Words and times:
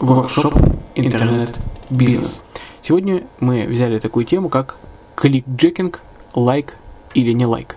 Воркшоп 0.00 0.54
Интернет-бизнес. 0.94 2.42
Сегодня 2.80 3.24
мы 3.38 3.66
взяли 3.66 3.98
такую 3.98 4.24
тему, 4.24 4.48
как 4.48 4.78
кликджекинг, 5.14 6.00
лайк 6.32 6.76
или 7.12 7.32
не 7.32 7.44
лайк. 7.44 7.76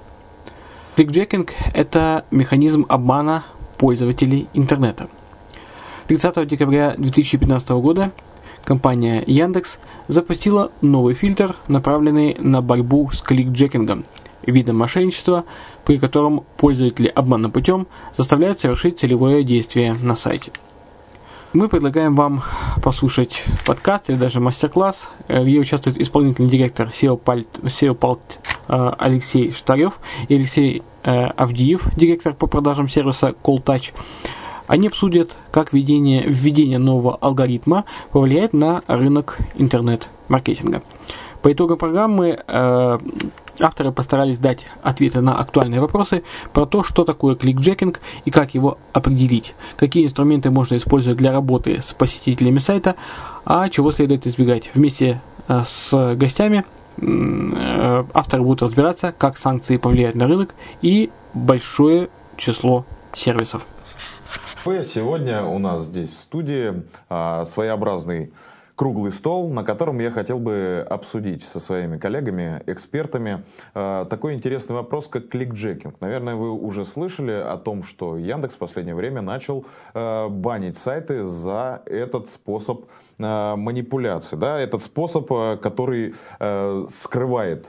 Кликджекинг– 0.96 1.52
это 1.74 2.24
механизм 2.32 2.86
обмана 2.88 3.44
пользователей 3.78 4.48
интернета. 4.54 5.10
30 6.08 6.48
декабря 6.48 6.96
2015 6.98 7.70
года 7.72 8.12
компания 8.64 9.22
Яндекс 9.28 9.78
запустила 10.08 10.72
новый 10.80 11.16
фильтр, 11.16 11.58
направленный 11.68 12.38
на 12.40 12.62
борьбу 12.62 13.12
с 13.12 13.22
кликджекингом, 13.22 14.06
видом 14.44 14.78
мошенничества, 14.78 15.44
при 15.84 15.98
котором 15.98 16.46
пользователи 16.56 17.10
обманным 17.10 17.52
путем 17.52 17.86
заставляют 18.16 18.62
совершить 18.62 18.98
целевое 18.98 19.44
действие 19.44 19.94
на 19.94 20.16
сайте– 20.16 20.54
мы 21.54 21.70
предлагаем 21.70 22.16
вам 22.16 22.42
послушать 22.82 23.46
подкаст 23.66 24.10
или 24.10 24.18
даже 24.18 24.40
мастер-класс, 24.40 25.08
э, 25.28 25.44
где 25.44 25.60
участвует 25.60 26.00
исполнительный 26.00 26.50
директор 26.50 26.88
SEO 26.88 27.20
Palt 27.20 28.18
э, 28.68 28.92
Алексей 28.98 29.52
Штарев 29.52 30.00
и 30.28 30.36
Алексей 30.36 30.82
э, 31.04 31.12
Авдиев, 31.12 31.88
директор 31.96 32.34
по 32.34 32.48
продажам 32.48 32.90
сервиса 32.90 33.36
CallTouch. 33.44 33.94
Они 34.66 34.88
обсудят, 34.88 35.38
как 35.52 35.74
введение, 35.74 36.24
введение 36.26 36.80
нового 36.80 37.18
алгоритма 37.18 37.86
повлияет 38.12 38.54
на 38.54 38.82
рынок 38.88 39.38
интернет-маркетинга. 39.56 40.82
По 41.44 41.52
итогам 41.54 41.78
программы 41.78 42.42
Авторы 43.60 43.92
постарались 43.92 44.40
дать 44.40 44.66
ответы 44.82 45.22
на 45.22 45.38
актуальные 45.38 45.80
вопросы 45.80 46.24
про 46.54 46.66
то, 46.66 46.84
что 46.84 47.04
такое 47.04 47.36
кликджекинг 47.36 48.00
и 48.26 48.32
как 48.32 48.56
его 48.56 48.80
определить, 48.94 49.54
какие 49.78 50.06
инструменты 50.06 50.50
можно 50.50 50.76
использовать 50.76 51.18
для 51.18 51.32
работы 51.32 51.82
с 51.82 51.94
посетителями 51.94 52.60
сайта, 52.60 52.96
а 53.46 53.70
чего 53.70 53.92
следует 53.92 54.26
избегать. 54.26 54.72
Вместе 54.74 55.22
э, 55.48 55.62
с 55.66 56.16
гостями 56.16 56.66
э, 56.98 58.04
авторы 58.14 58.44
будут 58.44 58.64
разбираться, 58.64 59.14
как 59.16 59.38
санкции 59.38 59.78
повлияют 59.78 60.16
на 60.16 60.28
рынок 60.28 60.56
и 60.82 61.12
большое 61.34 62.10
число 62.38 62.86
сервисов. 63.14 63.66
Сегодня 64.66 65.44
у 65.44 65.60
нас 65.60 65.84
здесь 65.84 66.10
в 66.10 66.18
студии 66.18 66.84
а, 67.10 67.44
своеобразный 67.44 68.32
круглый 68.76 69.12
стол, 69.12 69.50
на 69.50 69.64
котором 69.64 70.00
я 70.00 70.12
хотел 70.12 70.40
бы 70.40 70.86
обсудить 70.90 71.44
со 71.44 71.60
своими 71.60 71.98
коллегами, 71.98 72.62
экспертами, 72.66 73.44
э, 73.74 74.06
такой 74.10 74.34
интересный 74.34 74.76
вопрос, 74.76 75.08
как 75.08 75.30
кликджекинг. 75.30 76.02
Наверное, 76.02 76.36
вы 76.36 76.52
уже 76.52 76.86
слышали 76.86 77.32
о 77.32 77.58
том, 77.58 77.84
что 77.84 78.18
Яндекс 78.18 78.56
в 78.56 78.58
последнее 78.58 78.96
время 78.96 79.22
начал 79.22 79.66
э, 79.94 80.28
банить 80.30 80.78
сайты 80.78 81.24
за 81.24 81.82
этот 81.86 82.30
способ 82.30 82.86
э, 83.20 83.56
манипуляции, 83.56 84.36
да, 84.36 84.60
этот 84.60 84.82
способ, 84.82 85.28
который 85.28 86.16
скрывает 86.88 87.68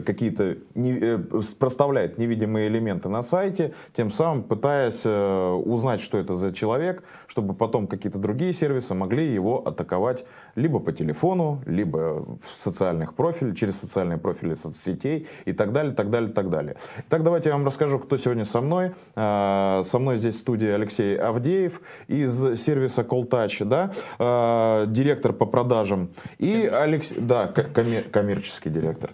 какие-то 0.00 0.56
не, 0.74 0.92
э, 0.92 1.18
проставляет 1.58 2.18
невидимые 2.18 2.68
элементы 2.68 3.08
на 3.08 3.22
сайте, 3.22 3.74
тем 3.92 4.10
самым 4.10 4.42
пытаясь 4.42 5.02
э, 5.04 5.50
узнать, 5.50 6.00
что 6.00 6.18
это 6.18 6.34
за 6.34 6.52
человек, 6.52 7.04
чтобы 7.26 7.54
потом 7.54 7.86
какие-то 7.86 8.18
другие 8.18 8.52
сервисы 8.52 8.94
могли 8.94 9.26
его 9.26 9.66
атаковать 9.66 10.24
либо 10.56 10.80
по 10.80 10.92
телефону, 10.92 11.62
либо 11.66 12.24
в 12.40 12.54
социальных 12.54 13.14
профилях, 13.14 13.56
через 13.56 13.78
социальные 13.78 14.18
профили 14.18 14.54
соцсетей 14.54 15.26
и 15.44 15.52
так 15.52 15.72
далее, 15.72 15.94
так 15.94 16.10
далее, 16.10 16.32
так 16.32 16.50
далее. 16.50 16.76
Итак, 17.08 17.22
давайте 17.22 17.50
я 17.50 17.56
вам 17.56 17.66
расскажу, 17.66 17.98
кто 17.98 18.16
сегодня 18.16 18.44
со 18.44 18.60
мной. 18.60 18.92
Со 19.14 19.98
мной 19.98 20.18
здесь 20.18 20.36
в 20.36 20.38
студии 20.38 20.68
Алексей 20.68 21.16
Авдеев 21.16 21.80
из 22.08 22.60
сервиса 22.60 23.02
CallTouch, 23.02 23.64
да, 23.64 24.86
директор 24.86 25.32
по 25.32 25.46
продажам. 25.46 26.10
И 26.38 26.66
Алексей, 26.72 27.18
да, 27.20 27.46
коммер, 27.46 28.04
коммерческий 28.04 28.70
директор 28.70 29.10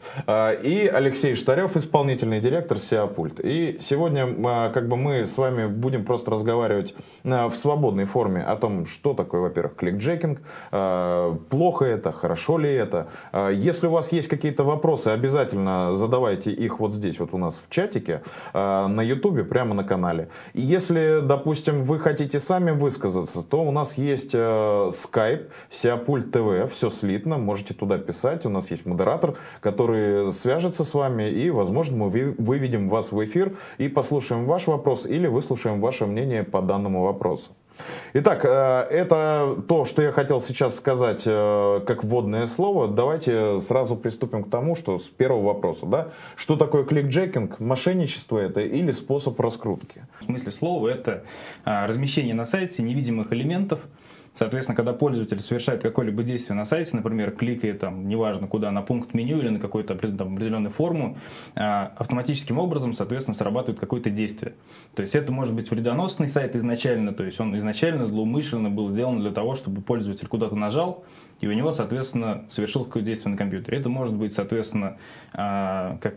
и 0.62 0.90
Алексей 0.92 1.34
Штарев, 1.34 1.76
исполнительный 1.76 2.40
директор 2.40 2.78
Сиапульт. 2.78 3.40
И 3.40 3.78
сегодня 3.80 4.26
а, 4.46 4.70
как 4.70 4.88
бы 4.88 4.96
мы 4.96 5.26
с 5.26 5.36
вами 5.38 5.66
будем 5.66 6.04
просто 6.04 6.30
разговаривать 6.30 6.94
а, 7.24 7.48
в 7.48 7.56
свободной 7.56 8.04
форме 8.04 8.42
о 8.42 8.56
том, 8.56 8.86
что 8.86 9.14
такое, 9.14 9.40
во-первых, 9.40 9.76
кликджекинг, 9.76 10.40
а, 10.70 11.29
плохо 11.34 11.84
это, 11.84 12.12
хорошо 12.12 12.58
ли 12.58 12.72
это. 12.72 13.08
Если 13.52 13.86
у 13.86 13.90
вас 13.90 14.12
есть 14.12 14.28
какие-то 14.28 14.64
вопросы, 14.64 15.08
обязательно 15.08 15.96
задавайте 15.96 16.50
их 16.50 16.80
вот 16.80 16.92
здесь, 16.92 17.18
вот 17.18 17.32
у 17.32 17.38
нас 17.38 17.60
в 17.64 17.70
чатике, 17.70 18.22
на 18.52 19.02
ютубе, 19.02 19.44
прямо 19.44 19.74
на 19.74 19.84
канале. 19.84 20.28
И 20.52 20.60
если, 20.60 21.20
допустим, 21.22 21.84
вы 21.84 21.98
хотите 21.98 22.40
сами 22.40 22.70
высказаться, 22.70 23.42
то 23.42 23.62
у 23.62 23.70
нас 23.70 23.98
есть 23.98 24.34
скайп, 24.96 25.50
Сиапульт 25.68 26.30
ТВ, 26.30 26.72
все 26.72 26.90
слитно, 26.90 27.38
можете 27.38 27.74
туда 27.74 27.98
писать, 27.98 28.46
у 28.46 28.48
нас 28.48 28.70
есть 28.70 28.86
модератор, 28.86 29.36
который 29.60 30.32
свяжется 30.32 30.84
с 30.84 30.94
вами, 30.94 31.28
и, 31.28 31.50
возможно, 31.50 31.96
мы 31.96 32.34
выведем 32.38 32.88
вас 32.88 33.12
в 33.12 33.24
эфир 33.24 33.56
и 33.78 33.88
послушаем 33.88 34.46
ваш 34.46 34.66
вопрос 34.66 35.06
или 35.06 35.26
выслушаем 35.26 35.80
ваше 35.80 36.06
мнение 36.06 36.44
по 36.44 36.62
данному 36.62 37.02
вопросу. 37.02 37.50
Итак, 38.12 38.44
э, 38.44 38.48
это 38.48 39.56
то, 39.68 39.84
что 39.84 40.02
я 40.02 40.12
хотел 40.12 40.40
сейчас 40.40 40.76
сказать 40.76 41.22
э, 41.26 41.80
как 41.86 42.04
вводное 42.04 42.46
слово. 42.46 42.88
Давайте 42.88 43.60
сразу 43.60 43.96
приступим 43.96 44.44
к 44.44 44.50
тому, 44.50 44.76
что 44.76 44.98
с 44.98 45.04
первого 45.04 45.48
вопроса. 45.48 45.86
Да? 45.86 46.08
Что 46.36 46.56
такое 46.56 46.84
кликджекинг? 46.84 47.60
Мошенничество 47.60 48.38
это 48.38 48.60
или 48.60 48.90
способ 48.90 49.38
раскрутки? 49.38 50.06
В 50.20 50.24
смысле 50.24 50.52
слова 50.52 50.88
это 50.88 51.24
а, 51.64 51.86
размещение 51.86 52.34
на 52.34 52.44
сайте 52.44 52.82
невидимых 52.82 53.32
элементов, 53.32 53.80
Соответственно, 54.34 54.76
когда 54.76 54.92
пользователь 54.92 55.40
совершает 55.40 55.82
какое-либо 55.82 56.22
действие 56.22 56.56
на 56.56 56.64
сайте, 56.64 56.96
например, 56.96 57.32
кликает 57.32 57.80
там, 57.80 58.08
неважно 58.08 58.46
куда, 58.46 58.70
на 58.70 58.82
пункт 58.82 59.12
меню 59.12 59.38
или 59.38 59.48
на 59.48 59.58
какую-то 59.58 59.94
определенную 59.94 60.70
форму, 60.70 61.18
а, 61.56 61.92
автоматическим 61.96 62.58
образом, 62.58 62.92
соответственно, 62.92 63.34
срабатывает 63.34 63.80
какое-то 63.80 64.10
действие. 64.10 64.54
То 64.94 65.02
есть 65.02 65.14
это 65.14 65.32
может 65.32 65.54
быть 65.54 65.70
вредоносный 65.70 66.28
сайт 66.28 66.56
изначально, 66.56 67.12
то 67.12 67.24
есть 67.24 67.40
он 67.40 67.56
изначально 67.58 68.06
злоумышленно 68.06 68.70
был 68.70 68.88
сделан 68.88 69.20
для 69.20 69.32
того, 69.32 69.54
чтобы 69.54 69.82
пользователь 69.82 70.28
куда-то 70.28 70.54
нажал, 70.54 71.04
и 71.40 71.46
у 71.46 71.52
него, 71.52 71.72
соответственно, 71.72 72.44
совершил 72.48 72.84
какое-то 72.84 73.06
действие 73.06 73.32
на 73.32 73.36
компьютере. 73.36 73.78
Это 73.78 73.88
может 73.88 74.14
быть, 74.14 74.32
соответственно, 74.32 74.96
а, 75.32 75.98
как 76.00 76.14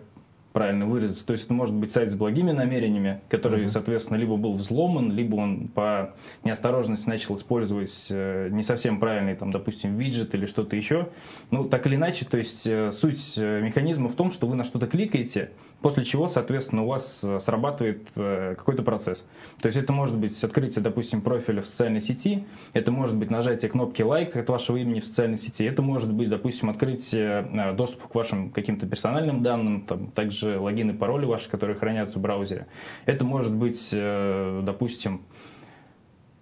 правильно 0.53 0.85
выразиться. 0.85 1.25
То 1.25 1.33
есть 1.33 1.45
это 1.45 1.53
может 1.53 1.73
быть 1.73 1.91
сайт 1.91 2.11
с 2.11 2.13
благими 2.13 2.51
намерениями, 2.51 3.21
который, 3.27 3.65
mm-hmm. 3.65 3.69
соответственно, 3.69 4.17
либо 4.17 4.37
был 4.37 4.53
взломан, 4.53 5.11
либо 5.11 5.35
он 5.35 5.67
по 5.67 6.13
неосторожности 6.43 7.09
начал 7.09 7.35
использовать 7.35 8.07
э, 8.11 8.49
не 8.51 8.61
совсем 8.61 8.99
правильный, 8.99 9.35
там, 9.35 9.51
допустим, 9.51 9.97
виджет 9.97 10.35
или 10.35 10.45
что-то 10.45 10.75
еще. 10.75 11.09
Ну, 11.49 11.65
так 11.65 11.87
или 11.87 11.95
иначе, 11.95 12.25
то 12.25 12.37
есть 12.37 12.67
э, 12.67 12.91
суть 12.91 13.33
э, 13.35 13.61
механизма 13.61 14.09
в 14.09 14.15
том, 14.15 14.31
что 14.31 14.45
вы 14.45 14.55
на 14.55 14.63
что-то 14.63 14.85
кликаете, 14.85 15.49
после 15.81 16.05
чего, 16.05 16.27
соответственно, 16.27 16.83
у 16.83 16.87
вас 16.87 17.25
срабатывает 17.39 18.07
какой-то 18.13 18.83
процесс. 18.83 19.25
То 19.59 19.65
есть 19.67 19.77
это 19.77 19.91
может 19.91 20.17
быть 20.17 20.41
открытие, 20.41 20.81
допустим, 20.81 21.21
профиля 21.21 21.61
в 21.61 21.65
социальной 21.65 21.99
сети, 21.99 22.45
это 22.71 22.91
может 22.91 23.17
быть 23.17 23.29
нажатие 23.29 23.69
кнопки 23.69 24.01
лайк 24.01 24.37
от 24.37 24.47
вашего 24.47 24.77
имени 24.77 25.01
в 25.01 25.05
социальной 25.05 25.37
сети, 25.37 25.65
это 25.65 25.81
может 25.81 26.13
быть, 26.13 26.29
допустим, 26.29 26.69
открытие 26.69 27.73
доступа 27.75 28.07
к 28.07 28.15
вашим 28.15 28.51
каким-то 28.51 28.85
персональным 28.85 29.43
данным, 29.43 29.81
там, 29.81 30.07
также 30.11 30.42
также 30.43 30.59
логины, 30.59 30.93
пароли 30.93 31.25
ваши, 31.25 31.49
которые 31.49 31.77
хранятся 31.77 32.19
в 32.19 32.21
браузере. 32.21 32.67
Это 33.05 33.25
может 33.25 33.53
быть, 33.53 33.89
э, 33.91 34.61
допустим, 34.63 35.21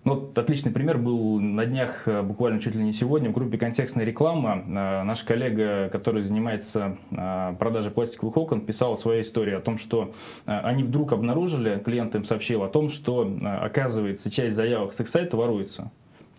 ну, 0.03 0.15
вот 0.15 0.37
отличный 0.37 0.71
пример 0.71 0.97
был 0.97 1.39
на 1.39 1.65
днях, 1.67 2.07
э, 2.07 2.23
буквально 2.23 2.59
чуть 2.59 2.73
ли 2.73 2.83
не 2.83 2.91
сегодня, 2.91 3.29
в 3.29 3.33
группе 3.33 3.59
«Контекстная 3.59 4.03
реклама». 4.03 4.63
Э, 4.65 5.03
наш 5.03 5.21
коллега, 5.21 5.89
который 5.89 6.23
занимается 6.23 6.97
продажей 7.59 7.91
пластиковых 7.91 8.35
окон, 8.35 8.61
писал 8.61 8.97
свою 8.97 9.21
историю 9.21 9.59
о 9.59 9.61
том, 9.61 9.77
что 9.77 10.13
они 10.45 10.83
вдруг 10.83 11.13
обнаружили, 11.13 11.79
клиент 11.85 12.15
им 12.15 12.23
сообщил 12.23 12.63
о 12.63 12.67
том, 12.67 12.89
что, 12.89 13.31
оказывается, 13.61 14.31
часть 14.31 14.55
заявок 14.55 14.93
с 14.93 14.99
их 14.99 15.09
сайта 15.09 15.37
воруется. 15.37 15.91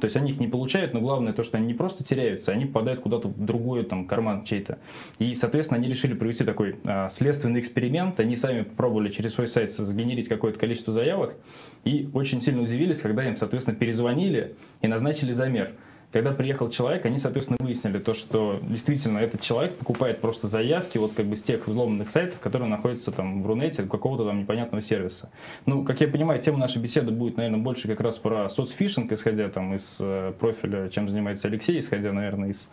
То 0.02 0.06
есть 0.06 0.16
они 0.16 0.32
их 0.32 0.40
не 0.40 0.48
получают, 0.48 0.94
но 0.94 1.00
главное 1.00 1.32
то, 1.32 1.44
что 1.44 1.58
они 1.58 1.66
не 1.68 1.74
просто 1.74 2.02
теряются, 2.02 2.50
они 2.50 2.66
попадают 2.66 3.02
куда-то 3.02 3.28
в 3.28 3.44
другой 3.44 3.84
там, 3.84 4.08
карман 4.08 4.44
чей-то. 4.44 4.80
И, 5.20 5.32
соответственно, 5.32 5.78
они 5.78 5.88
решили 5.88 6.12
провести 6.14 6.42
такой 6.42 6.74
а, 6.84 7.08
следственный 7.08 7.60
эксперимент. 7.60 8.18
Они 8.18 8.34
сами 8.34 8.62
попробовали 8.62 9.10
через 9.10 9.34
свой 9.34 9.46
сайт 9.46 9.70
сгенерить 9.70 10.26
какое-то 10.26 10.58
количество 10.58 10.92
заявок 10.92 11.36
и 11.84 12.10
очень 12.14 12.40
сильно 12.40 12.62
удивились, 12.62 13.00
когда 13.00 13.24
им, 13.28 13.36
соответственно, 13.36 13.76
перезвонили 13.76 14.56
и 14.80 14.88
назначили 14.88 15.30
замер. 15.30 15.70
Когда 16.12 16.32
приехал 16.32 16.68
человек, 16.68 17.06
они, 17.06 17.18
соответственно, 17.18 17.56
выяснили 17.58 17.98
то, 17.98 18.12
что 18.12 18.58
действительно 18.62 19.18
этот 19.18 19.40
человек 19.40 19.76
покупает 19.76 20.20
просто 20.20 20.46
заявки 20.46 20.98
вот 20.98 21.12
как 21.14 21.24
бы 21.24 21.36
с 21.36 21.42
тех 21.42 21.66
взломанных 21.66 22.10
сайтов, 22.10 22.38
которые 22.38 22.68
находятся 22.68 23.12
там 23.12 23.42
в 23.42 23.46
Рунете, 23.46 23.84
какого-то 23.84 24.26
там 24.26 24.40
непонятного 24.40 24.82
сервиса. 24.82 25.30
Ну, 25.64 25.84
как 25.84 26.02
я 26.02 26.08
понимаю, 26.08 26.40
тема 26.42 26.58
нашей 26.58 26.82
беседы 26.82 27.12
будет, 27.12 27.38
наверное, 27.38 27.60
больше 27.60 27.88
как 27.88 28.00
раз 28.00 28.18
про 28.18 28.50
соцфишинг, 28.50 29.10
исходя 29.10 29.48
там 29.48 29.74
из 29.74 29.96
э, 30.00 30.34
профиля, 30.38 30.90
чем 30.90 31.08
занимается 31.08 31.48
Алексей, 31.48 31.80
исходя, 31.80 32.12
наверное, 32.12 32.50
из 32.50 32.68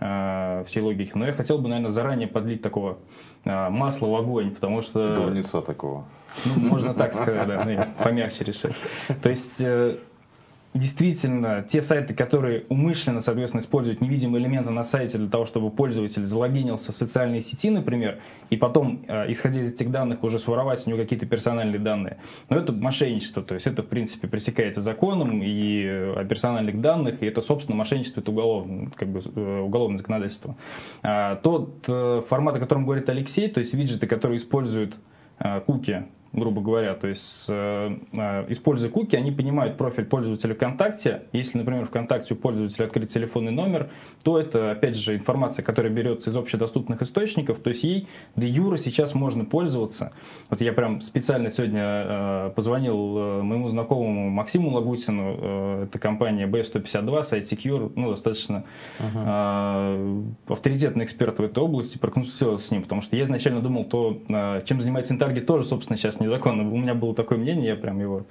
э, 0.00 0.64
всей 0.66 0.80
логики. 0.80 1.12
Но 1.14 1.26
я 1.26 1.32
хотел 1.32 1.58
бы, 1.58 1.68
наверное, 1.68 1.92
заранее 1.92 2.26
подлить 2.26 2.60
такого 2.60 2.98
э, 3.44 3.68
масла 3.70 4.08
в 4.08 4.14
огонь, 4.16 4.50
потому 4.50 4.82
что... 4.82 5.14
Говнеца 5.14 5.62
такого. 5.62 6.06
Ну, 6.44 6.68
можно 6.70 6.94
так 6.94 7.12
сказать, 7.12 7.46
да, 7.46 7.64
ну, 7.64 8.04
помягче 8.04 8.44
решить. 8.44 8.74
То 9.22 9.30
есть 9.30 9.60
э, 9.60 9.98
действительно 10.72 11.64
те 11.66 11.82
сайты, 11.82 12.14
которые 12.14 12.64
умышленно, 12.68 13.20
соответственно, 13.20 13.60
используют 13.60 14.00
невидимые 14.00 14.42
элементы 14.42 14.70
на 14.70 14.84
сайте 14.84 15.18
для 15.18 15.28
того, 15.28 15.44
чтобы 15.44 15.70
пользователь 15.70 16.24
залогинился 16.24 16.92
в 16.92 16.94
социальные 16.94 17.40
сети, 17.40 17.70
например, 17.70 18.20
и 18.50 18.56
потом, 18.56 19.04
э, 19.08 19.32
исходя 19.32 19.60
из 19.60 19.72
этих 19.72 19.90
данных, 19.90 20.22
уже 20.22 20.38
своровать 20.38 20.86
у 20.86 20.90
него 20.90 21.02
какие-то 21.02 21.26
персональные 21.26 21.80
данные. 21.80 22.18
Но 22.48 22.56
это 22.56 22.72
мошенничество, 22.72 23.42
то 23.42 23.54
есть 23.54 23.66
это, 23.66 23.82
в 23.82 23.86
принципе, 23.86 24.28
пресекается 24.28 24.80
законом 24.80 25.42
и 25.42 25.82
э, 25.84 26.20
о 26.20 26.24
персональных 26.24 26.80
данных, 26.80 27.22
и 27.22 27.26
это, 27.26 27.42
собственно, 27.42 27.76
мошенничество, 27.76 28.20
это 28.20 28.30
уголовное, 28.30 28.90
как 28.94 29.08
бы, 29.08 29.22
э, 29.24 29.60
уголовное 29.60 29.98
законодательство. 29.98 30.56
А 31.02 31.36
тот 31.36 31.84
формат, 32.28 32.56
о 32.56 32.60
котором 32.60 32.84
говорит 32.84 33.08
Алексей, 33.08 33.48
то 33.48 33.58
есть 33.58 33.74
виджеты, 33.74 34.06
которые 34.06 34.38
используют 34.38 34.96
куки 35.66 36.04
грубо 36.32 36.60
говоря. 36.60 36.94
То 36.94 37.08
есть, 37.08 37.46
э, 37.48 37.96
э, 38.12 38.44
используя 38.48 38.90
куки, 38.90 39.16
они 39.16 39.32
понимают 39.32 39.76
профиль 39.76 40.04
пользователя 40.04 40.54
ВКонтакте. 40.54 41.24
Если, 41.32 41.58
например, 41.58 41.86
ВКонтакте 41.86 42.34
у 42.34 42.36
пользователя 42.36 42.84
открыт 42.86 43.08
телефонный 43.08 43.50
номер, 43.50 43.90
то 44.22 44.38
это, 44.38 44.70
опять 44.70 44.96
же, 44.96 45.16
информация, 45.16 45.64
которая 45.64 45.92
берется 45.92 46.30
из 46.30 46.36
общедоступных 46.36 47.02
источников. 47.02 47.58
То 47.58 47.70
есть, 47.70 47.82
ей 47.82 48.08
до 48.36 48.46
юра 48.46 48.76
сейчас 48.76 49.14
можно 49.14 49.44
пользоваться. 49.44 50.12
Вот 50.50 50.60
я 50.60 50.72
прям 50.72 51.00
специально 51.00 51.50
сегодня 51.50 51.82
э, 51.84 52.52
позвонил 52.54 53.42
моему 53.42 53.68
знакомому 53.68 54.30
Максиму 54.30 54.70
Лагутину. 54.70 55.84
Это 55.84 55.98
компания 55.98 56.46
B152, 56.46 57.24
сайт 57.24 57.50
Secure, 57.50 57.92
ну, 57.96 58.10
достаточно 58.10 58.64
uh-huh. 58.98 60.34
авторитетный 60.48 61.04
эксперт 61.04 61.38
в 61.38 61.42
этой 61.42 61.62
области, 61.62 61.98
проконсультировался 61.98 62.68
с 62.68 62.70
ним, 62.70 62.82
потому 62.82 63.00
что 63.00 63.16
я 63.16 63.24
изначально 63.24 63.60
думал, 63.60 63.84
то, 63.84 64.18
чем 64.64 64.80
занимается 64.80 65.14
Интаргет, 65.14 65.46
тоже, 65.46 65.64
собственно, 65.64 65.96
сейчас 65.96 66.19
незаконно. 66.20 66.70
У 66.70 66.76
меня 66.76 66.94
было 66.94 67.14
такое 67.14 67.38
мнение, 67.38 67.68
я 67.68 67.76
прям 67.76 68.00
его 68.00 68.24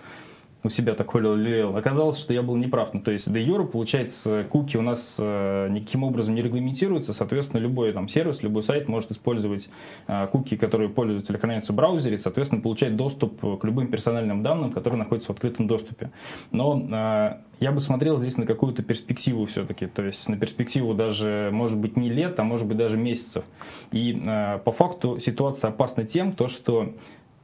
у 0.64 0.70
себя 0.70 0.94
так 0.94 1.12
холил 1.12 1.76
Оказалось, 1.76 2.18
что 2.18 2.34
я 2.34 2.42
был 2.42 2.56
неправ. 2.58 2.94
Ну, 2.94 3.02
то 3.02 3.12
есть, 3.12 3.32
де 3.32 3.42
юра, 3.42 3.64
получается, 3.64 4.46
куки 4.50 4.78
у 4.78 4.82
нас 4.82 5.16
э, 5.18 5.68
никаким 5.70 6.04
образом 6.04 6.36
не 6.36 6.42
регламентируются. 6.42 7.14
Соответственно, 7.14 7.62
любой 7.62 7.94
там 7.94 8.10
сервис, 8.10 8.44
любой 8.44 8.64
сайт 8.64 8.88
может 8.88 9.12
использовать 9.12 9.70
э, 10.08 10.28
куки, 10.28 10.58
которые 10.58 10.90
пользователь 10.90 11.38
хранятся 11.38 11.72
в 11.72 11.76
браузере, 11.76 12.18
соответственно, 12.18 12.62
получать 12.62 12.96
доступ 12.98 13.60
к 13.60 13.64
любым 13.64 13.88
персональным 13.88 14.44
данным, 14.44 14.72
которые 14.72 15.00
находятся 15.00 15.32
в 15.32 15.36
открытом 15.36 15.68
доступе. 15.68 16.12
Но 16.52 16.86
э, 16.92 17.38
я 17.62 17.72
бы 17.72 17.80
смотрел 17.80 18.18
здесь 18.18 18.36
на 18.38 18.46
какую-то 18.46 18.84
перспективу 18.84 19.46
все-таки, 19.46 19.88
то 19.88 20.04
есть 20.04 20.28
на 20.28 20.38
перспективу 20.38 20.94
даже, 20.94 21.50
может 21.54 21.78
быть, 21.78 21.96
не 21.96 22.10
лет, 22.10 22.38
а 22.40 22.44
может 22.44 22.68
быть 22.68 22.78
даже 22.78 22.98
месяцев. 22.98 23.46
И 23.92 24.22
э, 24.26 24.60
по 24.60 24.74
факту 24.74 25.20
ситуация 25.20 25.70
опасна 25.70 26.04
тем, 26.04 26.34
то, 26.34 26.50
что 26.50 26.94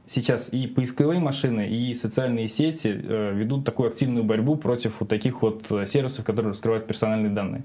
сейчас 0.06 0.52
и 0.52 0.66
поисковые 0.66 1.20
машины, 1.20 1.68
и 1.68 1.92
социальные 1.94 2.48
сети 2.48 2.88
э, 2.88 3.32
ведут 3.34 3.64
такую 3.64 3.88
активную 3.88 4.24
борьбу 4.24 4.56
против 4.56 5.00
вот 5.00 5.08
таких 5.08 5.42
вот 5.42 5.70
э, 5.70 5.86
сервисов, 5.86 6.24
которые 6.24 6.52
раскрывают 6.52 6.86
персональные 6.86 7.30
данные. 7.30 7.64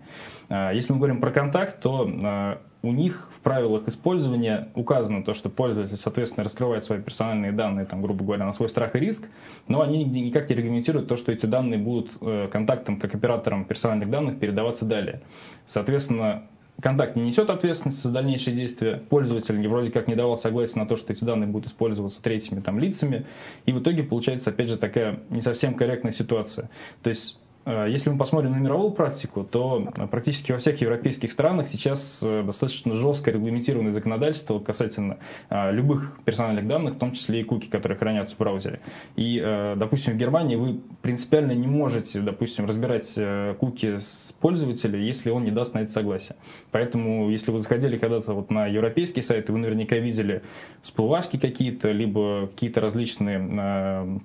А, 0.50 0.72
если 0.72 0.92
мы 0.92 0.98
говорим 0.98 1.22
про 1.22 1.32
контакт, 1.32 1.80
то 1.82 2.10
э, 2.10 2.58
у 2.82 2.92
них 2.92 3.30
в 3.36 3.42
правилах 3.42 3.88
использования 3.88 4.70
указано 4.74 5.24
то, 5.24 5.36
что 5.36 5.50
пользователь, 5.50 5.98
соответственно, 5.98 6.44
раскрывает 6.44 6.84
свои 6.84 7.00
персональные 7.00 7.52
данные, 7.52 7.86
там, 7.86 8.02
грубо 8.02 8.24
говоря, 8.24 8.46
на 8.46 8.54
свой 8.54 8.70
страх 8.70 8.96
и 8.96 9.00
риск, 9.00 9.28
но 9.68 9.82
они 9.82 10.04
нигде 10.04 10.22
никак 10.22 10.50
не 10.50 10.56
регламентируют 10.56 11.08
то, 11.08 11.16
что 11.16 11.32
эти 11.32 11.46
данные 11.46 11.80
будут 11.80 12.10
контактом, 12.52 13.00
как 13.00 13.14
оператором 13.14 13.66
персональных 13.66 14.10
данных 14.10 14.40
передаваться 14.40 14.86
далее. 14.86 15.22
Соответственно, 15.68 16.44
Контакт 16.82 17.16
не 17.16 17.24
несет 17.24 17.50
ответственности 17.50 18.08
за 18.08 18.12
дальнейшие 18.12 18.56
действия. 18.56 19.02
Пользователь 19.10 19.68
вроде 19.68 19.92
как 19.92 20.08
не 20.08 20.16
давал 20.16 20.38
согласия 20.38 20.80
на 20.80 20.88
то, 20.88 20.96
что 20.96 21.14
эти 21.14 21.24
данные 21.24 21.48
будут 21.48 21.70
использоваться 21.70 22.22
третьими 22.22 22.60
там, 22.60 22.80
лицами. 22.80 23.26
И 23.66 23.72
в 23.72 23.80
итоге 23.80 24.04
получается, 24.04 24.50
опять 24.50 24.68
же, 24.68 24.78
такая 24.78 25.20
не 25.30 25.42
совсем 25.42 25.76
корректная 25.76 26.12
ситуация. 26.12 26.70
То 27.04 27.10
есть 27.10 27.38
если 27.66 28.10
мы 28.10 28.18
посмотрим 28.18 28.52
на 28.52 28.58
мировую 28.58 28.92
практику, 28.92 29.44
то 29.44 29.88
э, 29.96 30.08
практически 30.08 30.52
во 30.52 30.58
всех 30.58 30.82
европейских 30.82 31.32
странах 31.32 31.68
сейчас 31.68 32.22
э, 32.24 32.44
достаточно 32.44 32.96
жестко 32.96 33.32
регламентированное 33.32 33.92
законодательство 33.92 34.60
касательно 34.60 35.18
любых 35.50 36.20
персональных 36.26 36.68
данных, 36.68 36.96
в 36.96 36.98
том 36.98 37.12
числе 37.12 37.42
и 37.42 37.44
куки, 37.44 37.68
которые 37.68 37.98
хранятся 37.98 38.36
в 38.36 38.38
браузере. 38.38 38.80
И, 39.16 39.40
допустим, 39.76 40.14
в 40.14 40.18
Германии 40.18 40.56
вы 40.56 40.80
принципиально 41.02 41.52
не 41.52 41.68
можете, 41.68 42.20
допустим, 42.22 42.66
разбирать 42.66 43.18
куки 43.60 44.00
с 44.00 44.34
пользователя, 44.40 45.00
если 45.00 45.30
он 45.30 45.44
не 45.44 45.52
даст 45.52 45.74
на 45.74 45.80
это 45.80 45.92
согласие. 45.92 46.36
Поэтому, 46.72 47.30
если 47.30 47.52
вы 47.52 47.60
заходили 47.60 47.98
когда-то 47.98 48.34
вот 48.34 48.50
на 48.50 48.68
европейские 48.68 49.24
сайты, 49.24 49.52
вы 49.52 49.60
наверняка 49.60 49.98
видели 49.98 50.42
всплывашки 50.82 51.38
какие-то, 51.38 51.92
либо 51.92 52.48
какие-то 52.48 52.82
различные 52.82 54.22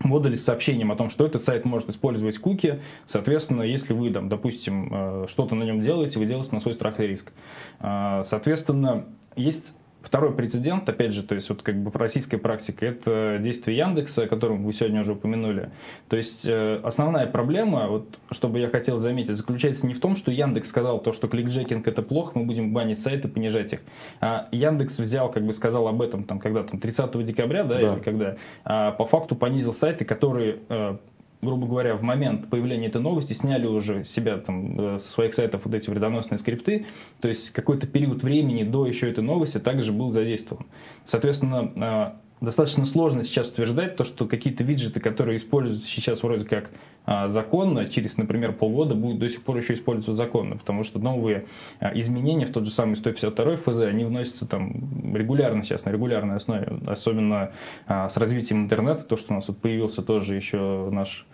модуль 0.00 0.36
с 0.36 0.44
сообщением 0.44 0.92
о 0.92 0.96
том, 0.96 1.10
что 1.10 1.26
этот 1.26 1.42
сайт 1.42 1.64
может 1.64 1.88
использовать 1.88 2.38
куки. 2.38 2.80
Соответственно, 3.04 3.62
если 3.62 3.92
вы, 3.92 4.10
там, 4.10 4.28
допустим, 4.28 4.88
э, 4.92 5.26
что-то 5.28 5.54
на 5.54 5.64
нем 5.64 5.80
делаете, 5.80 6.18
вы 6.18 6.26
делаете 6.26 6.50
на 6.52 6.60
свой 6.60 6.74
страх 6.74 7.00
и 7.00 7.06
риск. 7.06 7.32
Э, 7.80 8.22
соответственно, 8.24 9.06
есть 9.36 9.74
Второй 10.00 10.32
прецедент, 10.32 10.88
опять 10.88 11.12
же, 11.12 11.24
то 11.24 11.34
есть 11.34 11.48
вот 11.48 11.62
как 11.62 11.76
бы 11.76 11.90
российская 11.92 12.38
практика, 12.38 12.86
это 12.86 13.38
действие 13.40 13.76
Яндекса, 13.76 14.22
о 14.22 14.26
котором 14.28 14.62
вы 14.62 14.72
сегодня 14.72 15.00
уже 15.00 15.12
упомянули. 15.12 15.70
То 16.08 16.16
есть 16.16 16.46
э, 16.46 16.80
основная 16.84 17.26
проблема, 17.26 17.88
вот, 17.88 18.18
чтобы 18.30 18.60
я 18.60 18.68
хотел 18.68 18.96
заметить, 18.98 19.34
заключается 19.34 19.86
не 19.86 19.94
в 19.94 20.00
том, 20.00 20.14
что 20.14 20.30
Яндекс 20.30 20.68
сказал 20.68 21.00
то, 21.00 21.12
что 21.12 21.26
кликджекинг 21.26 21.88
это 21.88 22.02
плохо, 22.02 22.38
мы 22.38 22.44
будем 22.44 22.72
банить 22.72 23.00
сайты, 23.00 23.26
понижать 23.26 23.72
их. 23.72 23.80
А 24.20 24.48
Яндекс 24.52 25.00
взял, 25.00 25.32
как 25.32 25.44
бы 25.44 25.52
сказал 25.52 25.88
об 25.88 26.00
этом, 26.00 26.22
там, 26.22 26.38
когда 26.38 26.62
там 26.62 26.78
30 26.78 27.24
декабря, 27.24 27.64
да, 27.64 27.74
да. 27.74 27.80
или 27.80 28.00
когда, 28.00 28.36
а, 28.64 28.92
по 28.92 29.04
факту 29.04 29.34
понизил 29.34 29.72
сайты, 29.72 30.04
которые 30.04 30.58
э, 30.68 30.96
грубо 31.40 31.66
говоря, 31.66 31.94
в 31.96 32.02
момент 32.02 32.48
появления 32.48 32.88
этой 32.88 33.00
новости 33.00 33.32
сняли 33.32 33.66
уже 33.66 34.04
себя 34.04 34.38
там 34.38 34.94
э, 34.94 34.98
со 34.98 35.08
своих 35.08 35.34
сайтов 35.34 35.62
вот 35.64 35.74
эти 35.74 35.88
вредоносные 35.88 36.38
скрипты, 36.38 36.86
то 37.20 37.28
есть 37.28 37.50
какой-то 37.50 37.86
период 37.86 38.22
времени 38.22 38.64
до 38.64 38.86
еще 38.86 39.10
этой 39.10 39.22
новости 39.22 39.58
также 39.58 39.92
был 39.92 40.10
задействован. 40.10 40.66
Соответственно, 41.04 41.72
а, 41.76 42.20
достаточно 42.40 42.86
сложно 42.86 43.24
сейчас 43.24 43.48
утверждать 43.48 43.96
то, 43.96 44.04
что 44.04 44.26
какие-то 44.26 44.64
виджеты, 44.64 45.00
которые 45.00 45.36
используются 45.36 45.88
сейчас 45.88 46.22
вроде 46.22 46.44
как 46.44 46.70
а, 47.04 47.26
законно, 47.26 47.86
через, 47.86 48.16
например, 48.16 48.52
полгода 48.52 48.94
будут 48.94 49.18
до 49.18 49.28
сих 49.28 49.42
пор 49.42 49.56
еще 49.56 49.74
использоваться 49.74 50.12
законно, 50.12 50.56
потому 50.56 50.84
что 50.84 50.98
новые 50.98 51.46
а, 51.80 51.90
изменения 51.98 52.46
в 52.46 52.52
тот 52.52 52.66
же 52.66 52.70
самый 52.70 52.96
152 52.96 53.56
ФЗ, 53.56 53.80
они 53.80 54.04
вносятся 54.04 54.46
там 54.46 55.14
регулярно 55.14 55.64
сейчас, 55.64 55.84
на 55.84 55.90
регулярной 55.90 56.36
основе, 56.36 56.68
особенно 56.86 57.52
а, 57.86 58.08
с 58.08 58.16
развитием 58.16 58.64
интернета, 58.64 59.04
то, 59.04 59.16
что 59.16 59.32
у 59.32 59.36
нас 59.36 59.48
вот 59.48 59.58
появился 59.58 60.02
тоже 60.02 60.34
еще 60.34 60.90
наш 60.92 61.26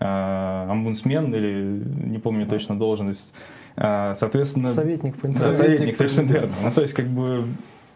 омбудсмен, 0.00 1.34
или 1.34 1.84
не 2.06 2.18
помню 2.18 2.46
точно 2.46 2.78
должность, 2.78 3.34
соответственно... 3.76 4.64
Советник 4.64 5.14
по 5.16 5.28
да, 5.28 5.52
советник, 5.52 5.94
советник, 5.94 6.30
верно. 6.30 6.54
Ну, 6.64 6.72
то 6.72 6.80
есть, 6.80 6.94
как 6.94 7.06
бы, 7.06 7.44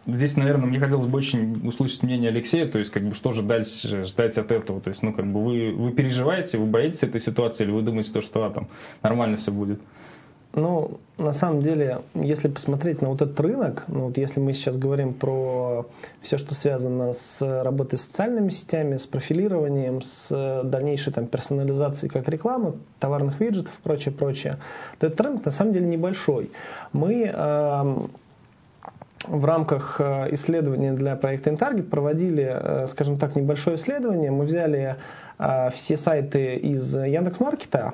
Здесь, 0.07 0.37
наверное, 0.37 0.67
мне 0.67 0.79
хотелось 0.79 1.07
бы 1.07 1.17
очень 1.17 1.67
услышать 1.67 2.03
мнение 2.03 2.29
Алексея, 2.29 2.67
то 2.67 2.77
есть, 2.77 2.91
как 2.91 3.03
бы, 3.03 3.15
что 3.15 3.31
же 3.31 3.41
дальше 3.41 4.05
ждать 4.05 4.37
от 4.37 4.51
этого? 4.51 4.79
То 4.79 4.91
есть, 4.91 5.01
ну, 5.01 5.13
как 5.13 5.25
бы, 5.25 5.43
вы, 5.43 5.71
вы 5.73 5.91
переживаете, 5.91 6.59
вы 6.59 6.67
боитесь 6.67 7.01
этой 7.01 7.19
ситуации, 7.19 7.63
или 7.63 7.71
вы 7.71 7.81
думаете, 7.81 8.11
то, 8.11 8.21
что 8.21 8.43
а, 8.45 8.51
там 8.51 8.67
нормально 9.01 9.37
все 9.37 9.51
будет? 9.51 9.79
Ну, 10.55 10.99
на 11.17 11.33
самом 11.33 11.61
деле, 11.61 12.01
если 12.13 12.47
посмотреть 12.47 13.01
на 13.01 13.09
вот 13.09 13.21
этот 13.21 13.37
рынок, 13.41 13.83
ну 13.89 14.05
вот 14.05 14.17
если 14.17 14.39
мы 14.39 14.53
сейчас 14.53 14.77
говорим 14.77 15.13
про 15.13 15.85
все, 16.21 16.37
что 16.37 16.55
связано 16.55 17.11
с 17.11 17.41
работой 17.61 17.99
с 17.99 18.03
социальными 18.03 18.47
сетями, 18.49 18.95
с 18.95 19.05
профилированием, 19.05 20.01
с 20.01 20.61
дальнейшей 20.63 21.11
там 21.11 21.27
персонализацией 21.27 22.09
как 22.09 22.29
рекламы, 22.29 22.75
товарных 22.99 23.41
виджетов 23.41 23.73
и 23.77 23.81
прочее, 23.83 24.13
прочее, 24.13 24.57
то 24.97 25.07
этот 25.07 25.19
рынок 25.19 25.45
на 25.45 25.51
самом 25.51 25.73
деле 25.73 25.87
небольшой. 25.87 26.49
Мы 26.93 27.29
э, 27.33 27.97
в 29.27 29.45
рамках 29.45 29.99
э, 29.99 30.27
исследования 30.31 30.93
для 30.93 31.15
проекта 31.15 31.49
InTarget 31.49 31.83
проводили, 31.83 32.49
э, 32.49 32.87
скажем 32.87 33.17
так, 33.17 33.35
небольшое 33.35 33.75
исследование. 33.75 34.31
Мы 34.31 34.45
взяли 34.45 34.95
э, 35.37 35.69
все 35.71 35.97
сайты 35.97 36.55
из 36.55 36.95
Яндекс.Маркета, 36.95 37.93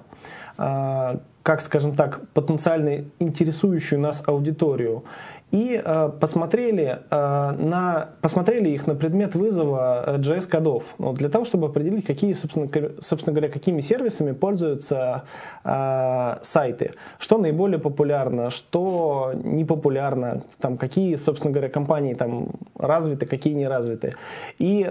как, 1.44 1.62
скажем 1.62 1.94
так, 1.96 2.28
потенциально 2.34 3.06
интересующую 3.20 4.00
нас 4.00 4.22
аудиторию 4.28 5.04
и 5.52 5.82
э, 5.84 6.12
посмотрели, 6.20 7.00
э, 7.10 7.52
на, 7.58 8.10
посмотрели 8.22 8.70
их 8.70 8.88
на 8.88 8.96
предмет 8.96 9.36
вызова 9.36 10.18
JS-кодов, 10.18 10.96
ну, 10.98 11.14
для 11.14 11.30
того, 11.30 11.44
чтобы 11.44 11.68
определить, 11.68 12.06
какие, 12.06 12.32
собственно, 12.34 12.70
собственно 13.00 13.34
говоря, 13.34 13.52
какими 13.52 13.82
сервисами 13.82 14.32
пользуются 14.32 15.24
э, 15.64 16.38
сайты, 16.42 16.94
что 17.20 17.38
наиболее 17.38 17.80
популярно, 17.80 18.50
что 18.50 19.34
не 19.44 19.66
популярно, 19.66 20.44
там, 20.60 20.78
какие, 20.78 21.16
собственно 21.16 21.52
говоря, 21.52 21.70
компании 21.70 22.14
там 22.14 22.50
развиты, 22.78 23.26
какие 23.26 23.54
не 23.54 23.68
развиты. 23.68 24.14
И, 24.58 24.90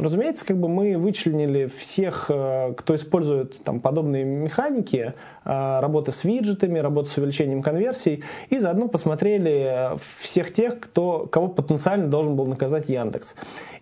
разумеется, 0.00 0.46
как 0.46 0.58
бы 0.58 0.68
мы 0.68 0.98
вычленили 0.98 1.66
всех, 1.66 2.26
э, 2.28 2.74
кто 2.76 2.94
использует 2.94 3.62
там, 3.64 3.80
подобные 3.80 4.24
механики, 4.24 5.14
э, 5.44 5.80
работы 5.80 6.12
с 6.12 6.22
виджетами, 6.22 6.78
работы 6.78 7.10
с 7.10 7.16
увеличением 7.16 7.62
конверсий, 7.62 8.22
и 8.50 8.58
заодно 8.60 8.86
посмотрели 8.86 9.79
всех 10.00 10.52
тех, 10.52 10.80
кто, 10.80 11.26
кого 11.26 11.48
потенциально 11.48 12.08
должен 12.08 12.36
был 12.36 12.46
наказать 12.46 12.88
Яндекс. 12.88 13.34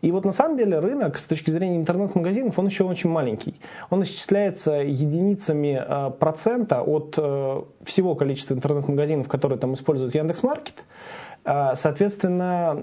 И 0.02 0.12
вот 0.12 0.24
на 0.24 0.32
самом 0.32 0.56
деле 0.56 0.78
рынок 0.78 1.18
с 1.18 1.24
точки 1.24 1.50
зрения 1.50 1.76
интернет-магазинов, 1.76 2.58
он 2.58 2.66
еще 2.66 2.84
очень 2.84 3.10
маленький. 3.10 3.54
Он 3.90 4.02
исчисляется 4.02 4.72
единицами 4.72 5.82
э, 5.84 6.10
процента 6.18 6.82
от 6.82 7.14
э, 7.16 7.62
всего 7.82 8.14
количества 8.14 8.54
интернет-магазинов, 8.54 9.28
которые 9.28 9.58
там 9.58 9.74
используют 9.74 10.14
Яндекс.Маркет. 10.14 10.84
Э, 11.44 11.72
соответственно, 11.74 12.82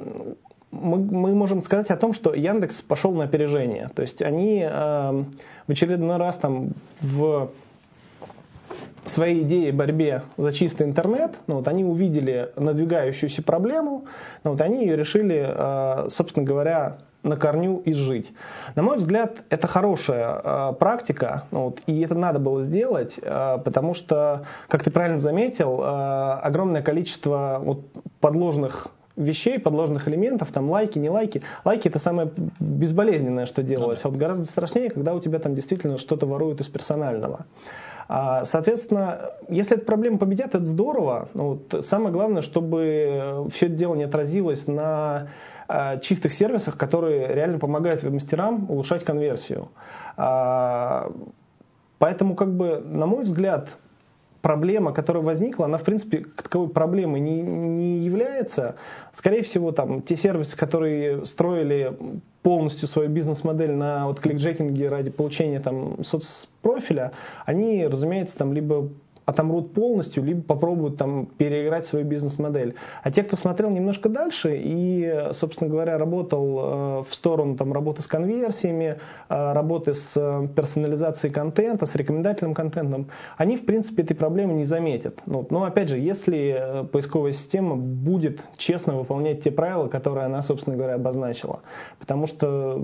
мы, 0.72 0.98
мы 0.98 1.34
можем 1.34 1.64
сказать 1.64 1.90
о 1.90 1.98
том, 1.98 2.14
что 2.14 2.34
Яндекс 2.34 2.82
пошел 2.82 3.14
на 3.14 3.24
опережение. 3.24 3.90
То 3.96 4.02
есть 4.02 4.22
они 4.22 4.62
э, 4.64 5.24
в 5.68 5.72
очередной 5.72 6.18
раз 6.18 6.38
там 6.38 6.70
в 7.02 7.50
своей 9.10 9.44
идеей 9.44 9.72
борьбе 9.72 10.24
за 10.38 10.52
чистый 10.52 10.84
интернет, 10.84 11.36
ну, 11.48 11.56
вот 11.56 11.68
они 11.68 11.84
увидели 11.84 12.52
надвигающуюся 12.56 13.44
проблему, 13.44 14.06
ну, 14.44 14.52
вот 14.52 14.62
они 14.62 14.86
ее 14.86 14.96
решили, 14.96 15.46
э, 15.48 16.10
собственно 16.10 16.46
говоря, 16.46 16.98
на 17.26 17.38
корню 17.38 17.82
изжить. 17.86 18.34
На 18.76 18.84
мой 18.84 18.98
взгляд, 18.98 19.44
это 19.50 19.68
хорошая 19.68 20.42
э, 20.44 20.74
практика, 20.80 21.44
ну, 21.52 21.66
вот, 21.66 21.82
и 21.88 22.02
это 22.02 22.16
надо 22.16 22.40
было 22.40 22.62
сделать, 22.62 23.20
э, 23.22 23.58
потому 23.64 23.94
что, 23.94 24.46
как 24.68 24.84
ты 24.84 24.92
правильно 24.92 25.20
заметил, 25.20 25.82
э, 25.82 26.40
огромное 26.44 26.82
количество 26.82 27.60
вот, 27.64 27.82
подложных 28.20 28.88
вещей, 29.16 29.60
подложных 29.60 30.08
элементов, 30.08 30.52
там 30.52 30.70
лайки, 30.70 31.00
не 31.00 31.10
лайки. 31.10 31.42
Лайки 31.64 31.88
это 31.88 32.00
самое 32.00 32.30
безболезненное, 32.60 33.46
что 33.46 33.64
делалось. 33.64 34.04
А 34.04 34.10
вот 34.10 34.18
гораздо 34.18 34.46
страшнее, 34.46 34.90
когда 34.90 35.14
у 35.14 35.20
тебя 35.20 35.40
там 35.40 35.56
действительно 35.56 35.98
что-то 35.98 36.26
воруют 36.26 36.62
из 36.62 36.68
персонального. 36.68 37.46
А, 38.08 38.46
соответственно, 38.46 39.32
если 39.50 39.78
эта 39.78 39.86
проблема 39.86 40.18
победят, 40.18 40.56
это 40.56 40.66
здорово. 40.66 41.30
Ну 41.34 41.60
вот 41.72 41.86
самое 41.86 42.12
главное, 42.12 42.42
чтобы 42.42 43.48
все 43.52 43.66
это 43.66 43.76
дело 43.76 43.96
не 43.96 44.04
отразилось 44.04 44.68
на 44.68 45.30
а, 45.68 45.98
чистых 45.98 46.34
сервисах, 46.34 46.78
которые 46.78 47.34
реально 47.34 47.58
помогают 47.58 48.04
веб-мастерам 48.04 48.70
улучшать 48.70 49.04
конверсию. 49.04 49.70
А, 50.18 51.12
поэтому, 51.98 52.36
как 52.36 52.56
бы, 52.56 52.80
на 52.80 53.08
мой 53.08 53.24
взгляд, 53.24 53.70
проблема, 54.46 54.94
которая 54.94 55.24
возникла, 55.24 55.66
она, 55.66 55.80
в 55.80 55.84
принципе, 55.84 56.20
к 56.20 56.44
таковой 56.44 56.70
проблемой 56.70 57.20
не, 57.20 57.42
не 57.42 57.98
является. 57.98 58.75
Скорее 59.12 59.42
всего, 59.42 59.72
там, 59.72 60.04
те 60.04 60.16
сервисы, 60.16 60.56
которые 60.56 61.25
строили 61.25 61.98
полностью 62.44 62.88
свою 62.88 63.10
бизнес-модель 63.10 63.72
на 63.72 64.06
вот 64.06 64.20
кликджекинге 64.20 64.88
ради 64.90 65.10
получения 65.10 65.60
там 65.60 66.04
соцпрофиля, 66.04 67.12
они, 67.48 67.88
разумеется, 67.88 68.38
там 68.38 68.54
либо 68.54 68.90
отомрут 69.25 69.74
полностью, 69.74 70.24
либо 70.24 70.41
попробуют 70.41 70.98
там 70.98 71.25
переиграть 71.25 71.86
свою 71.86 72.05
бизнес-модель. 72.05 72.75
А 73.03 73.12
те, 73.12 73.24
кто 73.24 73.36
смотрел 73.36 73.70
немножко 73.70 74.08
дальше 74.08 74.60
и, 74.63 75.29
собственно 75.32 75.70
говоря, 75.70 75.98
работал 75.98 76.60
э, 76.60 77.03
в 77.03 77.13
сторону 77.13 77.58
там, 77.58 77.74
работы 77.74 78.01
с 78.01 78.08
конверсиями, 78.08 78.98
э, 79.29 79.53
работы 79.53 79.94
с 79.94 80.13
э, 80.15 80.48
персонализацией 80.55 81.34
контента, 81.34 81.86
с 81.86 81.96
рекомендательным 81.96 82.53
контентом, 82.53 83.08
они, 83.38 83.58
в 83.58 83.65
принципе, 83.65 84.03
этой 84.03 84.15
проблемы 84.15 84.53
не 84.53 84.65
заметят. 84.65 85.22
Ну, 85.25 85.46
но, 85.50 85.63
опять 85.63 85.89
же, 85.89 85.98
если 85.98 86.86
поисковая 86.91 87.34
система 87.34 87.75
будет 87.75 88.44
честно 88.58 88.96
выполнять 88.96 89.41
те 89.41 89.51
правила, 89.51 89.88
которые 89.88 90.25
она, 90.25 90.44
собственно 90.44 90.75
говоря, 90.75 90.96
обозначила. 90.96 91.62
Потому 92.00 92.27
что 92.27 92.84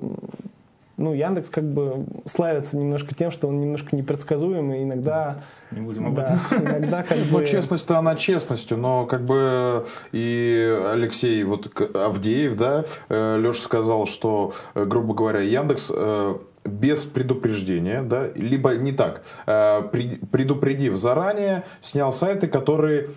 ну, 1.02 1.14
Яндекс 1.14 1.50
как 1.50 1.66
бы 1.66 2.06
славится 2.26 2.78
немножко 2.78 3.16
тем, 3.16 3.32
что 3.32 3.48
он 3.48 3.60
немножко 3.60 3.96
непредсказуемый, 3.96 4.84
иногда... 4.84 5.40
Не 5.72 5.82
будем 5.82 6.08
об 6.08 6.20
этом. 6.20 6.40
Да, 6.50 6.58
иногда 6.58 7.04
как 7.04 7.18
бы... 7.18 7.40
Ну, 7.40 7.46
честность-то 7.46 7.98
она 7.98 8.16
честностью, 8.16 8.78
но 8.78 9.06
как 9.06 9.26
бы 9.26 9.86
и 10.12 10.80
Алексей 10.94 11.44
вот 11.44 11.70
Авдеев, 11.96 12.56
да, 12.56 12.86
э, 13.10 13.40
Леша 13.40 13.62
сказал, 13.62 14.06
что, 14.06 14.54
э, 14.76 14.86
грубо 14.86 15.14
говоря, 15.14 15.40
Яндекс 15.40 15.92
э, 15.94 16.36
без 16.64 17.04
предупреждения, 17.04 18.04
да, 18.04 18.28
либо 18.36 18.76
не 18.76 18.92
так, 18.92 19.24
предупредив 19.46 20.96
заранее, 20.96 21.64
снял 21.82 22.12
сайты, 22.12 22.48
которые 22.48 23.10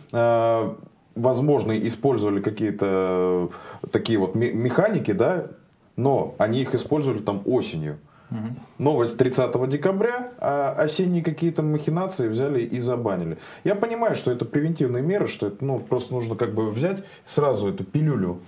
возможно, 1.15 1.79
использовали 1.87 2.41
какие-то 2.41 3.51
такие 3.93 4.19
вот 4.19 4.35
механики, 4.35 5.13
да, 5.13 5.49
но 5.97 6.35
они 6.39 6.63
их 6.63 6.75
использовали 6.75 7.21
там 7.21 7.43
осенью. 7.45 7.99
Угу. 8.31 8.39
Новость 8.79 9.19
30 9.19 9.69
декабря, 9.69 10.31
а 10.39 10.73
осенние 10.73 11.23
какие-то 11.23 11.63
махинации 11.63 12.29
взяли 12.29 12.63
и 12.63 12.81
забанили. 12.81 13.39
Я 13.65 13.75
понимаю, 13.75 14.17
что 14.17 14.31
это 14.31 14.45
превентивные 14.45 15.03
меры, 15.03 15.29
что 15.29 15.49
это 15.49 15.65
ну, 15.65 15.79
просто 15.79 16.13
нужно 16.13 16.35
как 16.35 16.55
бы 16.55 16.71
взять 16.71 17.05
сразу 17.25 17.69
эту 17.69 17.85
пилюлю, 17.85 18.41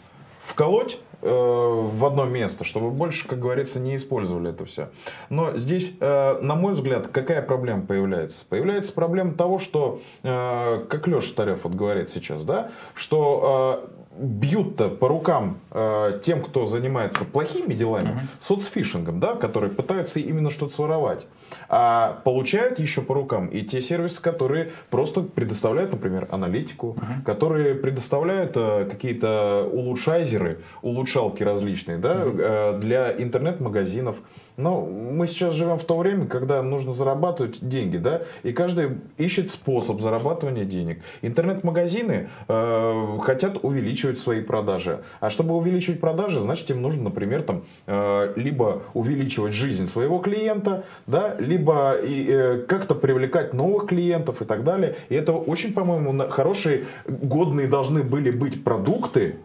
вколоть 0.47 0.99
э, 1.23 1.29
в 1.29 2.05
одно 2.05 2.25
место, 2.25 2.65
чтобы 2.65 2.91
больше, 2.91 3.29
как 3.29 3.39
говорится, 3.41 3.81
не 3.81 3.97
использовали 3.97 4.51
это 4.51 4.65
все. 4.65 4.91
Но 5.29 5.57
здесь, 5.57 5.93
э, 6.01 6.39
на 6.41 6.55
мой 6.55 6.75
взгляд, 6.75 7.09
какая 7.09 7.43
проблема 7.43 7.83
появляется? 7.83 8.45
Появляется 8.49 8.93
проблема 8.93 9.35
того, 9.35 9.59
что, 9.59 10.01
э, 10.23 10.85
как 10.89 11.07
Леша 11.07 11.29
Старев 11.29 11.65
вот 11.65 11.75
говорит 11.75 12.09
сейчас, 12.09 12.45
да, 12.45 12.71
что 12.95 13.89
э, 13.93 13.96
бьют-то 14.19 14.89
по 14.89 15.09
рукам 15.09 15.59
э, 15.71 16.21
тем, 16.23 16.43
кто 16.43 16.67
занимается 16.67 17.25
плохими 17.25 17.75
делами, 17.75 18.09
uh-huh. 18.09 18.27
соцфишингом, 18.41 19.21
да, 19.21 19.35
которые 19.35 19.71
пытаются 19.73 20.21
именно 20.21 20.51
что-то 20.51 20.75
своровать. 20.75 21.27
А 21.69 22.21
получают 22.25 22.79
еще 22.79 23.03
по 23.03 23.15
рукам 23.15 23.47
и 23.49 23.63
те 23.63 23.81
сервисы, 23.81 24.21
которые 24.21 24.71
просто 24.91 25.23
предоставляют, 25.23 25.93
например, 25.93 26.29
аналитику, 26.31 26.97
uh-huh. 26.99 27.25
которые 27.25 27.75
предоставляют 27.75 28.53
э, 28.57 28.87
какие-то 28.91 29.69
улучшайзеры, 29.71 30.61
улучшалки 30.83 31.43
различные, 31.43 31.99
да, 31.99 32.15
uh-huh. 32.15 32.77
э, 32.77 32.79
для 32.79 33.13
интернет-магазинов. 33.13 34.17
Но 34.57 34.81
мы 34.87 35.27
сейчас 35.27 35.53
живем 35.55 35.77
в 35.79 35.85
то 35.85 35.99
время, 35.99 36.27
когда 36.27 36.63
нужно 36.63 36.93
зарабатывать 36.93 37.59
деньги, 37.67 37.99
да, 37.99 38.23
и 38.43 38.53
каждый 38.53 38.99
ищет 39.19 39.51
способ 39.51 40.01
зарабатывания 40.01 40.65
денег. 40.65 41.03
Интернет-магазины 41.21 42.31
э, 42.49 43.19
хотят 43.23 43.59
увеличивать 43.63 44.19
свои 44.19 44.41
продажи. 44.41 45.03
А 45.21 45.29
чтобы 45.29 45.55
увеличивать 45.55 46.01
продажи, 46.01 46.41
значит, 46.41 46.71
им 46.71 46.81
нужно, 46.81 47.05
например, 47.05 47.43
там, 47.43 47.65
э, 47.87 48.33
либо 48.37 48.83
увеличивать 48.95 49.53
жизнь 49.53 49.87
своего 49.87 50.19
клиента, 50.19 50.85
да, 51.07 51.37
либо 51.39 51.95
и, 51.95 52.27
э, 52.27 52.59
как-то 52.63 52.95
привлекать 52.95 53.53
новых 53.53 53.89
клиентов 53.89 54.41
и 54.41 54.47
так 54.47 54.65
далее. 54.65 54.97
И 55.11 55.15
это 55.15 55.35
очень, 55.35 55.75
по-моему, 55.75 56.29
хорошие, 56.31 56.87
годные 57.07 57.69
должны 57.69 58.03
были 58.03 58.31
быть 58.31 58.65
продукты, 58.65 59.37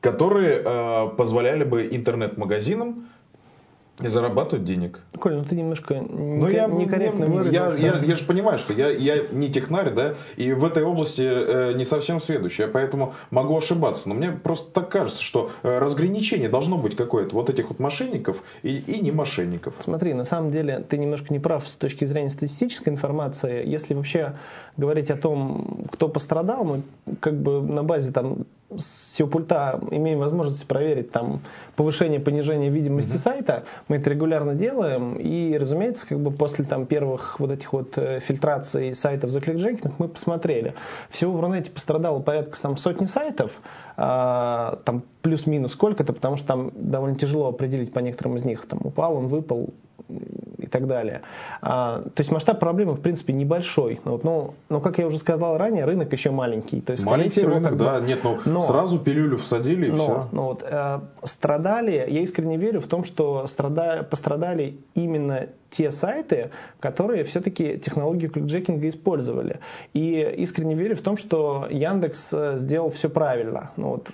которые 0.00 0.62
э, 0.64 1.08
позволяли 1.16 1.64
бы 1.64 1.86
интернет-магазинам 1.90 3.06
и 4.00 4.08
зарабатывать 4.08 4.64
денег. 4.64 5.00
Коль, 5.18 5.34
ну 5.34 5.44
ты 5.44 5.54
немножко 5.56 6.00
ну, 6.00 6.48
я, 6.48 6.66
некорректно 6.66 7.24
я, 7.24 7.30
выразился. 7.30 7.84
Я, 7.84 7.96
я, 7.96 8.04
я 8.04 8.16
же 8.16 8.24
понимаю, 8.24 8.58
что 8.58 8.72
я, 8.72 8.90
я 8.90 9.26
не 9.30 9.50
технарь, 9.50 9.92
да, 9.92 10.14
и 10.36 10.52
в 10.52 10.64
этой 10.64 10.82
области 10.82 11.22
э, 11.22 11.72
не 11.74 11.84
совсем 11.84 12.20
сведущий, 12.20 12.66
поэтому 12.66 13.14
могу 13.30 13.56
ошибаться. 13.56 14.08
Но 14.08 14.14
мне 14.14 14.30
просто 14.30 14.70
так 14.70 14.90
кажется, 14.90 15.22
что 15.22 15.50
э, 15.62 15.78
разграничение 15.78 16.48
должно 16.48 16.78
быть 16.78 16.96
какое-то 16.96 17.34
вот 17.34 17.50
этих 17.50 17.68
вот 17.68 17.78
мошенников 17.78 18.42
и, 18.62 18.78
и 18.78 19.00
не 19.00 19.12
мошенников. 19.12 19.74
Смотри, 19.78 20.14
на 20.14 20.24
самом 20.24 20.50
деле 20.50 20.84
ты 20.88 20.96
немножко 20.96 21.32
не 21.32 21.38
прав 21.38 21.68
с 21.68 21.76
точки 21.76 22.04
зрения 22.04 22.30
статистической 22.30 22.92
информации. 22.92 23.66
Если 23.66 23.94
вообще 23.94 24.36
говорить 24.76 25.10
о 25.10 25.16
том, 25.16 25.86
кто 25.92 26.08
пострадал, 26.08 26.64
мы 26.64 26.82
как 27.20 27.34
бы 27.34 27.60
на 27.60 27.84
базе 27.84 28.12
там 28.12 28.46
с 28.76 29.10
всего 29.20 29.28
пульта 29.28 29.80
имеем 29.90 30.18
возможность 30.18 30.66
проверить 30.66 31.10
там 31.10 31.42
повышение, 31.76 32.20
понижение 32.20 32.70
видимости 32.70 33.16
mm-hmm. 33.16 33.18
сайта. 33.18 33.64
Мы 33.88 33.96
это 33.96 34.10
регулярно 34.10 34.54
делаем. 34.54 35.16
И, 35.16 35.56
разумеется, 35.58 36.06
как 36.06 36.20
бы 36.20 36.30
после 36.30 36.64
там 36.64 36.86
первых 36.86 37.40
вот 37.40 37.50
этих 37.50 37.72
вот 37.72 37.98
э, 37.98 38.20
фильтраций 38.20 38.94
сайтов 38.94 39.30
за 39.30 39.40
кликджекинг 39.40 39.98
мы 39.98 40.08
посмотрели. 40.08 40.74
Всего 41.10 41.32
в 41.32 41.40
Рунете 41.40 41.70
пострадало 41.70 42.20
порядка 42.20 42.58
там 42.60 42.76
сотни 42.76 43.06
сайтов, 43.06 43.60
а, 43.96 44.78
там 44.84 45.02
плюс-минус 45.22 45.72
сколько-то, 45.72 46.12
потому 46.12 46.36
что 46.36 46.46
там 46.46 46.70
довольно 46.74 47.18
тяжело 47.18 47.48
определить 47.48 47.92
по 47.92 47.98
некоторым 47.98 48.36
из 48.36 48.44
них. 48.44 48.66
Там 48.66 48.80
упал, 48.84 49.16
он 49.16 49.28
выпал, 49.28 49.70
так 50.70 50.86
далее. 50.86 51.22
А, 51.60 52.02
то 52.02 52.20
есть 52.20 52.30
масштаб 52.30 52.58
проблемы, 52.58 52.94
в 52.94 53.00
принципе, 53.00 53.32
небольшой. 53.32 54.00
Вот, 54.04 54.24
ну, 54.24 54.54
но, 54.68 54.80
как 54.80 54.98
я 54.98 55.06
уже 55.06 55.18
сказал 55.18 55.58
ранее, 55.58 55.84
рынок 55.84 56.12
еще 56.12 56.30
маленький. 56.30 56.80
То 56.80 56.92
есть, 56.92 57.04
маленький 57.04 57.40
всего, 57.40 57.50
рынок, 57.50 57.76
да. 57.76 58.00
Нет, 58.00 58.20
ну, 58.24 58.38
но, 58.44 58.60
сразу 58.60 58.98
пилюлю 58.98 59.36
всадили 59.38 59.86
и 59.86 59.90
но, 59.90 59.96
все. 59.96 60.28
Но 60.32 60.44
вот, 60.46 60.64
э, 60.66 61.00
страдали, 61.22 61.92
я 62.08 62.20
искренне 62.20 62.56
верю 62.56 62.80
в 62.80 62.86
том, 62.86 63.04
что 63.04 63.46
страда, 63.46 64.06
пострадали 64.08 64.78
именно 64.94 65.48
те 65.70 65.90
сайты, 65.90 66.50
которые 66.80 67.24
все-таки 67.24 67.78
технологию 67.78 68.30
кликджекинга 68.30 68.88
использовали. 68.88 69.60
И 69.92 70.34
искренне 70.38 70.74
верю 70.74 70.96
в 70.96 71.00
том, 71.00 71.16
что 71.16 71.66
Яндекс 71.70 72.30
э, 72.32 72.56
сделал 72.56 72.90
все 72.90 73.08
правильно. 73.08 73.70
Ну, 73.76 73.90
вот, 73.90 74.08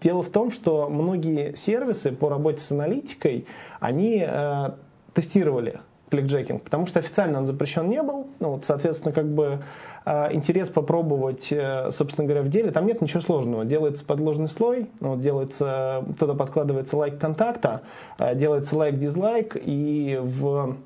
Дело 0.00 0.22
в 0.22 0.30
том, 0.30 0.50
что 0.50 0.88
многие 0.88 1.54
сервисы 1.54 2.12
по 2.12 2.30
работе 2.30 2.60
с 2.60 2.72
аналитикой, 2.72 3.46
они 3.80 4.24
э, 4.26 4.70
тестировали 5.14 5.80
кликджекинг, 6.10 6.62
потому 6.62 6.86
что 6.86 6.98
официально 6.98 7.38
он 7.38 7.46
запрещен 7.46 7.88
не 7.88 8.02
был. 8.02 8.26
Ну, 8.40 8.50
вот, 8.50 8.64
соответственно, 8.64 9.12
как 9.12 9.28
бы 9.32 9.60
э, 10.04 10.34
интерес 10.34 10.68
попробовать, 10.68 11.48
э, 11.52 11.90
собственно 11.92 12.26
говоря, 12.26 12.42
в 12.42 12.48
деле, 12.48 12.70
там 12.70 12.86
нет 12.86 13.00
ничего 13.00 13.20
сложного. 13.20 13.64
Делается 13.64 14.04
подложный 14.04 14.48
слой, 14.48 14.90
ну, 15.00 15.16
делается, 15.16 16.04
туда 16.18 16.34
подкладывается 16.34 16.96
лайк 16.96 17.18
контакта, 17.18 17.82
э, 18.18 18.34
делается 18.34 18.76
лайк-дизлайк, 18.76 19.56
и 19.60 20.18
в 20.20 20.76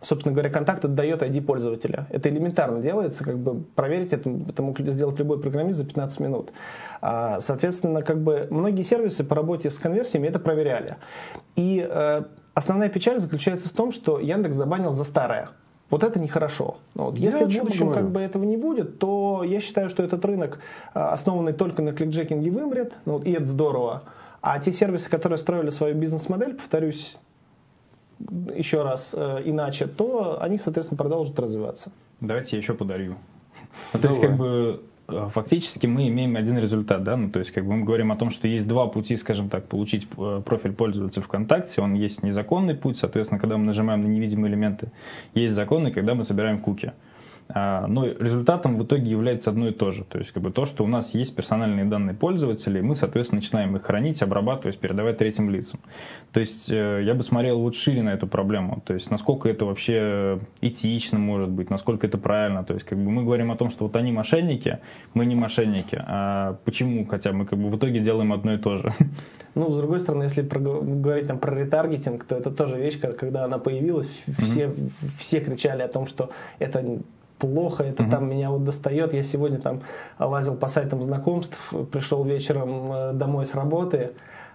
собственно 0.00 0.32
говоря, 0.32 0.48
контакт 0.48 0.84
отдает 0.84 1.22
ID 1.22 1.40
пользователя. 1.40 2.06
Это 2.10 2.28
элементарно 2.28 2.80
делается, 2.80 3.24
как 3.24 3.36
бы 3.36 3.64
проверить 3.74 4.12
это, 4.12 4.30
это 4.48 4.62
мог 4.62 4.78
сделать 4.78 5.18
любой 5.18 5.40
программист 5.40 5.78
за 5.78 5.84
15 5.84 6.20
минут. 6.20 6.52
А, 7.00 7.40
соответственно, 7.40 8.02
как 8.02 8.22
бы 8.22 8.46
многие 8.50 8.82
сервисы 8.82 9.24
по 9.24 9.34
работе 9.34 9.70
с 9.70 9.78
конверсиями 9.80 10.28
это 10.28 10.38
проверяли. 10.38 10.98
И 11.56 11.84
Основная 12.58 12.88
печаль 12.88 13.20
заключается 13.20 13.68
в 13.68 13.72
том, 13.72 13.92
что 13.92 14.18
Яндекс 14.18 14.56
забанил 14.56 14.92
за 14.92 15.04
старое. 15.04 15.50
Вот 15.90 16.02
это 16.02 16.18
нехорошо. 16.18 16.78
Ну 16.96 17.04
вот, 17.04 17.16
если 17.16 17.44
в 17.44 17.56
будущем 17.56 17.92
как 17.92 18.10
бы 18.10 18.20
этого 18.20 18.42
не 18.42 18.56
будет, 18.56 18.98
то 18.98 19.44
я 19.46 19.60
считаю, 19.60 19.88
что 19.88 20.02
этот 20.02 20.24
рынок, 20.24 20.58
а, 20.92 21.12
основанный 21.12 21.52
только 21.52 21.82
на 21.82 21.92
кликджекинге, 21.92 22.50
вымрет, 22.50 22.94
ну, 23.04 23.20
и 23.20 23.30
это 23.30 23.44
здорово. 23.44 24.02
А 24.40 24.58
те 24.58 24.72
сервисы, 24.72 25.08
которые 25.08 25.38
строили 25.38 25.70
свою 25.70 25.94
бизнес-модель, 25.94 26.54
повторюсь 26.54 27.16
еще 28.56 28.82
раз 28.82 29.14
э, 29.16 29.42
иначе, 29.44 29.86
то 29.86 30.42
они, 30.42 30.58
соответственно, 30.58 30.98
продолжат 30.98 31.38
развиваться. 31.38 31.92
Давайте 32.20 32.56
я 32.56 32.58
еще 32.58 32.74
подарю. 32.74 33.14
Ну, 33.92 34.00
то 34.00 34.08
есть, 34.08 34.20
как 34.20 34.36
бы 34.36 34.82
фактически 35.08 35.86
мы 35.86 36.08
имеем 36.08 36.36
один 36.36 36.58
результат, 36.58 37.02
да, 37.02 37.16
ну, 37.16 37.30
то 37.30 37.38
есть 37.38 37.50
как 37.50 37.64
бы 37.64 37.74
мы 37.74 37.84
говорим 37.84 38.12
о 38.12 38.16
том, 38.16 38.30
что 38.30 38.46
есть 38.46 38.68
два 38.68 38.86
пути, 38.86 39.16
скажем 39.16 39.48
так, 39.48 39.66
получить 39.66 40.06
э, 40.16 40.42
профиль 40.44 40.72
пользователя 40.72 41.22
ВКонтакте, 41.22 41.80
он 41.80 41.94
есть 41.94 42.22
незаконный 42.22 42.74
путь, 42.74 42.98
соответственно, 42.98 43.40
когда 43.40 43.56
мы 43.56 43.64
нажимаем 43.64 44.02
на 44.02 44.06
невидимые 44.06 44.50
элементы, 44.52 44.90
есть 45.34 45.54
законный, 45.54 45.92
когда 45.92 46.14
мы 46.14 46.24
собираем 46.24 46.58
куки. 46.58 46.88
А, 46.88 46.92
но 47.54 48.06
результатом 48.06 48.76
в 48.76 48.84
итоге 48.84 49.10
является 49.10 49.50
одно 49.50 49.68
и 49.68 49.72
то 49.72 49.90
же. 49.90 50.04
То 50.04 50.18
есть 50.18 50.32
как 50.32 50.42
бы 50.42 50.50
то, 50.50 50.66
что 50.66 50.84
у 50.84 50.86
нас 50.86 51.14
есть 51.14 51.34
персональные 51.34 51.86
данные 51.86 52.14
пользователей, 52.14 52.82
мы, 52.82 52.94
соответственно, 52.94 53.40
начинаем 53.40 53.76
их 53.76 53.84
хранить, 53.84 54.22
обрабатывать, 54.22 54.78
передавать 54.78 55.18
третьим 55.18 55.50
лицам. 55.50 55.80
То 56.32 56.40
есть 56.40 56.70
э, 56.70 57.02
я 57.04 57.14
бы 57.14 57.22
смотрел 57.22 57.60
вот 57.60 57.74
шире 57.74 58.02
на 58.02 58.10
эту 58.10 58.26
проблему. 58.26 58.82
То 58.84 58.94
есть 58.94 59.10
насколько 59.10 59.48
это 59.48 59.64
вообще 59.64 60.40
этично 60.60 61.18
может 61.18 61.48
быть, 61.48 61.70
насколько 61.70 62.06
это 62.06 62.18
правильно. 62.18 62.64
То 62.64 62.74
есть 62.74 62.84
как 62.84 62.98
бы 62.98 63.10
мы 63.10 63.24
говорим 63.24 63.50
о 63.50 63.56
том, 63.56 63.70
что 63.70 63.84
вот 63.84 63.96
они 63.96 64.12
мошенники, 64.12 64.78
мы 65.14 65.24
не 65.24 65.34
мошенники. 65.34 66.02
А 66.06 66.58
почему? 66.64 67.06
Хотя 67.06 67.32
мы 67.32 67.46
как 67.46 67.58
бы 67.58 67.68
в 67.68 67.76
итоге 67.76 68.00
делаем 68.00 68.32
одно 68.32 68.54
и 68.54 68.58
то 68.58 68.76
же. 68.76 68.94
Ну, 69.54 69.72
с 69.72 69.76
другой 69.76 69.98
стороны, 69.98 70.24
если 70.24 70.42
говорить 70.42 71.26
там 71.26 71.38
про 71.38 71.52
ретаргетинг, 71.52 72.22
то 72.24 72.36
это 72.36 72.52
тоже 72.52 72.76
вещь, 72.76 73.00
когда 73.00 73.44
она 73.44 73.58
появилась, 73.58 74.08
все, 74.38 74.66
mm-hmm. 74.66 74.90
все 75.18 75.40
кричали 75.40 75.82
о 75.82 75.88
том, 75.88 76.06
что 76.06 76.30
это 76.60 77.00
плохо, 77.38 77.84
это 77.84 78.02
угу. 78.02 78.10
там 78.10 78.28
меня 78.28 78.50
вот 78.50 78.64
достает. 78.64 79.14
Я 79.14 79.22
сегодня 79.22 79.58
там 79.58 79.82
лазил 80.18 80.56
по 80.56 80.68
сайтам 80.68 81.02
знакомств, 81.02 81.72
пришел 81.90 82.24
вечером 82.24 82.92
э, 82.92 83.12
домой 83.12 83.46
с 83.46 83.54
работы, 83.54 84.10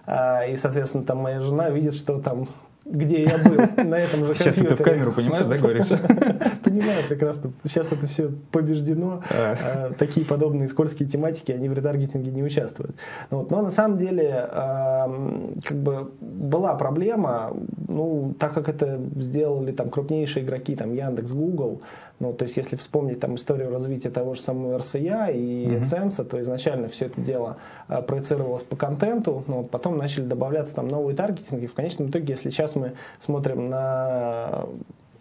а, 0.06 0.44
и, 0.46 0.56
соответственно, 0.56 1.04
там 1.04 1.18
моя 1.18 1.40
жена 1.40 1.70
видит, 1.70 1.94
что 1.94 2.20
там 2.20 2.48
где 2.84 3.22
я 3.22 3.38
был 3.38 3.56
на 3.84 3.98
этом 3.98 4.24
же 4.24 4.34
Сейчас 4.34 4.58
это 4.58 4.76
в 4.76 4.82
камеру 4.82 5.12
понимаешь, 5.12 5.46
да, 5.46 5.56
говоришь? 5.56 5.86
Понимаю 6.62 7.02
прекрасно. 7.08 7.52
Сейчас 7.64 7.90
это 7.92 8.06
все 8.06 8.30
побеждено. 8.50 9.22
А. 9.30 9.56
А, 9.90 9.92
такие 9.94 10.26
подобные 10.26 10.68
скользкие 10.68 11.08
тематики, 11.08 11.52
они 11.52 11.68
в 11.68 11.72
ретаргетинге 11.72 12.30
не 12.30 12.42
участвуют. 12.42 12.94
Но 13.30 13.46
на 13.48 13.70
самом 13.70 13.98
деле, 13.98 14.48
как 14.50 15.76
бы 15.76 16.10
была 16.20 16.74
проблема, 16.74 17.56
ну, 17.88 18.34
так 18.38 18.52
как 18.52 18.68
это 18.68 19.00
сделали 19.16 19.72
там 19.72 19.88
крупнейшие 19.88 20.44
игроки, 20.44 20.76
там 20.76 20.92
Яндекс, 20.92 21.32
Google, 21.32 21.80
ну, 22.20 22.32
то 22.32 22.44
есть, 22.44 22.56
если 22.56 22.76
вспомнить 22.76 23.20
там 23.20 23.34
историю 23.34 23.70
развития 23.70 24.08
того 24.10 24.34
же 24.34 24.40
самого 24.40 24.78
RCA 24.78 25.34
и 25.34 25.66
mm-hmm. 25.66 26.24
То 26.24 26.40
изначально 26.40 26.88
все 26.88 27.06
это 27.06 27.20
дело 27.20 27.56
а, 27.88 28.02
проецировалось 28.02 28.62
по 28.62 28.76
контенту, 28.76 29.42
но 29.46 29.64
потом 29.64 29.98
начали 29.98 30.24
добавляться 30.24 30.74
там 30.74 30.88
новые 30.88 31.16
таргетинги. 31.16 31.66
В 31.66 31.74
конечном 31.74 32.10
итоге, 32.10 32.26
если 32.28 32.50
сейчас 32.50 32.76
мы 32.76 32.92
смотрим 33.18 33.68
на 33.68 34.66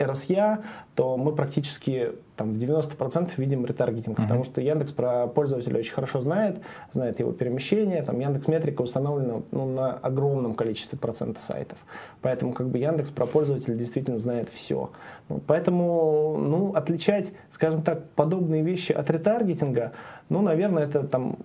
RSA, 0.03 0.63
то 0.95 1.17
мы 1.17 1.33
практически 1.33 2.13
там, 2.35 2.53
в 2.53 2.57
90% 2.57 3.31
видим 3.37 3.65
ретаргетинг, 3.65 4.17
uh-huh. 4.17 4.23
потому 4.23 4.43
что 4.43 4.61
Яндекс 4.61 4.91
про 4.91 5.27
пользователя 5.27 5.79
очень 5.79 5.93
хорошо 5.93 6.21
знает, 6.21 6.59
знает 6.91 7.19
его 7.19 7.31
перемещение, 7.31 8.01
там 8.03 8.19
Яндекс 8.19 8.47
Метрика 8.47 8.81
установлена 8.81 9.41
ну, 9.51 9.65
на 9.65 9.93
огромном 9.93 10.53
количестве 10.53 10.97
процента 10.97 11.39
сайтов, 11.39 11.77
поэтому 12.21 12.53
как 12.53 12.69
бы 12.69 12.77
Яндекс 12.77 13.11
про 13.11 13.25
пользователя 13.25 13.75
действительно 13.75 14.17
знает 14.17 14.49
все. 14.49 14.91
Ну, 15.29 15.41
поэтому 15.45 16.37
ну, 16.37 16.73
отличать, 16.73 17.31
скажем 17.49 17.81
так, 17.81 18.09
подобные 18.11 18.63
вещи 18.63 18.91
от 18.91 19.09
ретаргетинга, 19.09 19.93
ну, 20.29 20.41
наверное, 20.41 20.85
это 20.85 21.03
там 21.03 21.37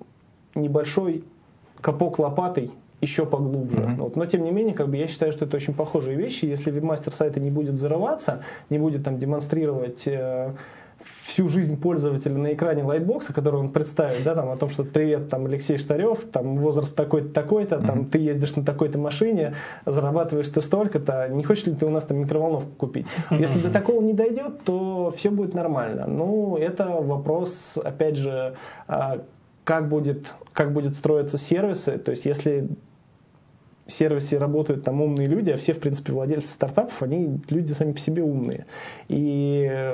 небольшой 0.55 1.25
копок 1.81 2.19
лопатой 2.19 2.71
еще 3.01 3.27
поглубже. 3.27 3.79
Mm-hmm. 3.79 3.97
Вот. 3.97 4.17
Но 4.17 4.27
тем 4.27 4.45
не 4.45 4.51
менее, 4.51 4.75
как 4.75 4.89
бы, 4.89 4.97
я 4.97 5.07
считаю, 5.07 5.33
что 5.33 5.45
это 5.45 5.57
очень 5.57 5.75
похожие 5.75 6.17
вещи. 6.17 6.47
Если 6.47 6.71
вебмастер 6.71 7.13
сайта 7.13 7.41
не 7.41 7.51
будет 7.51 7.79
зарываться, 7.79 8.43
не 8.71 8.79
будет 8.79 9.05
там 9.05 9.19
демонстрировать 9.19 10.07
э, 10.07 10.53
всю 11.25 11.47
жизнь 11.47 11.81
пользователя 11.81 12.37
на 12.37 12.53
экране 12.53 12.83
lightbox 12.83 13.23
а, 13.23 13.33
который 13.33 13.61
он 13.61 13.69
представит, 13.69 14.25
да, 14.25 14.35
там, 14.35 14.51
о 14.51 14.57
том, 14.57 14.69
что 14.71 14.83
привет, 14.83 15.29
там, 15.29 15.47
Алексей 15.47 15.79
Штарев, 15.79 16.25
там, 16.33 16.57
возраст 16.57 16.95
такой-то, 16.95 17.29
такой-то, 17.29 17.77
mm-hmm. 17.77 17.87
там, 17.87 18.07
ты 18.07 18.19
ездишь 18.19 18.57
на 18.57 18.65
такой-то 18.65 18.99
машине, 18.99 19.55
зарабатываешь 19.87 20.49
ты 20.49 20.61
столько-то, 20.61 21.29
не 21.29 21.45
хочешь 21.45 21.67
ли 21.67 21.75
ты 21.75 21.87
у 21.87 21.91
нас 21.91 22.05
там 22.05 22.19
микроволновку 22.19 22.71
купить? 22.77 23.07
Если 23.31 23.61
до 23.61 23.71
такого 23.71 24.03
не 24.03 24.13
дойдет, 24.13 24.65
то 24.65 25.13
все 25.17 25.31
будет 25.31 25.55
нормально. 25.55 26.07
Ну, 26.09 26.57
это 26.57 26.87
вопрос, 26.89 27.79
опять 27.83 28.17
же, 28.17 28.57
а, 28.89 29.21
как 29.63 29.89
будет, 29.89 30.35
как 30.53 30.73
будет 30.73 30.97
строиться 30.97 31.39
сервисы, 31.39 31.99
то 31.99 32.11
есть 32.11 32.25
если 32.25 32.69
сервисе 33.89 34.39
работают 34.39 34.85
там 34.85 35.01
умные 35.01 35.27
люди, 35.27 35.51
а 35.51 35.57
все, 35.57 35.73
в 35.73 35.81
принципе, 35.81 36.13
владельцы 36.13 36.49
стартапов, 36.49 37.03
они 37.03 37.41
люди 37.49 37.73
сами 37.73 37.93
по 37.93 37.99
себе 37.99 38.23
умные. 38.23 38.67
И 39.09 39.93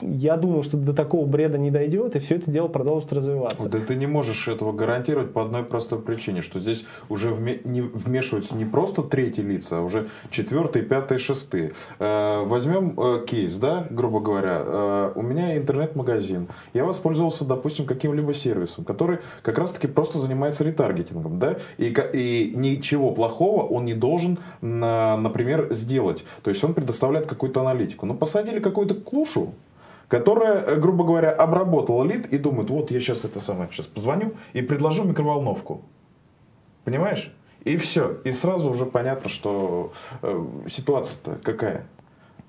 я 0.00 0.36
думаю, 0.36 0.62
что 0.62 0.76
до 0.76 0.92
такого 0.92 1.26
бреда 1.26 1.58
не 1.58 1.70
дойдет, 1.70 2.16
и 2.16 2.18
все 2.18 2.36
это 2.36 2.50
дело 2.50 2.68
продолжит 2.68 3.12
развиваться. 3.12 3.68
Да 3.68 3.78
ты 3.78 3.94
не 3.94 4.06
можешь 4.06 4.48
этого 4.48 4.72
гарантировать 4.72 5.32
по 5.32 5.42
одной 5.42 5.64
простой 5.64 6.00
причине, 6.00 6.42
что 6.42 6.58
здесь 6.58 6.84
уже 7.08 7.32
вмешиваются 7.32 8.54
не 8.54 8.64
просто 8.64 9.02
третьи 9.02 9.42
лица, 9.42 9.78
а 9.78 9.80
уже 9.82 10.08
четвертые, 10.30 10.84
пятые, 10.84 11.18
шестые. 11.18 11.72
Э, 11.98 12.44
возьмем 12.44 12.98
э, 12.98 13.24
кейс, 13.26 13.56
да, 13.56 13.86
грубо 13.90 14.20
говоря. 14.20 14.62
Э, 14.64 15.12
у 15.14 15.22
меня 15.22 15.56
интернет-магазин. 15.56 16.48
Я 16.72 16.84
воспользовался, 16.84 17.44
допустим, 17.44 17.86
каким-либо 17.86 18.34
сервисом, 18.34 18.84
который 18.84 19.18
как 19.42 19.58
раз-таки 19.58 19.86
просто 19.86 20.18
занимается 20.18 20.64
ретаргетингом, 20.64 21.38
да, 21.38 21.56
и, 21.78 21.94
и 22.12 22.52
ничего 22.54 23.12
плохого 23.12 23.62
он 23.62 23.84
не 23.84 23.94
должен, 23.94 24.38
на, 24.60 25.16
например, 25.16 25.68
сделать. 25.70 26.24
То 26.42 26.50
есть 26.50 26.62
он 26.64 26.74
предоставляет 26.74 27.26
какую-то 27.26 27.60
аналитику. 27.60 28.06
Но 28.06 28.14
посадили 28.14 28.58
какую-то 28.58 28.94
клушу, 28.94 29.54
которая, 30.08 30.62
э, 30.62 30.76
грубо 30.76 31.04
говоря, 31.04 31.30
обработала 31.30 32.04
лид 32.04 32.26
и 32.26 32.38
думает, 32.38 32.70
вот 32.70 32.90
я 32.90 33.00
сейчас 33.00 33.24
это 33.24 33.40
самое, 33.40 33.70
сейчас 33.70 33.86
позвоню 33.86 34.34
и 34.52 34.62
предложу 34.62 35.04
микроволновку. 35.04 35.82
Понимаешь? 36.84 37.32
И 37.64 37.76
все. 37.76 38.18
И 38.24 38.32
сразу 38.32 38.70
уже 38.70 38.84
понятно, 38.84 39.30
что 39.30 39.92
э, 40.22 40.46
ситуация-то 40.68 41.38
какая 41.42 41.86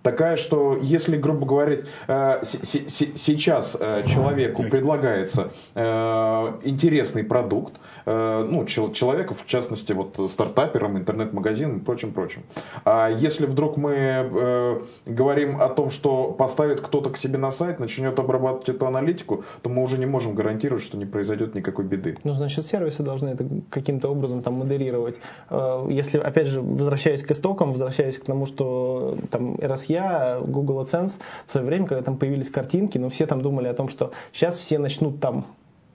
такая, 0.05 0.37
что 0.37 0.77
если, 0.79 1.17
грубо 1.17 1.47
говоря, 1.47 1.77
э, 2.07 2.43
сейчас 2.43 3.75
э, 3.79 4.03
человеку 4.05 4.63
предлагается 4.63 5.51
э, 5.73 5.81
интересный 6.63 7.23
продукт, 7.23 7.73
ну, 8.05 8.65
человеку, 8.65 9.33
в 9.33 9.45
частности, 9.45 9.93
вот 9.93 10.29
стартаперам, 10.29 10.97
интернет-магазинам 10.97 11.79
и 11.79 11.79
прочим-прочим. 11.79 12.43
А 12.83 13.09
если 13.09 13.47
вдруг 13.47 13.77
мы 13.77 14.81
говорим 15.07 15.59
о 15.59 15.69
том, 15.69 15.89
что 15.89 16.31
поставит 16.31 16.81
кто-то 16.81 17.09
к 17.09 17.17
себе 17.17 17.39
на 17.39 17.49
сайт, 17.49 17.79
начнет 17.79 18.19
обрабатывать 18.19 18.69
эту 18.69 18.85
аналитику, 18.85 19.43
то 19.63 19.69
мы 19.69 19.81
уже 19.81 19.97
не 19.97 20.05
можем 20.05 20.35
гарантировать, 20.35 20.83
что 20.83 20.97
не 20.97 21.05
произойдет 21.05 21.55
никакой 21.55 21.85
беды. 21.85 22.17
Ну, 22.23 22.33
значит, 22.35 22.65
сервисы 22.67 23.01
должны 23.01 23.29
это 23.29 23.47
каким-то 23.71 24.09
образом 24.09 24.43
там 24.43 24.53
модерировать. 24.53 25.15
Если, 25.89 26.19
опять 26.19 26.47
же, 26.47 26.61
возвращаясь 26.61 27.23
к 27.23 27.31
истокам, 27.31 27.71
возвращаясь 27.71 28.19
к 28.19 28.25
тому, 28.25 28.45
что 28.45 29.17
там 29.31 29.55
RSE 29.55 29.94
я, 29.95 30.39
Google 30.39 30.81
AdSense 30.81 31.19
в 31.47 31.51
свое 31.51 31.65
время, 31.65 31.87
когда 31.87 32.03
там 32.03 32.17
появились 32.17 32.49
картинки, 32.49 32.97
ну, 32.97 33.09
все 33.09 33.25
там 33.25 33.41
думали 33.41 33.67
о 33.67 33.73
том, 33.73 33.89
что 33.89 34.11
сейчас 34.31 34.57
все 34.57 34.77
начнут 34.77 35.19
там 35.19 35.45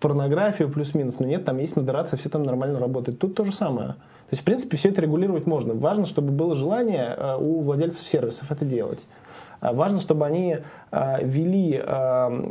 порнографию 0.01 0.71
плюс-минус, 0.71 1.19
но 1.19 1.27
нет, 1.27 1.45
там 1.45 1.59
есть 1.59 1.77
модерация, 1.77 2.17
все 2.17 2.29
там 2.29 2.43
нормально 2.43 2.79
работает. 2.79 3.19
Тут 3.19 3.35
то 3.35 3.45
же 3.45 3.53
самое. 3.53 3.89
То 3.89 4.35
есть, 4.35 4.43
в 4.43 4.45
принципе, 4.45 4.77
все 4.77 4.89
это 4.89 5.03
регулировать 5.03 5.47
можно. 5.47 5.75
Важно, 5.75 6.07
чтобы 6.07 6.31
было 6.31 6.55
желание 6.55 7.15
э, 7.17 7.37
у 7.39 7.61
владельцев 7.61 8.07
сервисов 8.07 8.51
это 8.51 8.65
делать. 8.65 9.05
А 9.61 9.73
важно, 9.73 10.01
чтобы 10.01 10.25
они 10.25 10.59
э, 10.91 11.25
вели 11.25 11.81
э, 11.85 12.51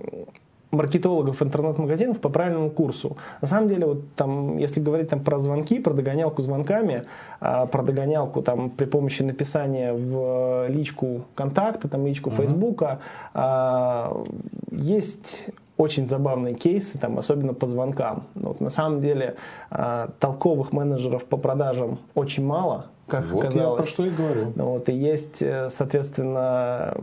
маркетологов 0.71 1.41
интернет-магазинов 1.41 2.19
по 2.19 2.29
правильному 2.29 2.69
курсу. 2.69 3.17
На 3.41 3.47
самом 3.47 3.69
деле, 3.69 3.85
вот 3.85 4.13
там, 4.15 4.57
если 4.57 4.79
говорить 4.81 5.09
там 5.09 5.21
про 5.21 5.39
звонки, 5.39 5.79
про 5.79 5.93
догонялку 5.93 6.41
звонками, 6.41 7.05
а, 7.39 7.65
про 7.65 7.83
догонялку 7.83 8.41
там 8.41 8.69
при 8.69 8.85
помощи 8.85 9.23
написания 9.23 9.93
в 9.93 10.67
личку 10.69 11.25
контакта, 11.35 11.87
там 11.87 12.05
личку 12.05 12.29
Фейсбука, 12.29 12.99
uh-huh. 13.33 14.27
есть 14.71 15.49
очень 15.77 16.07
забавные 16.07 16.55
кейсы, 16.55 16.97
там, 16.97 17.17
особенно 17.17 17.53
по 17.53 17.65
звонкам. 17.65 18.23
Вот, 18.35 18.59
на 18.59 18.69
самом 18.69 19.01
деле 19.01 19.35
а, 19.71 20.09
толковых 20.19 20.73
менеджеров 20.73 21.25
по 21.25 21.37
продажам 21.37 21.99
очень 22.15 22.45
мало, 22.45 22.87
как 23.09 23.25
вот 23.25 23.43
оказалось. 23.43 23.79
Я 23.79 23.83
про 23.83 23.83
что 23.83 24.05
и 24.05 24.09
говорю. 24.09 24.53
Ну, 24.55 24.65
вот, 24.71 24.87
и 24.89 24.93
есть, 24.93 25.41
э, 25.41 25.69
соответственно, 25.69 26.95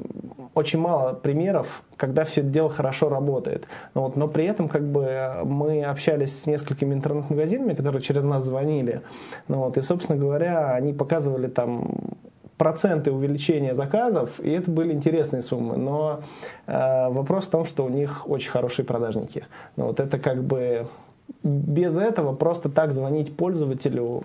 очень 0.54 0.78
мало 0.78 1.12
примеров, 1.12 1.82
когда 1.96 2.24
все 2.24 2.40
это 2.40 2.50
дело 2.50 2.70
хорошо 2.70 3.08
работает. 3.08 3.66
Но, 3.94 4.04
вот, 4.04 4.16
но 4.16 4.28
при 4.28 4.46
этом 4.46 4.68
как 4.68 4.82
бы 4.82 5.32
мы 5.44 5.84
общались 5.84 6.42
с 6.42 6.46
несколькими 6.46 6.94
интернет-магазинами, 6.94 7.74
которые 7.74 8.00
через 8.00 8.22
нас 8.22 8.44
звонили. 8.44 9.02
Ну, 9.48 9.58
вот, 9.58 9.76
и, 9.76 9.82
собственно 9.82 10.18
говоря, 10.18 10.72
они 10.74 10.92
показывали 10.94 11.48
там 11.48 12.16
проценты 12.56 13.12
увеличения 13.12 13.74
заказов, 13.74 14.40
и 14.40 14.50
это 14.50 14.70
были 14.70 14.92
интересные 14.92 15.42
суммы. 15.42 15.76
Но 15.76 16.20
э, 16.66 17.08
вопрос 17.10 17.46
в 17.46 17.50
том, 17.50 17.66
что 17.66 17.84
у 17.84 17.88
них 17.88 18.28
очень 18.28 18.50
хорошие 18.50 18.86
продажники. 18.86 19.46
Ну, 19.76 19.86
вот 19.86 20.00
это 20.00 20.18
как 20.18 20.42
бы 20.42 20.86
без 21.42 21.96
этого 21.96 22.34
просто 22.34 22.68
так 22.68 22.92
звонить 22.92 23.36
пользователю 23.36 24.24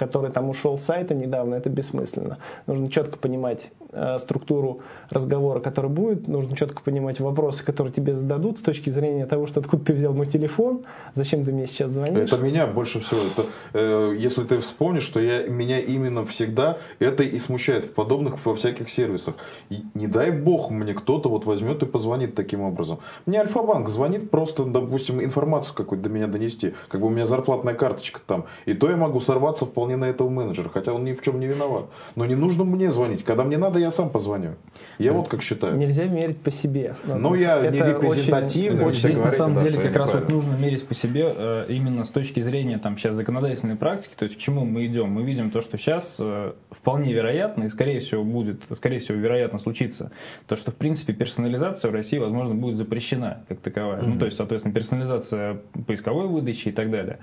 который 0.00 0.30
там 0.30 0.48
ушел 0.48 0.78
с 0.78 0.84
сайта 0.84 1.14
недавно, 1.14 1.54
это 1.56 1.68
бессмысленно. 1.68 2.38
Нужно 2.66 2.90
четко 2.90 3.18
понимать 3.18 3.70
структуру 4.18 4.80
разговора, 5.10 5.60
который 5.60 5.90
будет, 5.90 6.28
нужно 6.28 6.56
четко 6.56 6.82
понимать 6.82 7.20
вопросы, 7.20 7.64
которые 7.64 7.92
тебе 7.92 8.14
зададут 8.14 8.58
с 8.58 8.62
точки 8.62 8.90
зрения 8.90 9.26
того, 9.26 9.46
что 9.46 9.60
откуда 9.60 9.84
ты 9.84 9.92
взял 9.94 10.12
мой 10.12 10.26
телефон, 10.26 10.84
зачем 11.14 11.44
ты 11.44 11.52
мне 11.52 11.66
сейчас 11.66 11.92
звонишь. 11.92 12.30
Это 12.30 12.38
меня 12.38 12.66
больше 12.66 13.00
всего. 13.00 13.20
Это, 13.20 13.48
э, 13.74 14.14
если 14.16 14.44
ты 14.44 14.58
вспомнишь, 14.58 15.02
что 15.02 15.20
я, 15.20 15.44
меня 15.48 15.80
именно 15.80 16.24
всегда 16.24 16.78
это 16.98 17.22
и 17.22 17.38
смущает 17.38 17.84
в 17.84 17.92
подобных 17.92 18.44
во 18.44 18.54
всяких 18.54 18.88
сервисах. 18.90 19.34
И 19.70 19.82
не 19.94 20.06
дай 20.06 20.30
бог 20.30 20.70
мне 20.70 20.94
кто-то 20.94 21.28
вот 21.28 21.44
возьмет 21.44 21.82
и 21.82 21.86
позвонит 21.86 22.34
таким 22.34 22.60
образом. 22.60 22.98
Мне 23.26 23.40
Альфа-банк 23.40 23.88
звонит 23.88 24.30
просто, 24.30 24.64
допустим, 24.64 25.22
информацию 25.22 25.74
какую-то 25.74 26.04
до 26.04 26.10
меня 26.10 26.26
донести. 26.26 26.74
Как 26.88 27.00
бы 27.00 27.08
у 27.08 27.10
меня 27.10 27.26
зарплатная 27.26 27.74
карточка 27.74 28.20
там. 28.24 28.44
И 28.66 28.74
то 28.74 28.88
я 28.88 28.96
могу 28.96 29.20
сорваться 29.20 29.66
вполне 29.66 29.96
на 29.96 30.04
этого 30.04 30.28
менеджера, 30.28 30.68
хотя 30.68 30.92
он 30.92 31.04
ни 31.04 31.12
в 31.12 31.22
чем 31.22 31.40
не 31.40 31.46
виноват. 31.46 31.86
Но 32.14 32.26
не 32.26 32.34
нужно 32.34 32.64
мне 32.64 32.90
звонить. 32.90 33.24
Когда 33.24 33.44
мне 33.44 33.58
надо, 33.58 33.79
я 33.80 33.90
сам 33.90 34.10
позвоню. 34.10 34.56
Я 34.98 35.12
вот 35.12 35.28
как 35.28 35.42
считаю. 35.42 35.76
Нельзя 35.76 36.04
мерить 36.04 36.38
по 36.40 36.50
себе. 36.50 36.94
Ну, 37.04 37.34
я 37.34 37.60
не 37.70 37.78
репрезентативный. 37.78 38.84
Очень, 38.84 39.00
здесь 39.00 39.18
на 39.18 39.32
самом 39.32 39.64
деле 39.64 39.78
как 39.78 39.96
раз 39.96 40.12
вот 40.12 40.28
нужно 40.28 40.54
мерить 40.54 40.86
по 40.86 40.94
себе 40.94 41.32
э, 41.34 41.66
именно 41.68 42.04
с 42.04 42.10
точки 42.10 42.40
зрения 42.40 42.78
там 42.78 42.98
сейчас 42.98 43.14
законодательной 43.14 43.76
практики, 43.76 44.12
то 44.16 44.24
есть 44.24 44.36
к 44.36 44.38
чему 44.38 44.64
мы 44.64 44.86
идем. 44.86 45.10
Мы 45.10 45.22
видим 45.22 45.50
то, 45.50 45.60
что 45.60 45.78
сейчас 45.78 46.18
э, 46.20 46.52
вполне 46.70 47.12
вероятно 47.12 47.64
и 47.64 47.68
скорее 47.68 48.00
всего 48.00 48.24
будет, 48.24 48.62
скорее 48.74 48.98
всего 48.98 49.18
вероятно 49.18 49.58
случится, 49.58 50.12
то, 50.46 50.56
что 50.56 50.70
в 50.70 50.76
принципе 50.76 51.12
персонализация 51.12 51.90
в 51.90 51.94
России, 51.94 52.18
возможно, 52.18 52.54
будет 52.54 52.76
запрещена 52.76 53.44
как 53.48 53.60
таковая. 53.60 54.00
Mm-hmm. 54.00 54.06
Ну, 54.06 54.18
то 54.18 54.26
есть, 54.26 54.36
соответственно, 54.36 54.74
персонализация 54.74 55.60
поисковой 55.86 56.26
выдачи 56.26 56.68
и 56.68 56.72
так 56.72 56.90
далее. 56.90 57.18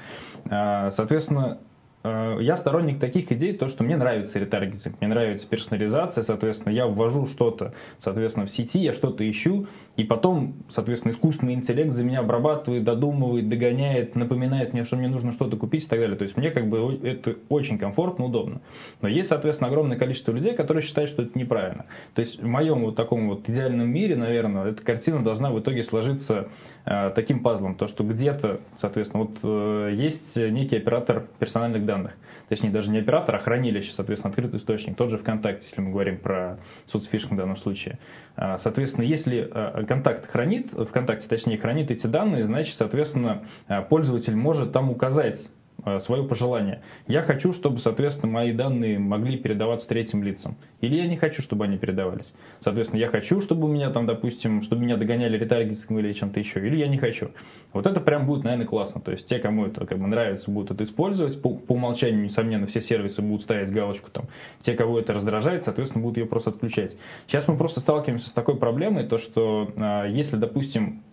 А, 0.49 0.91
соответственно, 0.91 1.59
я 2.03 2.55
сторонник 2.55 2.99
таких 2.99 3.31
идей, 3.31 3.53
то, 3.53 3.67
что 3.67 3.83
мне 3.83 3.97
нравится 3.97 4.39
ретаргетинг, 4.39 4.95
мне 5.01 5.09
нравится 5.09 5.47
персонализация, 5.47 6.23
соответственно, 6.23 6.73
я 6.73 6.87
ввожу 6.87 7.25
что-то, 7.27 7.73
соответственно, 7.99 8.45
в 8.45 8.51
сети, 8.51 8.79
я 8.79 8.93
что-то 8.93 9.29
ищу, 9.29 9.67
и 9.97 10.03
потом, 10.03 10.53
соответственно, 10.69 11.11
искусственный 11.11 11.53
интеллект 11.55 11.91
за 11.91 12.03
меня 12.03 12.19
обрабатывает, 12.19 12.83
додумывает, 12.83 13.49
догоняет, 13.49 14.15
напоминает 14.15 14.73
мне, 14.73 14.83
что 14.83 14.95
мне 14.95 15.07
нужно 15.07 15.31
что-то 15.31 15.57
купить 15.57 15.85
и 15.85 15.87
так 15.87 15.99
далее. 15.99 16.15
То 16.15 16.23
есть 16.23 16.37
мне 16.37 16.51
как 16.51 16.69
бы 16.69 16.99
это 17.03 17.35
очень 17.49 17.79
комфортно, 17.79 18.25
удобно. 18.25 18.61
Но 19.01 19.07
есть, 19.07 19.29
соответственно, 19.29 19.69
огромное 19.69 19.97
количество 19.97 20.31
людей, 20.31 20.53
которые 20.53 20.83
считают, 20.83 21.09
что 21.09 21.23
это 21.23 21.37
неправильно. 21.37 21.85
То 22.13 22.19
есть 22.19 22.39
в 22.39 22.45
моем 22.45 22.81
вот 22.81 22.95
таком 22.95 23.27
вот 23.27 23.49
идеальном 23.49 23.89
мире, 23.89 24.15
наверное, 24.15 24.65
эта 24.65 24.83
картина 24.83 25.23
должна 25.23 25.51
в 25.51 25.59
итоге 25.59 25.83
сложиться 25.83 26.35
э, 26.35 26.76
таким 27.15 27.41
пазлом, 27.41 27.75
то, 27.75 27.87
что 27.87 28.03
где-то, 28.03 28.61
соответственно, 28.77 29.23
вот 29.23 29.39
э, 29.43 29.93
есть 29.93 30.37
некий 30.37 30.77
оператор 30.77 31.25
персональных 31.37 31.85
данных, 31.85 32.13
точнее 32.47 32.69
даже 32.69 32.91
не 32.91 32.99
оператор, 32.99 33.35
а 33.35 33.39
хранилище, 33.39 33.91
соответственно, 33.91 34.29
открытый 34.29 34.59
источник, 34.59 34.95
тот 34.95 35.09
же 35.09 35.17
ВКонтакте, 35.17 35.67
если 35.67 35.81
мы 35.81 35.91
говорим 35.91 36.17
про 36.17 36.59
соцфишинг 36.85 37.33
в 37.33 37.35
данном 37.35 37.57
случае. 37.57 37.99
А, 38.35 38.57
соответственно, 38.57 39.03
если 39.03 39.49
э, 39.51 39.83
контакт 39.85 40.29
хранит, 40.31 40.71
ВКонтакте 40.71 41.27
точнее 41.27 41.57
хранит 41.57 41.91
эти 41.91 42.07
данные, 42.07 42.43
значит, 42.43 42.75
соответственно, 42.75 43.43
э, 43.67 43.81
пользователь 43.81 44.35
может 44.35 44.71
там 44.71 44.89
указать 44.89 45.45
э, 45.45 45.49
свое 45.99 46.23
пожелание. 46.23 46.81
Я 47.07 47.21
хочу, 47.21 47.53
чтобы, 47.53 47.79
соответственно, 47.79 48.31
мои 48.31 48.51
данные 48.51 48.99
могли 48.99 49.37
передаваться 49.37 49.87
третьим 49.87 50.23
лицам. 50.23 50.55
Или 50.81 50.95
я 50.95 51.07
не 51.07 51.17
хочу, 51.17 51.41
чтобы 51.41 51.65
они 51.65 51.77
передавались. 51.77 52.33
Соответственно, 52.59 52.99
я 52.99 53.07
хочу, 53.07 53.41
чтобы 53.41 53.67
у 53.67 53.71
меня 53.71 53.89
там, 53.89 54.05
допустим, 54.05 54.61
чтобы 54.61 54.83
меня 54.83 54.97
догоняли 54.97 55.37
ретаргетингом 55.37 55.99
или 55.99 56.13
чем-то 56.13 56.39
еще. 56.39 56.65
Или 56.65 56.77
я 56.77 56.87
не 56.87 56.97
хочу. 56.97 57.29
Вот 57.73 57.85
это 57.85 57.99
прям 57.99 58.25
будет, 58.25 58.43
наверное, 58.43 58.65
классно. 58.65 59.01
То 59.01 59.11
есть 59.11 59.27
те, 59.27 59.39
кому 59.39 59.65
это 59.65 59.85
как 59.85 59.99
бы 59.99 60.07
нравится, 60.07 60.51
будут 60.51 60.71
это 60.71 60.83
использовать. 60.83 61.41
По, 61.41 61.49
по 61.49 61.73
умолчанию, 61.73 62.23
несомненно, 62.23 62.67
все 62.67 62.81
сервисы 62.81 63.21
будут 63.21 63.43
ставить 63.43 63.71
галочку 63.71 64.09
там. 64.11 64.25
Те, 64.61 64.73
кого 64.73 64.99
это 64.99 65.13
раздражает, 65.13 65.63
соответственно, 65.63 66.03
будут 66.03 66.17
ее 66.17 66.25
просто 66.25 66.49
отключать. 66.49 66.97
Сейчас 67.27 67.47
мы 67.47 67.57
просто 67.57 67.79
сталкиваемся 67.79 68.29
с 68.29 68.31
такой 68.31 68.57
проблемой, 68.57 69.05
то 69.05 69.17
что 69.17 69.71
а, 69.77 70.05
если, 70.05 70.37
допустим, 70.37 71.03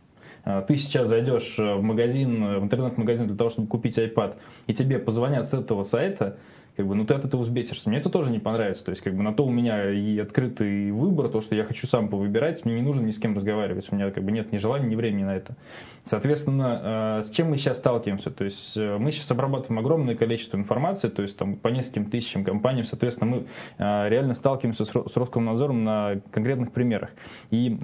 ты 0.45 0.77
сейчас 0.77 1.09
зайдешь 1.09 1.57
в 1.59 1.81
магазин, 1.81 2.61
в 2.61 2.65
интернет-магазин 2.65 3.27
для 3.27 3.37
того, 3.37 3.51
чтобы 3.51 3.69
купить 3.69 3.99
iPad, 3.99 4.37
и 4.67 4.75
тебе 4.75 4.99
позвонят 4.99 5.49
с 5.49 5.55
этого 5.55 5.85
сайта, 5.85 6.37
как 6.77 6.87
бы, 6.89 6.95
ну 6.97 7.05
ты 7.07 7.15
от 7.15 7.25
этого 7.25 7.43
взбесишься. 7.43 7.89
Мне 7.89 7.99
это 7.99 8.11
тоже 8.11 8.33
не 8.33 8.41
понравится. 8.41 8.85
То 8.85 8.91
есть, 8.91 9.03
как 9.03 9.15
бы, 9.15 9.23
на 9.23 9.33
то 9.33 9.47
у 9.47 9.51
меня 9.51 9.91
и 9.91 10.19
открытый 10.19 10.91
выбор, 10.91 11.29
то, 11.29 11.41
что 11.41 11.55
я 11.55 11.65
хочу 11.65 11.87
сам 11.87 12.09
повыбирать, 12.09 12.65
мне 12.65 12.75
не 12.75 12.83
нужно 12.83 13.05
ни 13.05 13.13
с 13.13 13.19
кем 13.19 13.37
разговаривать. 13.37 13.87
У 13.91 13.95
меня 13.95 14.11
как 14.11 14.25
бы 14.25 14.33
нет 14.33 14.51
ни 14.53 14.59
желания, 14.59 14.89
ни 14.89 14.97
времени 14.97 15.23
на 15.23 15.37
это. 15.37 15.55
Соответственно, 16.03 17.21
э, 17.21 17.23
с 17.25 17.31
чем 17.31 17.51
мы 17.51 17.59
сейчас 17.59 17.79
сталкиваемся? 17.79 18.31
То 18.31 18.45
есть, 18.45 18.77
э, 18.77 18.99
мы 18.99 19.13
сейчас 19.13 19.31
обрабатываем 19.31 19.79
огромное 19.79 20.17
количество 20.17 20.57
информации, 20.57 21.09
то 21.09 21.23
есть, 21.23 21.37
там, 21.37 21.57
по 21.57 21.69
нескольким 21.69 22.11
тысячам 22.11 22.45
компаниям. 22.45 22.87
Соответственно, 22.87 23.31
мы 23.31 23.47
э, 23.79 24.09
реально 24.09 24.35
сталкиваемся 24.35 24.85
с 24.85 25.17
Роскомнадзором 25.17 25.85
на 25.85 26.21
конкретных 26.33 26.73
примерах. 26.73 27.11
И 27.51 27.77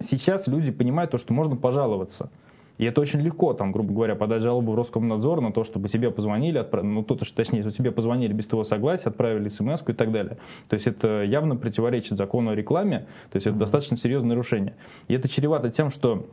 сейчас 0.00 0.46
люди 0.46 0.70
понимают 0.70 1.10
то, 1.10 1.18
что 1.18 1.32
можно 1.32 1.56
пожаловаться. 1.56 2.30
И 2.78 2.84
это 2.84 3.00
очень 3.00 3.20
легко, 3.20 3.52
там, 3.54 3.72
грубо 3.72 3.92
говоря, 3.92 4.14
подать 4.14 4.42
жалобу 4.42 4.72
в 4.72 4.74
Роскомнадзор 4.74 5.40
на 5.40 5.52
то, 5.52 5.64
чтобы 5.64 5.88
тебе 5.88 6.10
позвонили, 6.10 6.58
отправ... 6.58 6.84
ну, 6.84 7.02
то, 7.02 7.22
что, 7.24 7.36
точнее, 7.36 7.62
что 7.62 7.70
тебе 7.70 7.90
позвонили 7.90 8.32
без 8.32 8.46
твоего 8.46 8.64
согласия, 8.64 9.08
отправили 9.08 9.48
смс 9.48 9.82
и 9.86 9.92
так 9.92 10.12
далее. 10.12 10.38
То 10.68 10.74
есть 10.74 10.86
это 10.86 11.22
явно 11.22 11.56
противоречит 11.56 12.16
закону 12.18 12.50
о 12.50 12.54
рекламе, 12.54 13.06
то 13.30 13.36
есть 13.36 13.46
это 13.46 13.56
mm-hmm. 13.56 13.60
достаточно 13.60 13.96
серьезное 13.96 14.30
нарушение. 14.30 14.74
И 15.08 15.14
это 15.14 15.28
чревато 15.28 15.70
тем, 15.70 15.90
что 15.90 16.26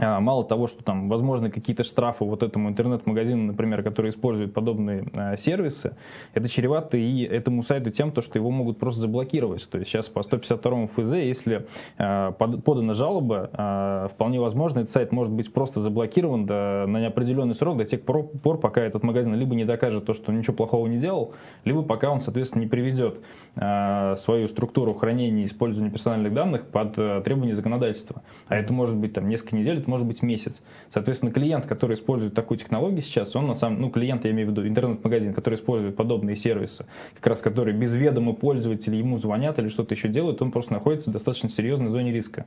мало 0.00 0.44
того, 0.44 0.66
что 0.66 0.82
там 0.84 1.08
возможны 1.08 1.50
какие-то 1.50 1.82
штрафы 1.82 2.24
вот 2.24 2.42
этому 2.42 2.68
интернет-магазину, 2.68 3.44
например, 3.44 3.82
который 3.82 4.10
использует 4.10 4.54
подобные 4.54 5.04
а, 5.12 5.36
сервисы, 5.36 5.96
это 6.34 6.48
чревато 6.48 6.96
и 6.96 7.22
этому 7.22 7.62
сайту 7.62 7.90
тем, 7.90 8.12
то, 8.12 8.20
что 8.20 8.38
его 8.38 8.50
могут 8.50 8.78
просто 8.78 9.00
заблокировать. 9.00 9.68
То 9.68 9.78
есть 9.78 9.90
сейчас 9.90 10.08
по 10.08 10.22
152 10.22 10.86
ФЗ, 10.86 11.12
если 11.14 11.66
а, 11.98 12.32
под, 12.32 12.64
подана 12.64 12.94
жалоба, 12.94 13.50
а, 13.52 14.08
вполне 14.08 14.40
возможно, 14.40 14.80
этот 14.80 14.90
сайт 14.90 15.12
может 15.12 15.32
быть 15.32 15.52
просто 15.52 15.80
заблокирован 15.80 16.46
до, 16.46 16.84
на 16.86 17.00
неопределенный 17.00 17.54
срок 17.54 17.78
до 17.78 17.84
тех 17.84 18.02
пор, 18.02 18.28
пор, 18.28 18.58
пока 18.58 18.80
этот 18.82 19.02
магазин 19.02 19.34
либо 19.34 19.54
не 19.54 19.64
докажет 19.64 20.04
то, 20.04 20.14
что 20.14 20.32
ничего 20.32 20.54
плохого 20.54 20.86
не 20.86 20.98
делал, 20.98 21.34
либо 21.64 21.82
пока 21.82 22.10
он, 22.10 22.20
соответственно, 22.20 22.62
не 22.62 22.68
приведет 22.68 23.20
а, 23.56 24.16
свою 24.16 24.48
структуру 24.48 24.94
хранения 24.94 25.42
и 25.42 25.46
использования 25.46 25.90
персональных 25.90 26.32
данных 26.32 26.66
под 26.66 26.94
а, 26.98 27.20
требования 27.22 27.54
законодательства. 27.54 28.22
А 28.48 28.56
это 28.56 28.72
может 28.72 28.96
быть 28.96 29.12
там 29.12 29.28
несколько 29.28 29.56
недель, 29.56 29.77
может 29.86 30.06
быть 30.06 30.22
месяц. 30.22 30.62
Соответственно, 30.92 31.32
клиент, 31.32 31.66
который 31.66 31.94
использует 31.94 32.34
такую 32.34 32.58
технологию 32.58 33.02
сейчас, 33.02 33.36
он 33.36 33.46
на 33.46 33.54
самом, 33.54 33.80
ну, 33.80 33.90
клиент, 33.90 34.24
я 34.24 34.30
имею 34.30 34.48
в 34.48 34.50
виду 34.50 34.66
интернет-магазин, 34.66 35.34
который 35.34 35.54
использует 35.54 35.96
подобные 35.96 36.36
сервисы, 36.36 36.86
как 37.14 37.26
раз 37.26 37.40
которые 37.40 37.76
без 37.76 37.94
ведома 37.94 38.32
пользователя 38.32 38.96
ему 38.96 39.18
звонят 39.18 39.58
или 39.58 39.68
что-то 39.68 39.94
еще 39.94 40.08
делают, 40.08 40.42
он 40.42 40.50
просто 40.50 40.72
находится 40.72 41.10
в 41.10 41.12
достаточно 41.12 41.48
серьезной 41.48 41.90
зоне 41.90 42.12
риска. 42.12 42.46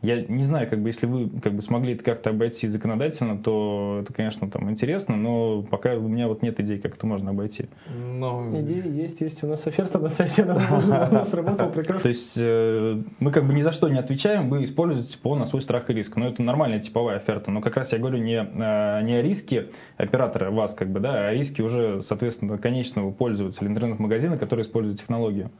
Я 0.00 0.22
не 0.22 0.44
знаю, 0.44 0.68
как 0.68 0.80
бы, 0.80 0.88
если 0.88 1.06
вы 1.06 1.28
как 1.40 1.54
бы, 1.54 1.62
смогли 1.62 1.94
это 1.94 2.04
как-то 2.04 2.30
обойти 2.30 2.68
законодательно, 2.68 3.36
то 3.36 4.00
это, 4.02 4.12
конечно, 4.12 4.48
там 4.48 4.70
интересно, 4.70 5.16
но 5.16 5.62
пока 5.62 5.94
у 5.94 6.06
меня 6.06 6.28
вот 6.28 6.40
нет 6.42 6.60
идей, 6.60 6.78
как 6.78 6.94
это 6.94 7.06
можно 7.06 7.30
обойти. 7.30 7.66
Но... 7.88 8.42
Ну, 8.42 8.60
Идеи 8.60 8.88
есть, 8.88 9.20
есть. 9.20 9.42
У 9.42 9.48
нас 9.48 9.66
оферта 9.66 9.98
на 9.98 10.08
сайте, 10.08 10.42
она 10.42 11.24
сработала 11.24 11.68
прекрасно. 11.68 12.02
То 12.02 12.08
есть 12.08 12.34
э, 12.36 12.96
мы 13.18 13.32
как 13.32 13.46
бы 13.46 13.52
ни 13.52 13.60
за 13.60 13.72
что 13.72 13.88
не 13.88 13.98
отвечаем, 13.98 14.48
вы 14.48 14.64
используете 14.64 15.18
ПО 15.18 15.34
на 15.34 15.46
свой 15.46 15.62
страх 15.62 15.90
и 15.90 15.94
риск. 15.94 16.14
Но 16.16 16.28
это 16.28 16.42
нормальная 16.42 16.78
типовая 16.78 17.16
оферта. 17.16 17.50
Но 17.50 17.60
как 17.60 17.76
раз 17.76 17.92
я 17.92 17.98
говорю 17.98 18.18
не, 18.18 18.36
э, 18.36 19.02
не 19.02 19.14
о 19.14 19.22
риске 19.22 19.70
оператора 19.96 20.50
вас, 20.52 20.74
как 20.74 20.90
бы, 20.90 21.00
да, 21.00 21.16
а 21.16 21.28
о 21.28 21.34
риске 21.34 21.62
уже, 21.62 22.02
соответственно, 22.02 22.56
конечного 22.58 23.10
пользователя 23.10 23.66
интернет-магазина, 23.66 24.38
который 24.38 24.62
использует 24.62 25.00
технологию. 25.00 25.50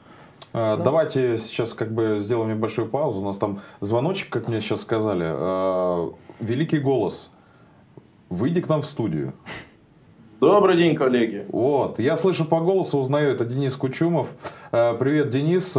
А, 0.52 0.76
ну. 0.76 0.84
Давайте 0.84 1.38
сейчас 1.38 1.74
как 1.74 1.92
бы 1.92 2.18
сделаем 2.20 2.50
небольшую 2.50 2.88
паузу. 2.88 3.20
У 3.20 3.24
нас 3.24 3.36
там 3.38 3.60
звоночек, 3.80 4.30
как 4.30 4.48
мне 4.48 4.60
сейчас 4.60 4.80
сказали. 4.80 5.26
А, 5.26 6.10
великий 6.40 6.78
голос. 6.78 7.30
Выйди 8.28 8.60
к 8.60 8.68
нам 8.68 8.82
в 8.82 8.86
студию. 8.86 9.32
Добрый 10.40 10.76
день, 10.76 10.94
коллеги. 10.94 11.46
Вот, 11.48 11.98
я 11.98 12.16
слышу 12.16 12.44
по 12.44 12.60
голосу, 12.60 12.98
узнаю, 12.98 13.32
это 13.32 13.44
Денис 13.44 13.74
Кучумов. 13.74 14.28
А, 14.70 14.94
привет, 14.94 15.30
Денис. 15.30 15.76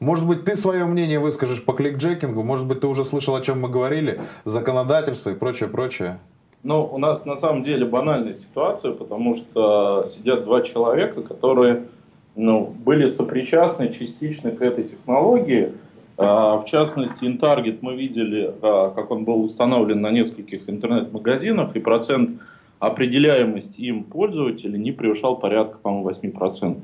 Может 0.00 0.26
быть, 0.26 0.44
ты 0.44 0.56
свое 0.56 0.84
мнение 0.84 1.20
выскажешь 1.20 1.64
по 1.64 1.72
кликджекингу? 1.72 2.42
Может 2.42 2.66
быть, 2.66 2.80
ты 2.80 2.88
уже 2.88 3.04
слышал, 3.04 3.36
о 3.36 3.40
чем 3.40 3.60
мы 3.60 3.68
говорили? 3.68 4.20
Законодательство 4.44 5.30
и 5.30 5.34
прочее, 5.34 5.68
прочее. 5.68 6.18
Ну, 6.64 6.84
у 6.84 6.98
нас 6.98 7.24
на 7.24 7.36
самом 7.36 7.62
деле 7.62 7.86
банальная 7.86 8.34
ситуация, 8.34 8.92
потому 8.92 9.36
что 9.36 10.04
сидят 10.04 10.44
два 10.44 10.62
человека, 10.62 11.22
которые 11.22 11.84
ну, 12.34 12.74
были 12.84 13.08
сопричастны 13.08 13.92
частично 13.92 14.50
к 14.50 14.62
этой 14.62 14.84
технологии. 14.84 15.72
А, 16.16 16.58
в 16.58 16.66
частности, 16.66 17.24
InTarget 17.24 17.78
мы 17.80 17.94
видели, 17.94 18.54
а, 18.62 18.90
как 18.90 19.10
он 19.10 19.24
был 19.24 19.44
установлен 19.44 20.00
на 20.00 20.10
нескольких 20.10 20.68
интернет-магазинах, 20.68 21.76
и 21.76 21.80
процент 21.80 22.40
определяемости 22.78 23.80
им 23.80 24.04
пользователей 24.04 24.78
не 24.78 24.92
превышал 24.92 25.36
порядка, 25.36 25.78
по-моему, 25.78 26.08
8%. 26.08 26.82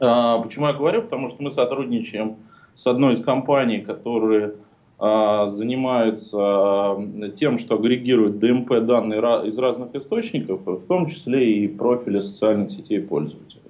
А, 0.00 0.38
почему 0.38 0.66
я 0.66 0.72
говорю? 0.72 1.02
Потому 1.02 1.28
что 1.28 1.42
мы 1.42 1.50
сотрудничаем 1.50 2.36
с 2.74 2.86
одной 2.86 3.14
из 3.14 3.22
компаний, 3.22 3.80
которые 3.80 4.54
занимаются 4.98 6.98
тем, 7.34 7.56
что 7.56 7.76
агрегируют 7.76 8.38
ДМП 8.38 8.80
данные 8.82 9.46
из 9.46 9.56
разных 9.56 9.94
источников, 9.94 10.60
в 10.66 10.86
том 10.86 11.06
числе 11.06 11.54
и 11.54 11.68
профили 11.68 12.20
социальных 12.20 12.70
сетей 12.70 13.00
пользователей. 13.00 13.69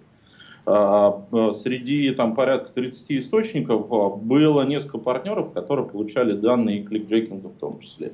А, 0.72 1.24
а, 1.32 1.52
среди 1.52 2.12
там, 2.12 2.36
порядка 2.36 2.70
30 2.72 3.10
источников 3.18 3.92
а, 3.92 4.10
было 4.10 4.62
несколько 4.62 4.98
партнеров, 4.98 5.52
которые 5.52 5.88
получали 5.88 6.32
данные 6.32 6.82
кликджекинга 6.82 7.48
в 7.48 7.58
том 7.58 7.80
числе. 7.80 8.12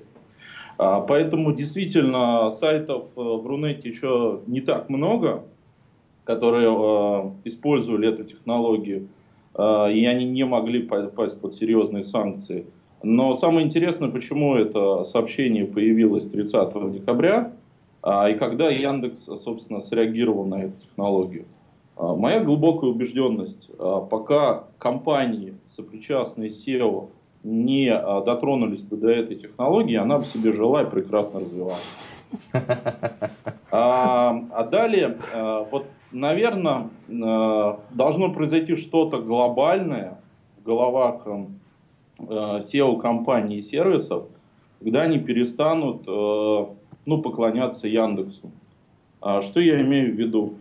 Поэтому 0.79 1.55
действительно 1.55 2.51
сайтов 2.51 3.05
э, 3.17 3.21
в 3.21 3.47
Рунете 3.47 3.89
еще 3.89 4.41
не 4.47 4.61
так 4.61 4.91
много, 4.91 5.45
которые 6.25 6.69
использовали 7.45 8.11
эту 8.11 8.25
технологию, 8.25 9.09
и 9.59 10.07
они 10.07 10.27
не 10.27 10.45
могли 10.45 10.83
попасть 10.83 11.41
под 11.41 11.55
серьезные 11.55 12.05
санкции. 12.05 12.67
Но 13.03 13.37
самое 13.37 13.67
интересное, 13.67 14.11
почему 14.11 14.55
это 14.57 15.05
сообщение 15.05 15.65
появилось 15.65 16.29
30 16.29 16.93
декабря, 16.93 17.53
и 18.07 18.35
когда 18.35 18.69
Яндекс, 18.69 19.25
собственно, 19.43 19.81
среагировал 19.81 20.45
на 20.45 20.65
эту 20.65 20.79
технологию. 20.83 21.47
А, 21.97 22.15
моя 22.15 22.41
глубокая 22.41 22.91
убежденность, 22.91 23.71
а, 23.79 24.01
пока 24.01 24.65
компании, 24.79 25.55
сопричастные 25.75 26.51
SEO, 26.51 27.09
не 27.43 27.89
а, 27.89 28.21
дотронулись 28.21 28.83
бы 28.83 28.97
до 28.97 29.09
этой 29.09 29.37
технологии, 29.37 29.97
она 29.97 30.19
бы 30.19 30.25
себе 30.25 30.53
жила 30.53 30.83
и 30.83 30.91
прекрасно 30.91 31.41
развивалась. 31.41 31.97
А, 33.71 34.43
а 34.51 34.65
далее, 34.65 35.17
вот, 35.71 35.87
наверное, 36.13 36.89
должно 37.09 38.33
произойти 38.33 38.75
что-то 38.77 39.19
глобальное 39.19 40.19
в 40.59 40.65
головах 40.65 41.27
SEO-компаний 42.19 43.59
и 43.59 43.63
сервисов, 43.63 44.25
когда 44.81 45.03
они 45.03 45.19
перестанут 45.19 46.07
ну, 46.07 47.23
поклоняться 47.23 47.87
Яндексу. 47.87 48.51
Что 49.21 49.61
я 49.61 49.81
имею 49.83 50.15
в 50.15 50.17
виду? 50.17 50.55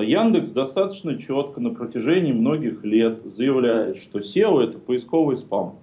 Яндекс 0.00 0.50
достаточно 0.50 1.18
четко 1.18 1.60
на 1.60 1.70
протяжении 1.70 2.32
многих 2.32 2.82
лет 2.82 3.22
заявляет, 3.24 3.98
что 3.98 4.20
SEO 4.20 4.62
это 4.62 4.78
поисковый 4.78 5.36
спам. 5.36 5.76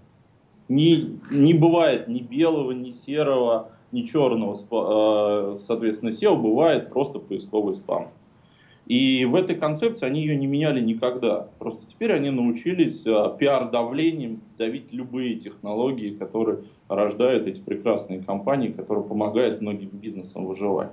Не, 0.68 1.20
не 1.30 1.54
бывает 1.54 2.08
ни 2.08 2.20
белого, 2.20 2.72
ни 2.72 2.92
серого, 2.92 3.70
ни 3.92 4.04
черного, 4.04 4.56
э, 4.56 5.58
соответственно, 5.66 6.10
SEO 6.10 6.36
бывает 6.38 6.90
просто 6.90 7.20
поисковый 7.20 7.76
спам. 7.76 8.08
И 8.88 9.24
в 9.26 9.36
этой 9.36 9.56
концепции 9.56 10.08
они 10.08 10.22
ее 10.22 10.36
не 10.36 10.48
меняли 10.48 10.82
никогда. 10.82 11.48
Просто 11.60 11.86
теперь 11.88 12.12
они 12.12 12.32
научились 12.32 13.06
э, 13.06 13.36
пиар-давлением 13.38 14.42
давить 14.58 14.92
любые 14.92 15.36
технологии, 15.36 16.16
которые 16.16 16.62
рождают 16.88 17.46
эти 17.46 17.60
прекрасные 17.60 18.24
компании, 18.24 18.70
которые 18.70 19.06
помогают 19.06 19.62
многим 19.62 19.90
бизнесам 19.90 20.48
выживать. 20.48 20.90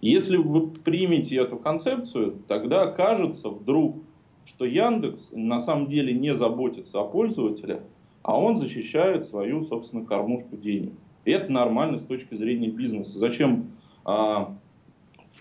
Если 0.00 0.36
вы 0.36 0.68
примете 0.68 1.36
эту 1.36 1.56
концепцию, 1.56 2.38
тогда 2.48 2.86
кажется 2.86 3.50
вдруг, 3.50 3.96
что 4.46 4.64
Яндекс 4.64 5.28
на 5.32 5.60
самом 5.60 5.88
деле 5.88 6.14
не 6.14 6.34
заботится 6.34 7.00
о 7.00 7.04
пользователе, 7.04 7.82
а 8.22 8.38
он 8.38 8.58
защищает 8.58 9.24
свою, 9.26 9.64
собственно, 9.64 10.04
кормушку 10.04 10.56
денег. 10.56 10.92
И 11.24 11.30
это 11.30 11.52
нормально 11.52 11.98
с 11.98 12.02
точки 12.02 12.34
зрения 12.34 12.68
бизнеса. 12.68 13.18
Зачем 13.18 13.72
а, 14.04 14.56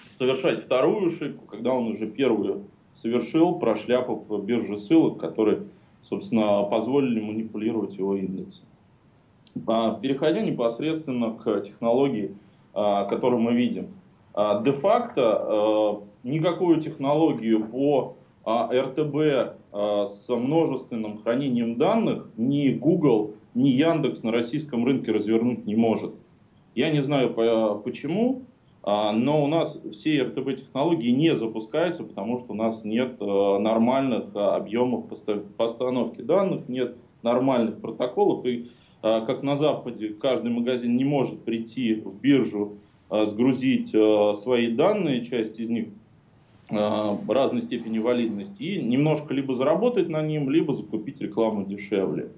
совершать 0.08 0.64
вторую 0.64 1.08
ошибку, 1.08 1.46
когда 1.46 1.74
он 1.74 1.88
уже 1.88 2.08
первую 2.08 2.66
совершил, 2.94 3.56
прошляпав 3.60 4.28
биржу 4.44 4.78
ссылок, 4.78 5.20
которые, 5.20 5.64
собственно, 6.02 6.64
позволили 6.64 7.22
манипулировать 7.22 7.98
его 7.98 8.16
индексом. 8.16 8.66
А, 9.68 9.96
переходя 9.96 10.42
непосредственно 10.42 11.32
к 11.34 11.62
технологии, 11.62 12.36
а, 12.74 13.06
которую 13.06 13.42
мы 13.42 13.54
видим. 13.54 13.88
А, 14.34 14.62
де-факто 14.62 16.02
никакую 16.24 16.82
технологию 16.82 17.66
по 17.66 18.16
РТБ 18.46 19.58
с 19.72 20.26
множественным 20.28 21.20
хранением 21.20 21.78
данных 21.78 22.30
ни 22.38 22.70
Google, 22.70 23.36
ни 23.54 23.70
Яндекс 23.70 24.24
на 24.24 24.32
российском 24.32 24.86
рынке 24.86 25.12
развернуть 25.12 25.66
не 25.66 25.76
может. 25.76 26.16
Я 26.74 26.90
не 26.90 27.04
знаю 27.04 27.34
почему, 27.84 28.44
но 28.84 29.44
у 29.44 29.48
нас 29.48 29.80
все 29.92 30.24
РТБ-технологии 30.24 31.12
не 31.12 31.36
запускаются, 31.36 32.04
потому 32.04 32.40
что 32.40 32.54
у 32.54 32.56
нас 32.56 32.84
нет 32.84 33.20
нормальных 33.20 34.36
объемов 34.36 35.06
постановки 35.58 36.22
данных, 36.22 36.68
нет 36.68 36.96
нормальных 37.24 37.82
протоколов. 37.82 38.46
И 38.46 38.70
а, 39.02 39.22
как 39.22 39.44
на 39.44 39.56
Западе 39.56 40.10
каждый 40.10 40.52
магазин 40.52 40.96
не 40.98 41.06
может 41.06 41.44
прийти 41.44 41.96
в 41.96 42.20
биржу, 42.20 42.74
а, 42.74 42.89
сгрузить 43.10 43.92
а, 43.94 44.34
свои 44.36 44.72
данные, 44.72 45.26
часть 45.26 45.60
из 45.60 45.70
них 45.70 45.88
разной 46.70 47.64
степени 47.64 47.98
валидности, 47.98 48.62
и 48.62 48.84
немножко 48.84 49.34
либо 49.34 49.56
заработать 49.56 50.08
на 50.08 50.22
ним, 50.22 50.52
либо 50.52 50.76
закупить 50.76 51.20
рекламу 51.20 51.66
дешевле. 51.66 52.30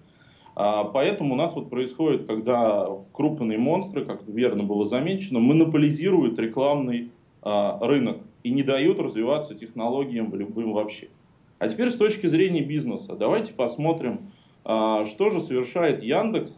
Поэтому 0.55 1.34
у 1.34 1.36
нас 1.36 1.53
вот 1.53 1.69
происходит, 1.69 2.27
когда 2.27 2.88
крупные 3.12 3.57
монстры, 3.57 4.05
как 4.05 4.25
верно 4.25 4.63
было 4.63 4.88
замечено, 4.88 5.41
монополизируют 5.41 6.39
рекламный 6.39 7.10
рынок 7.43 8.19
и 8.43 8.51
не 8.51 8.63
дают 8.63 8.99
развиваться 8.99 9.53
технологиям 9.53 10.34
любым 10.34 10.71
вообще. 10.71 11.10
А 11.62 11.67
теперь 11.67 11.91
с 11.91 11.95
точки 11.95 12.25
зрения 12.25 12.62
бизнеса, 12.62 13.15
давайте 13.15 13.53
посмотрим, 13.53 14.31
а, 14.65 15.05
что 15.05 15.29
же 15.29 15.41
совершает 15.41 16.01
Яндекс, 16.01 16.57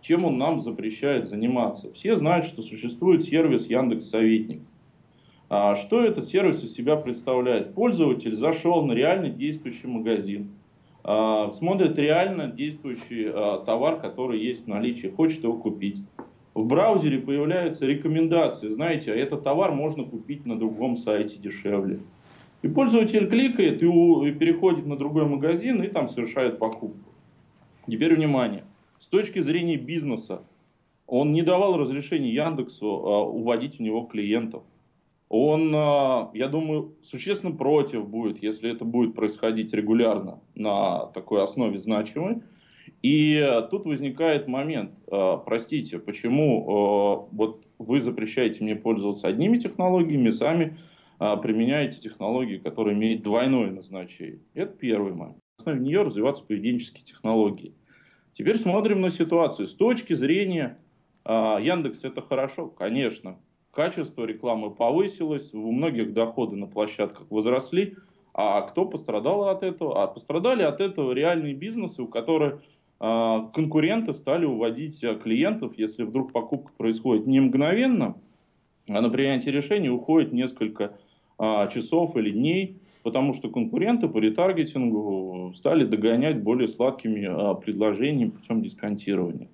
чем 0.00 0.24
он 0.24 0.38
нам 0.38 0.60
запрещает 0.60 1.28
заниматься? 1.28 1.92
Все 1.92 2.16
знают, 2.16 2.46
что 2.46 2.62
существует 2.62 3.22
сервис 3.24 3.66
Яндекс 3.66 4.08
Советник. 4.08 4.62
А, 5.48 5.76
что 5.76 6.02
этот 6.02 6.26
сервис 6.26 6.64
из 6.64 6.72
себя 6.72 6.96
представляет? 6.96 7.74
Пользователь 7.74 8.36
зашел 8.36 8.84
на 8.84 8.92
реально 8.92 9.28
действующий 9.28 9.88
магазин, 9.88 10.50
смотрит 11.02 11.98
реально 11.98 12.46
действующий 12.46 13.30
товар, 13.64 14.00
который 14.00 14.40
есть 14.40 14.64
в 14.64 14.68
наличии, 14.68 15.08
хочет 15.08 15.42
его 15.42 15.54
купить. 15.54 15.96
В 16.54 16.66
браузере 16.66 17.18
появляются 17.18 17.86
рекомендации, 17.86 18.68
знаете, 18.68 19.12
а 19.12 19.16
этот 19.16 19.42
товар 19.44 19.72
можно 19.72 20.04
купить 20.04 20.46
на 20.46 20.58
другом 20.58 20.96
сайте 20.96 21.36
дешевле. 21.38 22.00
И 22.62 22.68
пользователь 22.68 23.28
кликает 23.28 23.82
и 23.82 24.32
переходит 24.32 24.86
на 24.86 24.96
другой 24.96 25.26
магазин 25.26 25.82
и 25.82 25.88
там 25.88 26.08
совершает 26.08 26.58
покупку. 26.58 27.10
Теперь 27.86 28.14
внимание. 28.14 28.64
С 29.00 29.06
точки 29.06 29.40
зрения 29.40 29.76
бизнеса, 29.76 30.42
он 31.06 31.32
не 31.32 31.42
давал 31.42 31.76
разрешения 31.78 32.32
Яндексу 32.32 32.86
а, 32.86 33.24
уводить 33.24 33.80
у 33.80 33.82
него 33.82 34.02
клиентов. 34.02 34.62
Он, 35.30 35.72
а, 35.74 36.30
я 36.34 36.48
думаю, 36.48 36.94
существенно 37.02 37.56
против 37.56 38.08
будет, 38.08 38.42
если 38.42 38.70
это 38.70 38.84
будет 38.84 39.14
происходить 39.14 39.72
регулярно 39.72 40.40
на 40.54 41.06
такой 41.06 41.42
основе 41.42 41.78
значимой. 41.78 42.42
И 43.02 43.42
тут 43.70 43.86
возникает 43.86 44.48
момент, 44.48 44.92
а, 45.10 45.38
простите, 45.38 45.98
почему 45.98 47.26
вот 47.32 47.64
вы 47.78 48.00
запрещаете 48.00 48.62
мне 48.62 48.76
пользоваться 48.76 49.26
одними 49.26 49.56
технологиями, 49.56 50.30
сами 50.30 50.76
применяете 51.18 52.00
технологии, 52.00 52.58
которые 52.58 52.94
имеют 52.94 53.22
двойное 53.22 53.70
назначение. 53.70 54.40
Это 54.54 54.72
первый 54.72 55.12
момент. 55.12 55.38
На 55.64 55.72
основе 55.72 55.80
нее 55.80 56.02
развиваться 56.02 56.44
поведенческие 56.44 57.04
технологии. 57.04 57.74
Теперь 58.34 58.58
смотрим 58.58 59.00
на 59.00 59.10
ситуацию. 59.10 59.66
С 59.66 59.74
точки 59.74 60.14
зрения 60.14 60.78
э, 61.24 61.32
Яндекс 61.60 62.04
это 62.04 62.22
хорошо, 62.22 62.68
конечно. 62.68 63.38
Качество 63.72 64.24
рекламы 64.24 64.70
повысилось, 64.70 65.52
у 65.52 65.70
многих 65.70 66.12
доходы 66.12 66.56
на 66.56 66.66
площадках 66.66 67.26
возросли. 67.30 67.96
А 68.32 68.62
кто 68.62 68.84
пострадал 68.84 69.48
от 69.48 69.62
этого? 69.62 70.02
А 70.02 70.06
пострадали 70.06 70.62
от 70.62 70.80
этого 70.80 71.12
реальные 71.12 71.54
бизнесы, 71.54 72.02
у 72.02 72.06
которых 72.06 72.62
э, 73.00 73.40
конкуренты 73.52 74.14
стали 74.14 74.44
уводить 74.44 75.00
клиентов, 75.22 75.74
если 75.76 76.04
вдруг 76.04 76.32
покупка 76.32 76.72
происходит 76.76 77.26
не 77.26 77.40
мгновенно, 77.40 78.16
а 78.88 79.00
на 79.00 79.10
принятие 79.10 79.52
решения 79.52 79.90
уходит 79.90 80.32
несколько 80.32 80.96
э, 81.38 81.68
часов 81.72 82.16
или 82.16 82.30
дней 82.30 82.79
потому 83.02 83.34
что 83.34 83.48
конкуренты 83.48 84.08
по 84.08 84.18
ретаргетингу 84.18 85.54
стали 85.56 85.84
догонять 85.84 86.42
более 86.42 86.68
сладкими 86.68 87.26
а, 87.26 87.54
предложениями 87.54 88.30
путем 88.30 88.62
дисконтирования. 88.62 89.48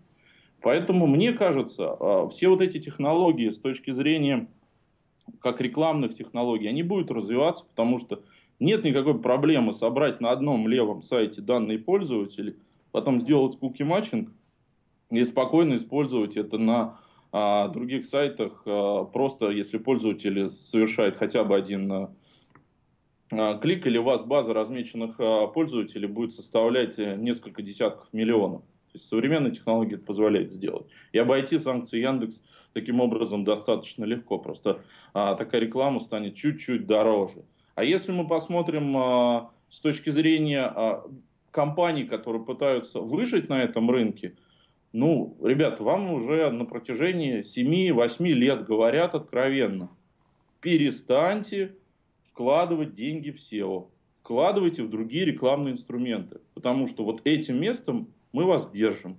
Поэтому 0.63 1.07
мне 1.07 1.33
кажется, 1.33 1.97
а, 1.99 2.29
все 2.29 2.49
вот 2.49 2.61
эти 2.61 2.79
технологии 2.79 3.51
с 3.51 3.59
точки 3.59 3.93
зрения 3.93 4.49
как 5.41 5.61
рекламных 5.61 6.15
технологий, 6.15 6.69
они 6.69 6.83
будут 6.83 7.11
развиваться, 7.11 7.65
потому 7.65 7.99
что 7.99 8.23
нет 8.61 8.85
никакой 8.85 9.21
проблемы 9.21 9.75
собрать 9.75 10.21
на 10.21 10.31
одном 10.31 10.69
левом 10.69 11.03
сайте 11.03 11.41
данные 11.41 11.79
пользователей, 11.79 12.57
потом 12.91 13.21
сделать 13.21 13.59
куки 13.59 13.83
матчинг 13.83 14.31
и 15.11 15.25
спокойно 15.25 15.77
использовать 15.77 16.37
это 16.37 16.59
на 16.59 16.99
а, 17.33 17.69
других 17.69 18.07
сайтах, 18.07 18.63
а, 18.67 19.05
просто 19.05 19.51
если 19.51 19.79
пользователь 19.79 20.51
совершает 20.51 21.17
хотя 21.17 21.45
бы 21.45 21.57
один 21.57 21.93
а, 21.93 22.11
клик 23.29 23.87
или 23.87 23.99
у 23.99 24.03
вас 24.03 24.23
база 24.23 24.55
размеченных 24.55 25.17
а, 25.19 25.49
пользователей 25.49 26.07
будет 26.07 26.35
составлять 26.35 26.99
э, 26.99 27.17
несколько 27.17 27.63
десятков 27.63 28.07
миллионов. 28.13 28.63
То 28.93 28.99
есть 28.99 29.09
современные 29.09 29.53
технологии 29.53 29.95
это 29.95 30.05
позволяет 30.05 30.53
сделать. 30.53 30.87
И 31.13 31.19
обойти 31.19 31.59
санкции 31.59 31.99
Яндекс 31.99 32.41
таким 32.73 33.01
образом 33.01 33.45
достаточно 33.45 34.05
легко. 34.05 34.39
Просто 34.39 34.83
а, 35.13 35.35
такая 35.35 35.63
реклама 35.63 36.01
станет 36.01 36.37
чуть-чуть 36.37 36.87
дороже. 36.87 37.43
А 37.75 37.83
если 37.85 38.13
мы 38.13 38.29
посмотрим 38.29 38.97
а, 38.97 39.51
с 39.71 39.81
точки 39.81 40.11
зрения 40.11 40.63
а, 40.63 41.05
компаний, 41.51 42.05
которые 42.05 42.45
пытаются 42.45 43.01
выжить 43.01 43.49
на 43.49 43.63
этом 43.63 43.91
рынке, 43.91 44.37
ну, 44.93 45.37
ребята, 45.43 45.83
вам 45.83 46.13
уже 46.13 46.51
на 46.51 46.65
протяжении 46.65 47.41
7-8 47.41 48.23
лет 48.25 48.65
говорят 48.65 49.15
откровенно, 49.15 49.91
перестаньте 50.61 51.75
вкладывать 52.37 52.93
деньги 52.93 53.31
в 53.31 53.37
SEO, 53.37 53.87
вкладывайте 54.21 54.83
в 54.83 54.91
другие 54.91 55.25
рекламные 55.25 55.73
инструменты, 55.73 56.41
потому 56.53 56.87
что 56.87 57.03
вот 57.03 57.23
этим 57.25 57.59
местом 57.59 58.09
мы 58.33 58.45
вас 58.45 58.71
держим. 58.71 59.17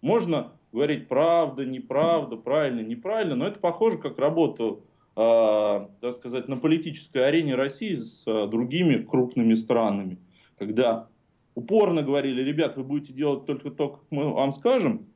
Можно 0.00 0.52
говорить 0.72 1.08
правда, 1.08 1.64
неправда, 1.64 2.36
правильно, 2.36 2.78
неправильно, 2.80 3.34
но 3.34 3.48
это 3.48 3.58
похоже 3.58 3.98
как 3.98 4.16
работа, 4.20 4.76
э, 5.16 5.86
так 6.00 6.12
сказать, 6.12 6.46
на 6.46 6.56
политической 6.56 7.26
арене 7.26 7.56
России 7.56 7.96
с 7.96 8.22
э, 8.26 8.46
другими 8.46 9.02
крупными 9.02 9.56
странами, 9.56 10.18
когда 10.56 11.08
упорно 11.56 12.04
говорили, 12.04 12.42
ребят, 12.44 12.76
вы 12.76 12.84
будете 12.84 13.12
делать 13.12 13.44
только 13.44 13.72
то, 13.72 13.88
как 13.88 14.04
мы 14.10 14.32
вам 14.32 14.52
скажем, 14.52 15.06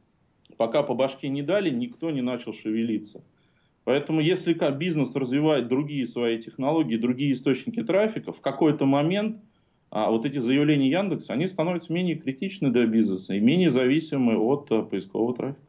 пока 0.57 0.83
по 0.83 0.95
башке 0.95 1.29
не 1.29 1.43
дали, 1.43 1.71
никто 1.71 2.11
не 2.11 2.23
начал 2.23 2.53
шевелиться. 2.53 3.23
Поэтому 3.87 4.21
если 4.21 4.53
как 4.53 4.79
бизнес 4.79 5.15
развивает 5.15 5.69
другие 5.69 6.09
свои 6.09 6.43
технологии, 6.43 6.97
другие 6.97 7.35
источники 7.35 7.85
трафика, 7.85 8.33
в 8.33 8.41
какой-то 8.41 8.85
момент 8.85 9.37
а, 9.93 10.11
вот 10.11 10.27
эти 10.27 10.39
заявления 10.39 10.91
Яндекса, 10.91 11.35
они 11.35 11.47
становятся 11.47 11.93
менее 11.93 12.17
критичны 12.17 12.73
для 12.73 12.85
бизнеса 12.87 13.35
и 13.35 13.39
менее 13.39 13.71
зависимы 13.71 14.39
от 14.39 14.67
а, 14.73 14.83
поискового 14.83 15.37
трафика. 15.37 15.61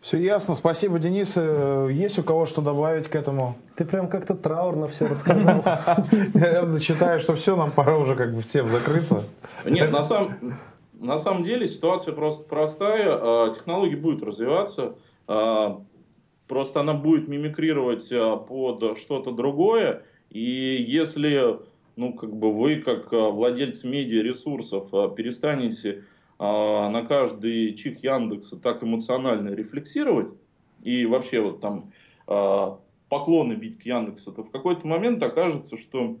Все 0.00 0.16
ясно. 0.16 0.54
Спасибо, 0.54 0.98
Денис. 0.98 1.34
Э, 1.36 1.90
есть 1.92 2.18
у 2.18 2.22
кого 2.22 2.46
что 2.46 2.62
добавить 2.62 3.08
к 3.08 3.14
этому? 3.14 3.56
Ты 3.76 3.84
прям 3.84 4.08
как-то 4.08 4.34
траурно 4.34 4.86
все 4.86 5.06
рассказал. 5.06 5.62
Я 6.34 6.80
считаю, 6.80 7.20
что 7.20 7.34
все, 7.34 7.56
нам 7.56 7.72
пора 7.72 7.98
уже 7.98 8.14
как 8.14 8.34
бы 8.34 8.40
всем 8.40 8.70
закрыться. 8.70 9.22
Нет, 9.66 9.92
на 9.92 10.02
самом, 10.02 10.30
на 10.94 11.18
самом 11.18 11.42
деле 11.42 11.68
ситуация 11.68 12.14
просто 12.14 12.48
простая. 12.48 13.18
А, 13.20 13.52
технологии 13.54 13.96
будут 13.96 14.22
развиваться. 14.22 14.94
Просто 16.48 16.80
она 16.80 16.94
будет 16.94 17.28
мимикрировать 17.28 18.08
а, 18.12 18.36
под 18.36 18.98
что-то 18.98 19.32
другое. 19.32 20.02
И 20.30 20.84
если 20.86 21.58
ну, 21.96 22.12
как 22.12 22.34
бы 22.34 22.52
вы, 22.52 22.76
как 22.76 23.12
а, 23.12 23.30
владельцы 23.30 23.86
медиаресурсов, 23.86 24.92
а, 24.92 25.08
перестанете 25.08 26.04
на 26.38 27.02
каждый 27.08 27.72
чих 27.76 28.04
Яндекса 28.04 28.58
так 28.58 28.82
эмоционально 28.84 29.54
рефлексировать 29.54 30.28
и 30.82 31.06
вообще 31.06 31.40
вот 31.40 31.62
там 31.62 31.90
поклоны 33.08 33.54
бить 33.54 33.78
к 33.78 33.86
Яндексу, 33.86 34.32
то 34.32 34.42
в 34.42 34.50
какой-то 34.50 34.86
момент 34.86 35.22
окажется, 35.22 35.78
что 35.78 36.18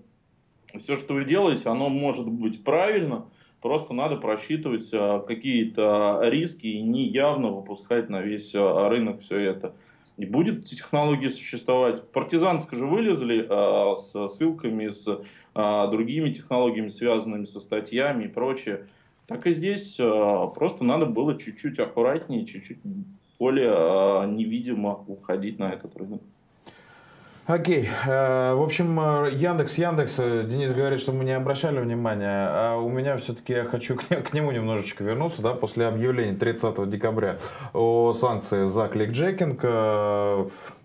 все, 0.78 0.96
что 0.96 1.12
вы 1.12 1.26
делаете, 1.26 1.68
оно 1.68 1.90
может 1.90 2.26
быть 2.26 2.64
правильно, 2.64 3.26
просто 3.60 3.92
надо 3.92 4.16
просчитывать 4.16 4.90
какие-то 5.26 6.20
риски 6.22 6.66
и 6.66 6.80
не 6.80 7.02
явно 7.08 7.50
выпускать 7.50 8.08
на 8.08 8.22
весь 8.22 8.54
рынок 8.54 9.20
все 9.20 9.38
это. 9.38 9.74
Не 10.16 10.26
будет 10.26 10.66
технологии 10.66 11.28
существовать. 11.28 12.08
Партизанско 12.10 12.76
же 12.76 12.86
вылезли 12.86 13.46
а, 13.48 13.96
с 13.96 14.28
ссылками, 14.28 14.88
с 14.88 15.06
а, 15.54 15.86
другими 15.88 16.32
технологиями, 16.32 16.88
связанными 16.88 17.44
со 17.44 17.60
статьями 17.60 18.24
и 18.24 18.28
прочее. 18.28 18.86
Так 19.26 19.46
и 19.46 19.52
здесь 19.52 19.96
а, 19.98 20.46
просто 20.48 20.84
надо 20.84 21.06
было 21.06 21.38
чуть-чуть 21.38 21.78
аккуратнее, 21.78 22.46
чуть-чуть 22.46 22.78
более 23.38 23.72
а, 23.72 24.26
невидимо 24.26 25.04
уходить 25.06 25.58
на 25.58 25.72
этот 25.72 25.96
рынок. 25.96 26.22
Окей. 27.46 27.88
Э, 28.04 28.54
в 28.54 28.62
общем, 28.62 28.98
э, 28.98 29.30
Яндекс, 29.32 29.78
Яндекс, 29.78 30.16
э, 30.18 30.42
Денис 30.48 30.72
говорит, 30.72 30.98
что 30.98 31.12
мы 31.12 31.22
не 31.22 31.30
обращали 31.30 31.78
внимания, 31.78 32.48
а 32.50 32.76
у 32.76 32.88
меня 32.88 33.16
все-таки 33.18 33.52
я 33.52 33.64
хочу 33.64 33.94
к, 33.94 34.32
нему 34.32 34.50
немножечко 34.50 35.04
вернуться, 35.04 35.42
да, 35.42 35.54
после 35.54 35.86
объявления 35.86 36.36
30 36.36 36.90
декабря 36.90 37.38
о 37.72 38.12
санкции 38.14 38.66
за 38.66 38.88
кликджекинг. 38.88 39.62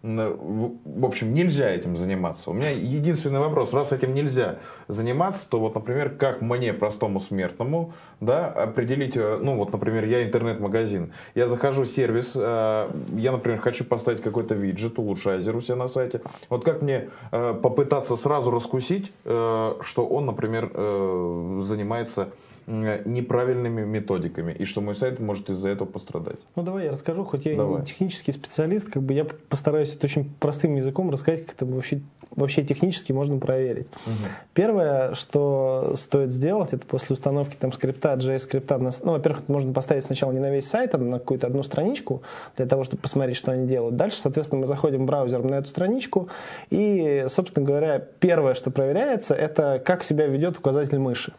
В 0.03 1.05
общем, 1.05 1.33
нельзя 1.33 1.69
этим 1.69 1.95
заниматься. 1.95 2.49
У 2.49 2.53
меня 2.53 2.71
единственный 2.71 3.39
вопрос, 3.39 3.71
раз 3.71 3.91
этим 3.91 4.15
нельзя 4.15 4.57
заниматься, 4.87 5.47
то 5.47 5.59
вот, 5.59 5.75
например, 5.75 6.09
как 6.11 6.41
мне, 6.41 6.73
простому 6.73 7.19
смертному, 7.19 7.93
да, 8.19 8.47
определить, 8.47 9.15
ну 9.15 9.57
вот, 9.57 9.71
например, 9.71 10.05
я 10.05 10.23
интернет-магазин, 10.23 11.13
я 11.35 11.45
захожу 11.45 11.83
в 11.83 11.87
сервис, 11.87 12.35
я, 12.35 12.87
например, 13.31 13.59
хочу 13.59 13.85
поставить 13.85 14.23
какой-то 14.23 14.55
виджет, 14.55 14.97
улучшайзер 14.97 15.55
у 15.55 15.61
себя 15.61 15.75
на 15.75 15.87
сайте, 15.87 16.21
вот 16.51 16.65
как 16.65 16.81
мне 16.81 17.09
э, 17.31 17.53
попытаться 17.53 18.15
сразу 18.17 18.51
раскусить, 18.51 19.11
э, 19.23 19.75
что 19.81 20.05
он, 20.05 20.25
например, 20.25 20.69
э, 20.73 21.61
занимается 21.63 22.31
неправильными 22.71 23.83
методиками, 23.83 24.53
и 24.53 24.65
что 24.65 24.81
мой 24.81 24.95
сайт 24.95 25.19
может 25.19 25.49
из-за 25.49 25.69
этого 25.69 25.87
пострадать. 25.87 26.39
Ну 26.55 26.63
давай 26.63 26.85
я 26.85 26.91
расскажу, 26.91 27.23
хоть 27.23 27.45
я 27.45 27.55
давай. 27.55 27.81
не 27.81 27.85
технический 27.85 28.31
специалист, 28.31 28.89
как 28.89 29.03
бы 29.03 29.13
я 29.13 29.25
постараюсь 29.25 29.93
это 29.93 30.05
очень 30.05 30.31
простым 30.39 30.75
языком 30.75 31.09
рассказать, 31.11 31.45
как 31.45 31.55
это 31.55 31.65
вообще, 31.65 32.01
вообще 32.31 32.63
технически 32.63 33.11
можно 33.11 33.37
проверить. 33.37 33.87
Угу. 34.05 34.13
Первое, 34.53 35.13
что 35.13 35.93
стоит 35.97 36.31
сделать, 36.31 36.73
это 36.73 36.85
после 36.85 37.13
установки 37.13 37.55
там 37.59 37.71
скрипта, 37.73 38.13
JS 38.13 38.39
скрипта, 38.39 38.77
на, 38.77 38.91
ну, 39.03 39.11
во-первых, 39.11 39.47
можно 39.47 39.73
поставить 39.73 40.03
сначала 40.03 40.31
не 40.31 40.39
на 40.39 40.49
весь 40.49 40.67
сайт, 40.67 40.95
а 40.95 40.97
на 40.97 41.19
какую-то 41.19 41.47
одну 41.47 41.63
страничку, 41.63 42.23
для 42.57 42.65
того, 42.65 42.83
чтобы 42.83 43.01
посмотреть, 43.01 43.37
что 43.37 43.51
они 43.51 43.67
делают. 43.67 43.95
Дальше, 43.95 44.17
соответственно, 44.17 44.61
мы 44.61 44.67
заходим 44.67 45.05
браузером 45.05 45.47
на 45.47 45.55
эту 45.55 45.67
страничку, 45.67 46.29
и, 46.69 47.25
собственно 47.27 47.65
говоря, 47.65 47.99
первое, 48.19 48.53
что 48.53 48.71
проверяется, 48.71 49.35
это 49.35 49.81
как 49.83 50.03
себя 50.03 50.27
ведет 50.27 50.57
указатель 50.57 50.99
мыши. 50.99 51.33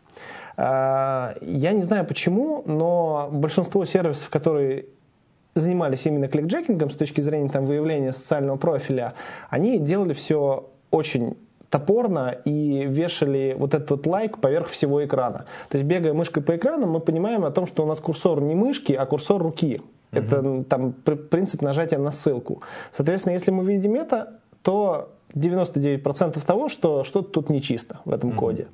А, 0.57 1.34
я 1.40 1.72
не 1.72 1.82
знаю 1.82 2.05
почему, 2.05 2.62
но 2.66 3.28
большинство 3.32 3.84
сервисов, 3.84 4.30
которые 4.30 4.86
занимались 5.55 6.07
именно 6.07 6.28
кликджекингом 6.28 6.90
с 6.90 6.96
точки 6.96 7.20
зрения 7.20 7.48
там, 7.48 7.66
выявления 7.66 8.12
социального 8.12 8.57
профиля, 8.57 9.14
они 9.50 9.78
делали 9.78 10.12
все 10.12 10.70
очень 10.90 11.36
топорно 11.68 12.36
и 12.44 12.84
вешали 12.86 13.57
вот 13.59 13.74
этот 13.74 13.90
вот 13.90 14.07
лайк 14.07 14.38
поверх 14.38 14.68
всего 14.68 15.05
экрана. 15.05 15.46
То 15.70 15.78
есть 15.78 15.84
бегая 15.88 16.12
мышкой 16.12 16.42
по 16.42 16.55
экрану, 16.55 16.86
мы 16.86 17.00
понимаем 17.00 17.44
о 17.44 17.50
том, 17.50 17.66
что 17.66 17.82
у 17.82 17.86
нас 17.86 17.98
курсор 17.98 18.42
не 18.42 18.55
мышки, 18.55 18.92
а 18.92 19.07
курсор 19.07 19.42
руки. 19.42 19.80
Это 20.11 20.64
там 20.64 20.92
принцип 20.92 21.62
нажатия 21.62 21.98
на 21.98 22.11
ссылку. 22.11 22.62
Соответственно, 22.92 23.32
если 23.32 23.50
мы 23.50 23.64
видим 23.64 23.94
это, 23.94 24.34
то 24.62 25.12
99% 25.34 26.44
того, 26.44 26.68
что 26.68 27.04
что-то 27.04 27.30
тут 27.30 27.50
нечисто 27.50 28.00
в 28.04 28.12
этом 28.12 28.30
mm-hmm. 28.30 28.36
коде. 28.36 28.66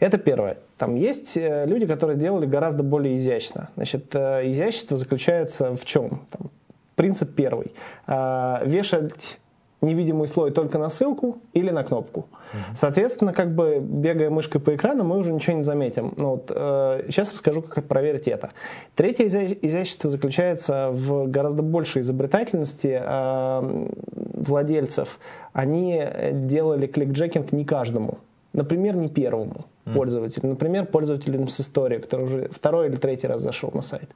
Это 0.00 0.18
первое. 0.18 0.58
Там 0.78 0.94
есть 0.94 1.36
э, 1.36 1.64
люди, 1.66 1.86
которые 1.86 2.16
сделали 2.16 2.46
гораздо 2.46 2.82
более 2.82 3.16
изящно. 3.16 3.70
Значит, 3.76 4.14
э, 4.14 4.50
изящество 4.50 4.96
заключается 4.96 5.76
в 5.76 5.84
чем? 5.84 6.22
Там, 6.30 6.50
принцип 6.94 7.34
первый. 7.34 7.72
Э, 8.06 8.60
вешать 8.64 9.38
невидимый 9.80 10.26
слой 10.26 10.50
только 10.50 10.78
на 10.78 10.88
ссылку 10.88 11.38
или 11.52 11.70
на 11.70 11.84
кнопку. 11.84 12.26
Соответственно, 12.74 13.32
как 13.32 13.54
бы 13.54 13.78
бегая 13.80 14.30
мышкой 14.30 14.60
по 14.60 14.74
экрану, 14.74 15.04
мы 15.04 15.18
уже 15.18 15.32
ничего 15.32 15.56
не 15.56 15.64
заметим. 15.64 16.14
Ну, 16.16 16.30
вот, 16.30 16.50
э, 16.54 17.04
сейчас 17.08 17.30
расскажу, 17.32 17.62
как 17.62 17.84
проверить 17.86 18.28
это. 18.28 18.50
Третье 18.94 19.26
изящество 19.26 20.08
заключается 20.08 20.90
в 20.92 21.26
гораздо 21.28 21.62
большей 21.62 22.02
изобретательности 22.02 23.00
э, 23.02 23.88
владельцев. 24.12 25.18
Они 25.52 26.02
делали 26.32 26.86
кликджекинг 26.86 27.52
не 27.52 27.64
каждому. 27.64 28.18
Например, 28.52 28.96
не 28.96 29.08
первому 29.08 29.66
пользователю. 29.92 30.48
Например, 30.48 30.86
пользователю 30.86 31.46
с 31.48 31.60
историей, 31.60 32.00
который 32.00 32.26
уже 32.26 32.48
второй 32.48 32.88
или 32.88 32.96
третий 32.96 33.26
раз 33.26 33.42
зашел 33.42 33.70
на 33.72 33.82
сайт. 33.82 34.08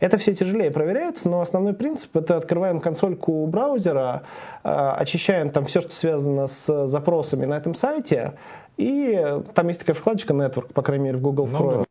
Это 0.00 0.16
все 0.16 0.34
тяжелее 0.34 0.70
проверяется, 0.70 1.28
но 1.28 1.40
основной 1.40 1.74
принцип 1.74 2.16
это 2.16 2.36
открываем 2.36 2.80
консольку 2.80 3.46
браузера, 3.46 4.22
а, 4.62 4.94
очищаем 4.94 5.50
там 5.50 5.64
все, 5.64 5.80
что 5.80 5.92
связано 5.92 6.46
с 6.46 6.86
запросами 6.86 7.44
на 7.44 7.56
этом 7.56 7.74
сайте, 7.74 8.34
и 8.76 9.42
там 9.54 9.68
есть 9.68 9.80
такая 9.80 9.94
вкладочка 9.94 10.32
Network, 10.32 10.72
по 10.72 10.82
крайней 10.82 11.04
мере, 11.04 11.18
в 11.18 11.20
Google 11.20 11.46
Chrome. 11.46 11.72
Ну, 11.72 11.78
да. 11.78 11.89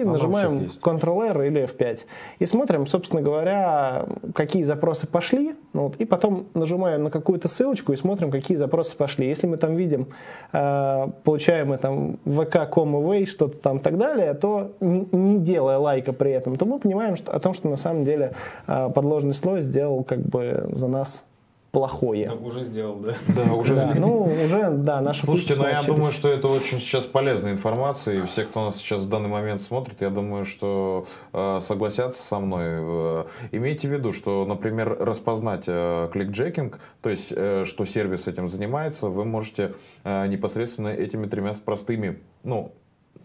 И 0.00 0.04
нажимаем 0.04 0.70
Ctrl-R 0.80 1.42
или 1.42 1.64
F5. 1.64 2.06
И 2.38 2.46
смотрим, 2.46 2.86
собственно 2.86 3.20
говоря, 3.20 4.06
какие 4.34 4.62
запросы 4.62 5.06
пошли. 5.06 5.54
Ну 5.74 5.82
вот, 5.82 5.96
и 5.96 6.06
потом 6.06 6.46
нажимаем 6.54 7.04
на 7.04 7.10
какую-то 7.10 7.48
ссылочку 7.48 7.92
и 7.92 7.96
смотрим, 7.96 8.30
какие 8.30 8.56
запросы 8.56 8.96
пошли. 8.96 9.26
Если 9.26 9.46
мы 9.46 9.58
там 9.58 9.76
видим, 9.76 10.06
э, 10.54 11.08
получаем 11.24 11.68
мы 11.68 11.76
там 11.76 12.18
vk.com 12.24 12.96
away, 12.96 13.26
что-то 13.26 13.58
там 13.58 13.76
и 13.76 13.80
так 13.80 13.98
далее, 13.98 14.32
то 14.32 14.72
не, 14.80 15.06
не 15.12 15.38
делая 15.38 15.76
лайка 15.76 16.14
при 16.14 16.30
этом, 16.30 16.56
то 16.56 16.64
мы 16.64 16.78
понимаем 16.78 17.14
что, 17.16 17.30
о 17.30 17.38
том, 17.38 17.52
что 17.52 17.68
на 17.68 17.76
самом 17.76 18.06
деле 18.06 18.32
э, 18.66 18.90
подложный 18.94 19.34
слой 19.34 19.60
сделал 19.60 20.04
как 20.04 20.20
бы 20.20 20.70
за 20.72 20.88
нас 20.88 21.26
плохое. 21.72 22.30
Ну, 22.30 22.46
уже 22.46 22.62
сделал, 22.62 22.96
да? 22.96 23.16
Да, 23.34 23.52
уже. 23.54 23.74
Да, 23.74 23.94
ну, 23.96 24.24
уже, 24.44 24.70
да, 24.70 25.00
наши 25.00 25.24
Слушайте, 25.24 25.54
ну 25.56 25.66
я 25.66 25.82
думаю, 25.82 26.12
что 26.12 26.28
это 26.28 26.46
очень 26.46 26.78
сейчас 26.78 27.06
полезная 27.06 27.52
информация, 27.52 28.22
и 28.22 28.26
все, 28.26 28.44
кто 28.44 28.66
нас 28.66 28.76
сейчас 28.76 29.00
в 29.02 29.08
данный 29.08 29.30
момент 29.30 29.60
смотрит, 29.60 30.02
я 30.02 30.10
думаю, 30.10 30.44
что 30.44 31.06
э, 31.32 31.58
согласятся 31.60 32.22
со 32.22 32.38
мной. 32.38 32.64
Э, 32.66 33.24
имейте 33.52 33.88
в 33.88 33.92
виду, 33.92 34.12
что, 34.12 34.44
например, 34.44 34.96
распознать 35.00 35.64
э, 35.66 36.10
кликджекинг, 36.12 36.78
то 37.00 37.08
есть, 37.08 37.32
э, 37.34 37.64
что 37.66 37.86
сервис 37.86 38.28
этим 38.28 38.48
занимается, 38.48 39.08
вы 39.08 39.24
можете 39.24 39.72
э, 40.04 40.26
непосредственно 40.26 40.88
этими 40.88 41.26
тремя 41.26 41.52
простыми, 41.64 42.18
ну, 42.44 42.72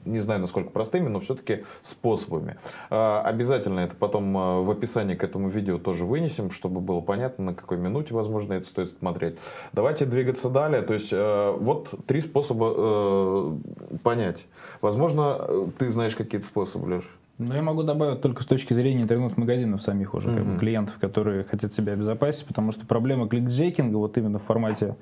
не 0.07 0.19
знаю, 0.19 0.41
насколько 0.41 0.69
простыми, 0.69 1.09
но 1.09 1.19
все-таки 1.19 1.63
способами. 1.81 2.57
А, 2.89 3.21
обязательно 3.21 3.81
это 3.81 3.95
потом 3.95 4.37
а, 4.37 4.61
в 4.61 4.71
описании 4.71 5.15
к 5.15 5.23
этому 5.23 5.49
видео 5.49 5.77
тоже 5.77 6.05
вынесем, 6.05 6.51
чтобы 6.51 6.81
было 6.81 7.01
понятно, 7.01 7.45
на 7.45 7.53
какой 7.53 7.77
минуте, 7.77 8.13
возможно, 8.13 8.53
это 8.53 8.67
стоит 8.67 8.89
смотреть. 8.89 9.37
Давайте 9.73 10.05
двигаться 10.05 10.49
далее. 10.49 10.81
То 10.81 10.93
есть, 10.93 11.09
а, 11.11 11.55
вот 11.55 11.93
три 12.05 12.21
способа 12.21 13.57
понять. 14.03 14.45
Возможно, 14.81 15.71
ты 15.77 15.89
знаешь 15.89 16.15
какие-то 16.15 16.47
способы, 16.47 16.95
Леш? 16.95 17.03
Ну, 17.37 17.53
я 17.53 17.61
могу 17.61 17.83
добавить 17.83 18.21
только 18.21 18.41
с 18.41 18.47
точки 18.47 18.73
зрения 18.73 19.03
интернет-магазинов 19.03 19.83
самих 19.83 20.15
уже, 20.15 20.29
mm-hmm. 20.29 20.35
как 20.35 20.45
бы, 20.45 20.59
клиентов, 20.59 20.95
которые 20.99 21.43
хотят 21.43 21.71
себя 21.71 21.93
обезопасить, 21.93 22.45
потому 22.47 22.71
что 22.71 22.85
проблема 22.87 23.27
кликджекинга 23.27 23.97
вот 23.97 24.17
именно 24.17 24.39
в 24.39 24.43
формате 24.43 24.95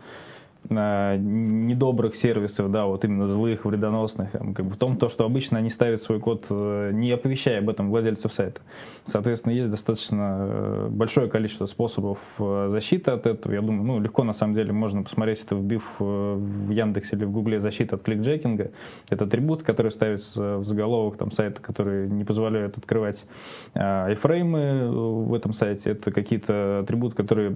недобрых 0.69 2.15
сервисов, 2.15 2.71
да, 2.71 2.85
вот 2.85 3.05
именно 3.05 3.27
злых, 3.27 3.65
вредоносных, 3.65 4.31
как 4.31 4.65
бы 4.65 4.69
в 4.69 4.77
том, 4.77 4.97
то, 4.97 5.09
что 5.09 5.25
обычно 5.25 5.57
они 5.57 5.69
ставят 5.69 6.01
свой 6.01 6.19
код, 6.19 6.45
э, 6.49 6.91
не 6.93 7.11
оповещая 7.11 7.59
об 7.59 7.69
этом 7.69 7.89
владельцев 7.89 8.33
сайта. 8.33 8.61
Соответственно, 9.05 9.53
есть 9.53 9.69
достаточно 9.69 10.37
э, 10.39 10.87
большое 10.89 11.29
количество 11.29 11.65
способов 11.65 12.19
э, 12.39 12.67
защиты 12.69 13.11
от 13.11 13.25
этого. 13.25 13.53
Я 13.53 13.61
думаю, 13.61 13.83
ну, 13.83 13.99
легко 13.99 14.23
на 14.23 14.33
самом 14.33 14.55
деле 14.55 14.71
можно 14.71 15.03
посмотреть 15.03 15.43
это, 15.43 15.55
вбив 15.55 15.99
в 15.99 16.69
Яндексе 16.71 17.15
или 17.15 17.25
в 17.25 17.31
Гугле 17.31 17.59
защита 17.59 17.95
от 17.95 18.03
кликджекинга. 18.03 18.71
Это 19.09 19.25
атрибут, 19.25 19.63
который 19.63 19.91
ставится 19.91 20.57
в 20.57 20.63
заголовок 20.65 21.17
там, 21.17 21.31
сайта, 21.31 21.61
который 21.61 22.09
не 22.09 22.23
позволяет 22.23 22.77
открывать 22.77 23.25
айфреймы 23.73 24.89
в 25.25 25.33
этом 25.33 25.53
сайте. 25.53 25.91
Это 25.91 26.11
какие-то 26.11 26.79
атрибуты, 26.79 27.15
которые 27.15 27.55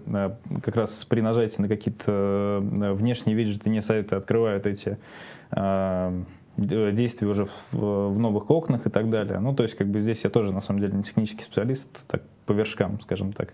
как 0.63 0.75
раз 0.75 1.05
при 1.05 1.21
нажатии 1.21 1.61
на 1.61 1.67
какие-то 1.67 2.63
внешние 2.99 3.35
виджеты 3.35 3.69
не 3.69 3.81
сайты 3.81 4.15
открывают 4.15 4.65
эти 4.65 4.97
а, 5.51 6.13
действия 6.57 7.27
уже 7.27 7.45
в, 7.45 8.11
в 8.11 8.19
новых 8.19 8.49
окнах 8.51 8.85
и 8.85 8.89
так 8.89 9.09
далее. 9.09 9.39
Ну, 9.39 9.55
то 9.55 9.63
есть, 9.63 9.75
как 9.75 9.87
бы 9.87 10.01
здесь 10.01 10.23
я 10.23 10.29
тоже, 10.29 10.53
на 10.53 10.61
самом 10.61 10.81
деле, 10.81 10.93
не 10.93 11.03
технический 11.03 11.43
специалист, 11.43 11.87
так 12.07 12.23
по 12.45 12.53
вершкам, 12.53 12.99
скажем 13.01 13.33
так. 13.33 13.53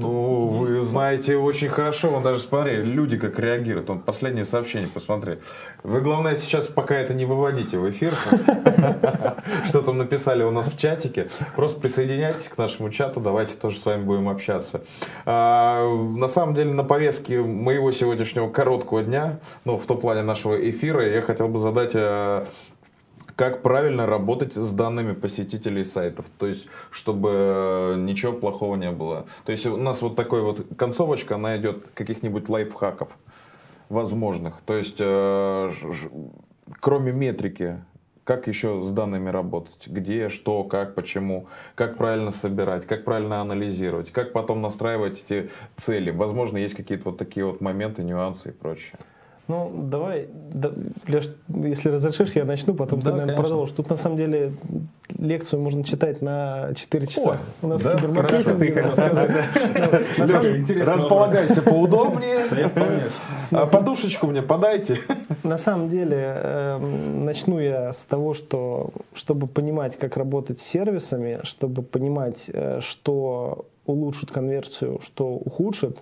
Ну, 0.00 0.48
вы 0.48 0.84
знаете 0.84 1.36
очень 1.36 1.68
хорошо, 1.68 2.10
он 2.10 2.22
даже 2.22 2.40
смотри, 2.40 2.82
люди 2.82 3.16
как 3.16 3.38
реагируют. 3.38 3.88
Он 3.90 4.00
последнее 4.00 4.44
сообщение 4.44 4.88
посмотри. 4.88 5.38
Вы, 5.82 6.00
главное, 6.00 6.34
сейчас 6.34 6.66
пока 6.66 6.96
это 6.96 7.14
не 7.14 7.24
выводите 7.24 7.78
в 7.78 7.88
эфир, 7.90 8.12
что 9.68 9.82
там 9.82 9.98
написали 9.98 10.42
у 10.42 10.50
нас 10.50 10.66
в 10.66 10.76
чатике. 10.76 11.28
Просто 11.54 11.80
присоединяйтесь 11.80 12.48
к 12.48 12.58
нашему 12.58 12.90
чату, 12.90 13.20
давайте 13.20 13.54
тоже 13.54 13.78
с 13.78 13.84
вами 13.84 14.02
будем 14.02 14.28
общаться. 14.28 14.82
А, 15.26 15.86
на 15.86 16.28
самом 16.28 16.54
деле, 16.54 16.72
на 16.72 16.84
повестке 16.84 17.40
моего 17.40 17.92
сегодняшнего 17.92 18.48
короткого 18.48 19.02
дня, 19.02 19.38
ну, 19.64 19.78
в 19.78 19.86
том 19.86 20.00
плане 20.00 20.22
нашего 20.22 20.70
эфира, 20.70 21.06
я 21.06 21.22
хотел 21.22 21.48
бы 21.48 21.58
задать 21.58 21.92
а, 21.94 22.44
как 23.36 23.62
правильно 23.62 24.06
работать 24.06 24.54
с 24.54 24.72
данными 24.72 25.12
посетителей 25.12 25.84
сайтов, 25.84 26.26
то 26.38 26.46
есть 26.46 26.66
чтобы 26.90 27.94
ничего 27.98 28.32
плохого 28.32 28.76
не 28.76 28.90
было. 28.90 29.26
То 29.44 29.52
есть 29.52 29.66
у 29.66 29.76
нас 29.76 30.02
вот 30.02 30.16
такой 30.16 30.42
вот 30.42 30.66
концовочка, 30.76 31.34
она 31.34 31.56
идет 31.56 31.86
каких-нибудь 31.94 32.48
лайфхаков 32.48 33.16
возможных. 33.88 34.60
То 34.64 34.76
есть 34.76 34.96
э, 34.98 35.70
кроме 36.80 37.12
метрики, 37.12 37.82
как 38.24 38.46
еще 38.46 38.82
с 38.82 38.90
данными 38.90 39.28
работать, 39.28 39.86
где, 39.86 40.28
что, 40.30 40.64
как, 40.64 40.94
почему, 40.94 41.46
как 41.74 41.98
правильно 41.98 42.30
собирать, 42.30 42.86
как 42.86 43.04
правильно 43.04 43.40
анализировать, 43.40 44.10
как 44.12 44.32
потом 44.32 44.62
настраивать 44.62 45.22
эти 45.22 45.50
цели. 45.76 46.10
Возможно, 46.10 46.56
есть 46.56 46.74
какие-то 46.74 47.10
вот 47.10 47.18
такие 47.18 47.44
вот 47.44 47.60
моменты, 47.60 48.02
нюансы 48.02 48.48
и 48.48 48.52
прочее. 48.52 48.98
Ну, 49.46 49.70
давай, 49.90 50.28
да, 50.54 50.70
Леш, 51.06 51.30
если 51.48 51.90
разрешишь, 51.90 52.32
я 52.32 52.46
начну, 52.46 52.72
потом 52.74 53.00
да, 53.00 53.10
ты, 53.10 53.16
наверное, 53.16 53.36
продолжишь. 53.36 53.74
Тут, 53.74 53.90
на 53.90 53.96
самом 53.96 54.16
деле, 54.16 54.52
лекцию 55.18 55.60
можно 55.60 55.84
читать 55.84 56.22
на 56.22 56.70
4 56.74 57.06
часа. 57.06 57.32
О, 57.32 57.66
У 57.66 57.68
нас 57.68 57.82
да? 57.82 57.90
кибермаркетинг. 57.96 58.76
Располагайся 60.86 61.60
поудобнее. 61.60 62.40
А 63.50 63.66
подушечку 63.66 64.26
мне 64.28 64.40
подайте. 64.40 65.00
На 65.42 65.58
самом 65.58 65.90
деле, 65.90 66.36
эм, 66.36 67.24
начну 67.26 67.58
я 67.58 67.92
с 67.92 68.06
того, 68.06 68.32
что 68.32 68.92
чтобы 69.12 69.46
понимать, 69.46 69.98
как 69.98 70.16
работать 70.16 70.58
с 70.58 70.62
сервисами, 70.62 71.40
чтобы 71.42 71.82
понимать, 71.82 72.44
э, 72.48 72.80
что 72.80 73.66
улучшит 73.84 74.30
конверсию, 74.30 75.00
что 75.02 75.28
ухудшит, 75.34 75.98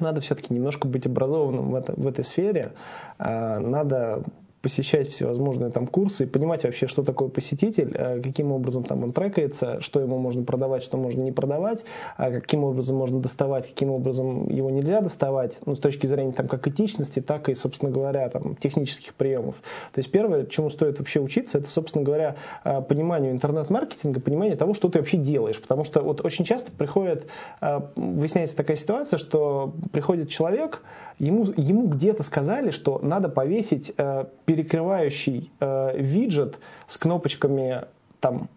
надо 0.00 0.20
все-таки 0.20 0.52
немножко 0.52 0.88
быть 0.88 1.06
образованным 1.06 1.70
в, 1.70 1.74
это, 1.74 1.92
в 1.96 2.06
этой 2.06 2.24
сфере. 2.24 2.72
А, 3.18 3.58
надо 3.60 4.22
посещать 4.66 5.08
всевозможные 5.08 5.70
там 5.70 5.86
курсы 5.86 6.24
и 6.24 6.26
понимать 6.26 6.64
вообще, 6.64 6.88
что 6.88 7.04
такое 7.04 7.28
посетитель, 7.28 7.94
э, 7.94 8.20
каким 8.20 8.50
образом 8.50 8.82
там 8.82 9.04
он 9.04 9.12
трекается, 9.12 9.80
что 9.80 10.00
ему 10.00 10.18
можно 10.18 10.42
продавать, 10.42 10.82
что 10.82 10.96
можно 10.96 11.22
не 11.22 11.30
продавать, 11.30 11.84
а 12.16 12.32
каким 12.32 12.64
образом 12.64 12.96
можно 12.96 13.20
доставать, 13.20 13.68
каким 13.68 13.92
образом 13.92 14.48
его 14.48 14.68
нельзя 14.70 15.00
доставать, 15.02 15.60
ну, 15.66 15.76
с 15.76 15.78
точки 15.78 16.08
зрения 16.08 16.32
там 16.32 16.48
как 16.48 16.66
этичности, 16.66 17.20
так 17.20 17.48
и, 17.48 17.54
собственно 17.54 17.92
говоря, 17.92 18.28
там, 18.28 18.56
технических 18.56 19.14
приемов. 19.14 19.54
То 19.92 20.00
есть 20.00 20.10
первое, 20.10 20.46
чему 20.46 20.68
стоит 20.68 20.98
вообще 20.98 21.20
учиться, 21.20 21.58
это, 21.58 21.68
собственно 21.68 22.02
говоря, 22.02 22.34
э, 22.64 22.82
пониманию 22.82 23.30
интернет-маркетинга, 23.30 24.18
понимание 24.18 24.56
того, 24.56 24.74
что 24.74 24.88
ты 24.88 24.98
вообще 24.98 25.16
делаешь. 25.16 25.60
Потому 25.60 25.84
что 25.84 26.02
вот 26.02 26.24
очень 26.24 26.44
часто 26.44 26.72
приходит, 26.72 27.28
выясняется 27.94 28.56
такая 28.56 28.76
ситуация, 28.76 29.18
что 29.18 29.74
приходит 29.92 30.28
человек, 30.28 30.82
ему, 31.18 31.52
ему 31.56 31.86
где-то 31.86 32.22
сказали, 32.22 32.70
что 32.70 32.98
надо 33.02 33.28
повесить 33.28 33.92
э, 33.96 34.26
перекрывающий 34.44 35.50
э, 35.60 35.98
виджет 35.98 36.58
с 36.86 36.96
кнопочками 36.96 37.84
там 38.20 38.48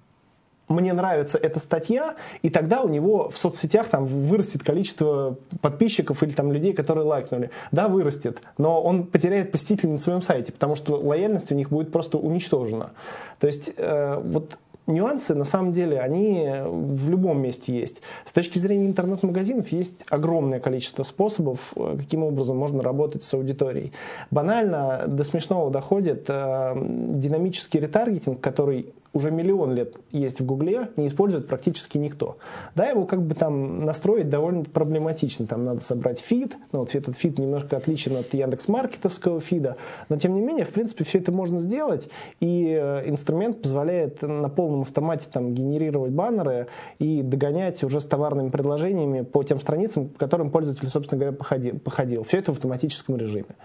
мне 0.70 0.94
нравится 0.94 1.38
эта 1.38 1.60
статья, 1.60 2.16
и 2.44 2.50
тогда 2.52 2.82
у 2.82 2.88
него 2.88 3.30
в 3.30 3.38
соцсетях 3.38 3.88
там 3.90 4.06
вырастет 4.06 4.64
количество 4.64 5.36
подписчиков 5.62 6.22
или 6.22 6.32
там 6.32 6.52
людей, 6.52 6.74
которые 6.74 7.06
лайкнули. 7.06 7.50
Да, 7.72 7.88
вырастет, 7.88 8.42
но 8.60 8.80
он 8.82 9.08
потеряет 9.08 9.52
посетителей 9.52 9.92
на 9.92 9.98
своем 9.98 10.22
сайте, 10.22 10.52
потому 10.52 10.76
что 10.76 10.96
лояльность 10.96 11.52
у 11.52 11.56
них 11.56 11.70
будет 11.70 11.92
просто 11.92 12.20
уничтожена. 12.20 12.92
То 13.40 13.48
есть 13.48 13.72
э, 13.76 14.22
вот 14.24 14.60
нюансы, 14.92 15.36
на 15.36 15.44
самом 15.44 15.74
деле, 15.74 16.00
они 16.00 16.50
в 16.66 17.10
любом 17.10 17.42
месте 17.42 17.78
есть. 17.78 18.02
С 18.26 18.32
точки 18.32 18.60
зрения 18.60 18.88
интернет-магазинов 18.88 19.70
есть 19.70 19.94
огромное 20.10 20.60
количество 20.60 21.04
способов, 21.04 21.74
э, 21.76 21.98
каким 21.98 22.24
образом 22.24 22.58
можно 22.58 22.84
работать 22.84 23.24
с 23.24 23.34
аудиторией. 23.34 23.92
Банально 24.32 25.06
до 25.08 25.24
смешного 25.24 25.72
доходит 25.72 26.26
э, 26.28 26.74
динамический 26.76 27.80
ретаргетинг, 27.80 28.42
который 28.42 28.94
уже 29.14 29.32
миллион 29.32 29.74
лет 29.74 29.96
есть 30.12 30.40
в 30.40 30.46
Гугле, 30.46 30.90
не 30.96 31.08
использует 31.08 31.48
практически 31.48 31.98
никто. 31.98 32.38
Да, 32.76 32.86
его 32.86 33.06
как 33.06 33.22
бы 33.22 33.36
там 33.36 33.86
настроить 33.86 34.30
довольно 34.30 34.64
проблематично. 34.64 35.48
Там 35.48 35.66
надо 35.66 35.82
собрать 35.82 36.20
фид, 36.20 36.58
ну 36.72 36.80
вот 36.80 36.94
этот 36.94 37.18
фид 37.18 37.40
немножко 37.40 37.78
отличен 37.78 38.16
от 38.18 38.34
Яндекс 38.34 38.68
Маркетовского 38.68 39.42
фида, 39.42 39.78
но 40.10 40.18
тем 40.18 40.34
не 40.34 40.42
менее, 40.42 40.66
в 40.66 40.70
принципе, 40.70 41.04
все 41.04 41.20
это 41.20 41.32
можно 41.32 41.60
сделать, 41.60 42.10
и 42.40 42.78
э, 42.80 43.10
инструмент 43.10 43.62
позволяет 43.62 44.22
на 44.22 44.50
полном 44.50 44.82
автомате 44.82 45.28
там 45.32 45.54
генерировать 45.54 46.12
баннеры 46.12 46.68
и 47.00 47.22
догонять 47.22 47.84
уже 47.84 48.00
с 48.00 48.06
товарными 48.06 48.50
предложениями 48.50 49.22
по 49.22 49.44
тем 49.44 49.60
страницам, 49.60 50.10
по 50.10 50.20
которым 50.20 50.52
пользователь, 50.52 50.90
собственно 50.90 51.20
говоря, 51.20 51.36
походил. 51.36 51.80
походил. 51.80 52.24
Все 52.24 52.38
это 52.38 52.52
в 52.52 52.56
автоматическом 52.56 53.18
режиме. 53.18 53.56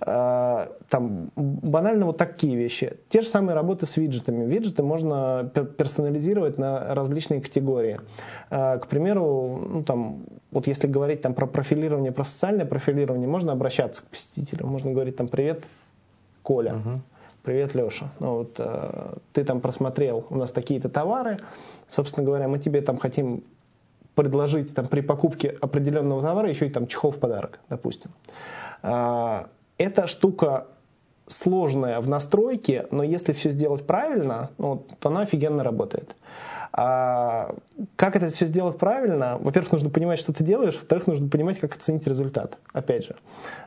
А, 0.00 0.72
там 0.88 1.30
банально 1.36 2.06
вот 2.06 2.18
такие 2.18 2.56
вещи. 2.56 2.98
Те 3.08 3.20
же 3.20 3.28
самые 3.28 3.54
работы 3.54 3.86
с 3.86 3.96
виджетами. 3.96 4.44
Виджеты 4.44 4.81
продукты 4.82 4.84
можно 4.84 5.50
персонализировать 5.76 6.58
на 6.58 6.94
различные 6.94 7.40
категории. 7.40 8.00
А, 8.50 8.78
к 8.78 8.86
примеру, 8.86 9.66
ну, 9.68 9.82
там, 9.82 10.24
вот 10.50 10.66
если 10.66 10.88
говорить 10.88 11.22
там, 11.22 11.34
про 11.34 11.46
профилирование, 11.46 12.12
про 12.12 12.24
социальное 12.24 12.66
профилирование, 12.66 13.28
можно 13.28 13.52
обращаться 13.52 14.02
к 14.02 14.06
посетителям. 14.06 14.68
Можно 14.68 14.92
говорить 14.92 15.16
там 15.16 15.28
«Привет, 15.28 15.64
Коля». 16.42 16.74
Угу. 16.74 17.00
Привет, 17.42 17.74
Леша. 17.74 18.06
Ну, 18.20 18.36
вот, 18.36 18.54
э, 18.58 19.14
ты 19.32 19.44
там 19.44 19.60
просмотрел 19.60 20.24
у 20.30 20.36
нас 20.36 20.52
такие-то 20.52 20.88
товары. 20.88 21.38
Собственно 21.88 22.24
говоря, 22.24 22.46
мы 22.48 22.58
тебе 22.58 22.80
там 22.82 22.98
хотим 22.98 23.42
предложить 24.14 24.74
там, 24.74 24.86
при 24.86 25.02
покупке 25.02 25.56
определенного 25.60 26.22
товара 26.22 26.48
еще 26.48 26.66
и 26.66 26.70
там 26.70 26.86
чехол 26.86 27.10
в 27.10 27.18
подарок, 27.18 27.58
допустим. 27.68 28.10
Э, 28.82 29.46
эта 29.78 30.06
штука 30.06 30.66
сложная 31.26 32.00
в 32.00 32.08
настройке, 32.08 32.86
но 32.90 33.02
если 33.02 33.32
все 33.32 33.50
сделать 33.50 33.86
правильно, 33.86 34.50
ну, 34.58 34.84
то 34.98 35.08
она 35.08 35.22
офигенно 35.22 35.62
работает. 35.64 36.16
А 36.74 37.54
как 37.96 38.16
это 38.16 38.28
все 38.28 38.46
сделать 38.46 38.78
правильно? 38.78 39.36
Во-первых, 39.38 39.72
нужно 39.72 39.90
понимать, 39.90 40.18
что 40.18 40.32
ты 40.32 40.42
делаешь, 40.42 40.74
во-вторых, 40.76 41.06
нужно 41.06 41.28
понимать, 41.28 41.58
как 41.58 41.76
оценить 41.76 42.06
результат. 42.06 42.56
Опять 42.72 43.04
же. 43.04 43.16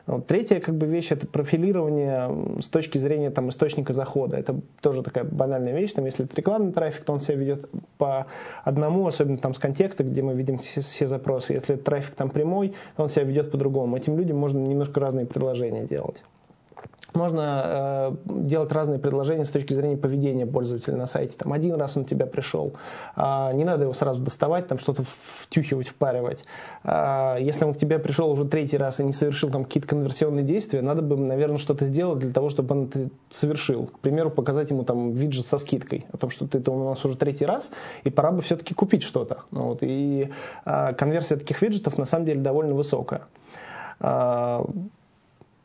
Вот. 0.06 0.16
Ну, 0.16 0.22
третья 0.22 0.58
как 0.58 0.74
бы, 0.74 0.86
вещь– 0.86 1.08
это 1.12 1.24
профилирование 1.26 2.60
с 2.60 2.68
точки 2.68 2.98
зрения 2.98 3.30
там, 3.30 3.50
источника 3.50 3.92
захода. 3.92 4.36
Это 4.36 4.56
тоже 4.80 5.04
такая 5.04 5.22
банальная 5.22 5.72
вещь. 5.72 5.92
Там, 5.92 6.04
если 6.04 6.24
это 6.24 6.34
рекламный 6.36 6.72
трафик, 6.72 7.04
то 7.04 7.12
он 7.12 7.20
себя 7.20 7.36
ведет 7.36 7.70
по 7.96 8.26
одному, 8.64 9.06
особенно 9.06 9.38
там, 9.38 9.54
с 9.54 9.60
контекста, 9.60 10.02
где 10.02 10.22
мы 10.22 10.34
видим 10.34 10.58
все, 10.58 10.80
все 10.80 11.06
запросы. 11.06 11.52
Если 11.52 11.76
это 11.76 11.84
трафик 11.84 12.16
там, 12.16 12.28
прямой, 12.28 12.74
то 12.96 13.04
он 13.04 13.08
себя 13.08 13.22
ведет 13.22 13.52
по-другому. 13.52 13.96
Этим 13.96 14.18
людям 14.18 14.36
можно 14.36 14.58
немножко 14.58 14.98
разные 14.98 15.26
предложения 15.26 15.84
делать. 15.84 16.24
Можно 17.16 17.62
э, 17.64 18.16
делать 18.26 18.70
разные 18.72 18.98
предложения 18.98 19.46
с 19.46 19.50
точки 19.50 19.72
зрения 19.72 19.96
поведения 19.96 20.46
пользователя 20.46 20.96
на 20.96 21.06
сайте. 21.06 21.34
Там 21.38 21.50
один 21.54 21.74
раз 21.76 21.96
он 21.96 22.04
тебя 22.04 22.26
пришел, 22.26 22.74
э, 23.16 23.52
не 23.54 23.64
надо 23.64 23.84
его 23.84 23.94
сразу 23.94 24.20
доставать, 24.20 24.66
там 24.66 24.78
что-то 24.78 25.02
втюхивать, 25.02 25.88
впаривать. 25.88 26.44
Э, 26.84 27.38
если 27.40 27.64
он 27.64 27.72
к 27.72 27.78
тебе 27.78 27.98
пришел 27.98 28.30
уже 28.30 28.44
третий 28.44 28.76
раз 28.76 29.00
и 29.00 29.04
не 29.04 29.14
совершил 29.14 29.48
там 29.48 29.64
какие-то 29.64 29.88
конверсионные 29.88 30.44
действия, 30.44 30.82
надо 30.82 31.00
бы, 31.00 31.16
наверное, 31.16 31.56
что-то 31.56 31.86
сделать 31.86 32.18
для 32.18 32.32
того, 32.32 32.50
чтобы 32.50 32.74
он 32.74 32.84
это 32.84 33.08
совершил. 33.30 33.86
К 33.86 33.98
примеру, 34.00 34.30
показать 34.30 34.68
ему 34.70 34.84
там 34.84 35.12
виджет 35.12 35.46
со 35.46 35.56
скидкой 35.56 36.06
о 36.12 36.18
том, 36.18 36.28
что 36.28 36.46
ты 36.46 36.58
это 36.58 36.70
у 36.70 36.90
нас 36.90 37.02
уже 37.02 37.16
третий 37.16 37.46
раз, 37.46 37.70
и 38.04 38.10
пора 38.10 38.30
бы 38.30 38.42
все-таки 38.42 38.74
купить 38.74 39.02
что-то. 39.02 39.44
Ну, 39.50 39.68
вот, 39.68 39.78
и 39.80 40.30
э, 40.66 40.92
конверсия 40.92 41.36
таких 41.36 41.62
виджетов 41.62 41.96
на 41.96 42.04
самом 42.04 42.26
деле 42.26 42.42
довольно 42.42 42.74
высокая. 42.74 43.22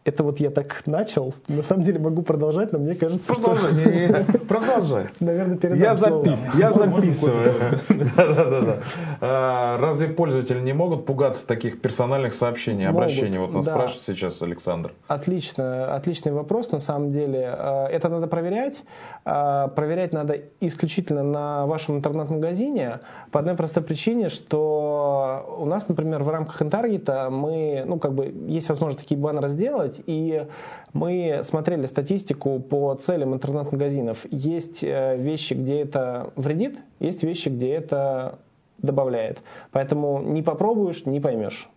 Это 0.04 0.24
вот 0.24 0.39
я 0.39 0.49
так 0.49 0.82
начал. 0.88 1.34
На 1.47 1.62
самом 1.62 1.84
деле 1.84 1.99
могу 1.99 2.24
продолжать, 2.24 2.72
но 2.72 2.80
мне 2.80 2.95
кажется, 2.95 3.34
продолжай, 3.34 3.72
что... 3.72 3.91
Не, 3.91 4.08
не, 4.08 4.39
продолжай. 4.39 5.10
Наверное, 5.20 5.58
передам 5.58 5.80
Я, 5.80 5.95
запис... 5.95 6.39
я 6.56 6.72
записываю. 6.72 7.52
А, 9.24 9.78
разве 9.78 10.08
пользователи 10.08 10.60
не 10.60 10.74
могут 10.74 11.06
пугаться 11.06 11.45
таких 11.45 11.80
персональных 11.82 12.34
сообщений, 12.34 12.88
обращений? 12.88 13.38
Вот 13.38 13.52
нас 13.52 13.66
спрашивает 13.66 14.04
сейчас 14.06 14.41
Александр. 14.41 14.93
Отлично, 15.08 15.93
отличный 15.93 16.32
вопрос 16.32 16.72
на 16.72 16.80
самом 16.80 17.12
деле. 17.12 17.49
А, 17.52 17.88
это 17.88 18.10
надо 18.10 18.28
проверять. 18.28 18.84
А, 19.24 19.68
проверять 19.68 20.14
надо 20.14 20.39
исключительно 20.60 21.24
на 21.24 21.68
вашем 21.68 21.97
интернет-магазине 21.97 22.99
по 23.32 23.39
одной 23.39 23.56
простой 23.56 23.84
причине, 23.84 24.30
что 24.30 25.56
у 25.60 25.66
нас, 25.66 25.88
например, 25.88 26.24
в 26.24 26.30
рамках 26.30 26.62
Интаргета 26.62 27.30
мы, 27.30 27.84
ну, 27.86 27.99
как 27.99 28.14
бы, 28.14 28.34
есть 28.47 28.70
возможность 28.70 29.02
такие 29.02 29.20
баннеры 29.20 29.49
сделать, 29.49 29.91
делать. 29.92 30.04
И 30.08 30.46
мы 30.94 31.42
смотрели 31.44 31.86
статистику 31.86 32.60
по 32.60 32.94
целям 32.96 33.34
интернет-магазинов. 33.34 34.26
Есть 34.32 34.84
э, 34.84 35.18
вещи, 35.18 35.54
где 35.54 35.82
это 35.82 36.32
вредит, 36.36 36.80
есть 37.00 37.24
вещи, 37.24 37.50
где 37.50 37.72
это 37.72 38.39
добавляет. 38.78 39.42
Поэтому 39.72 40.22
не 40.22 40.42
попробуешь, 40.42 41.06
не 41.06 41.20
поймешь. 41.20 41.70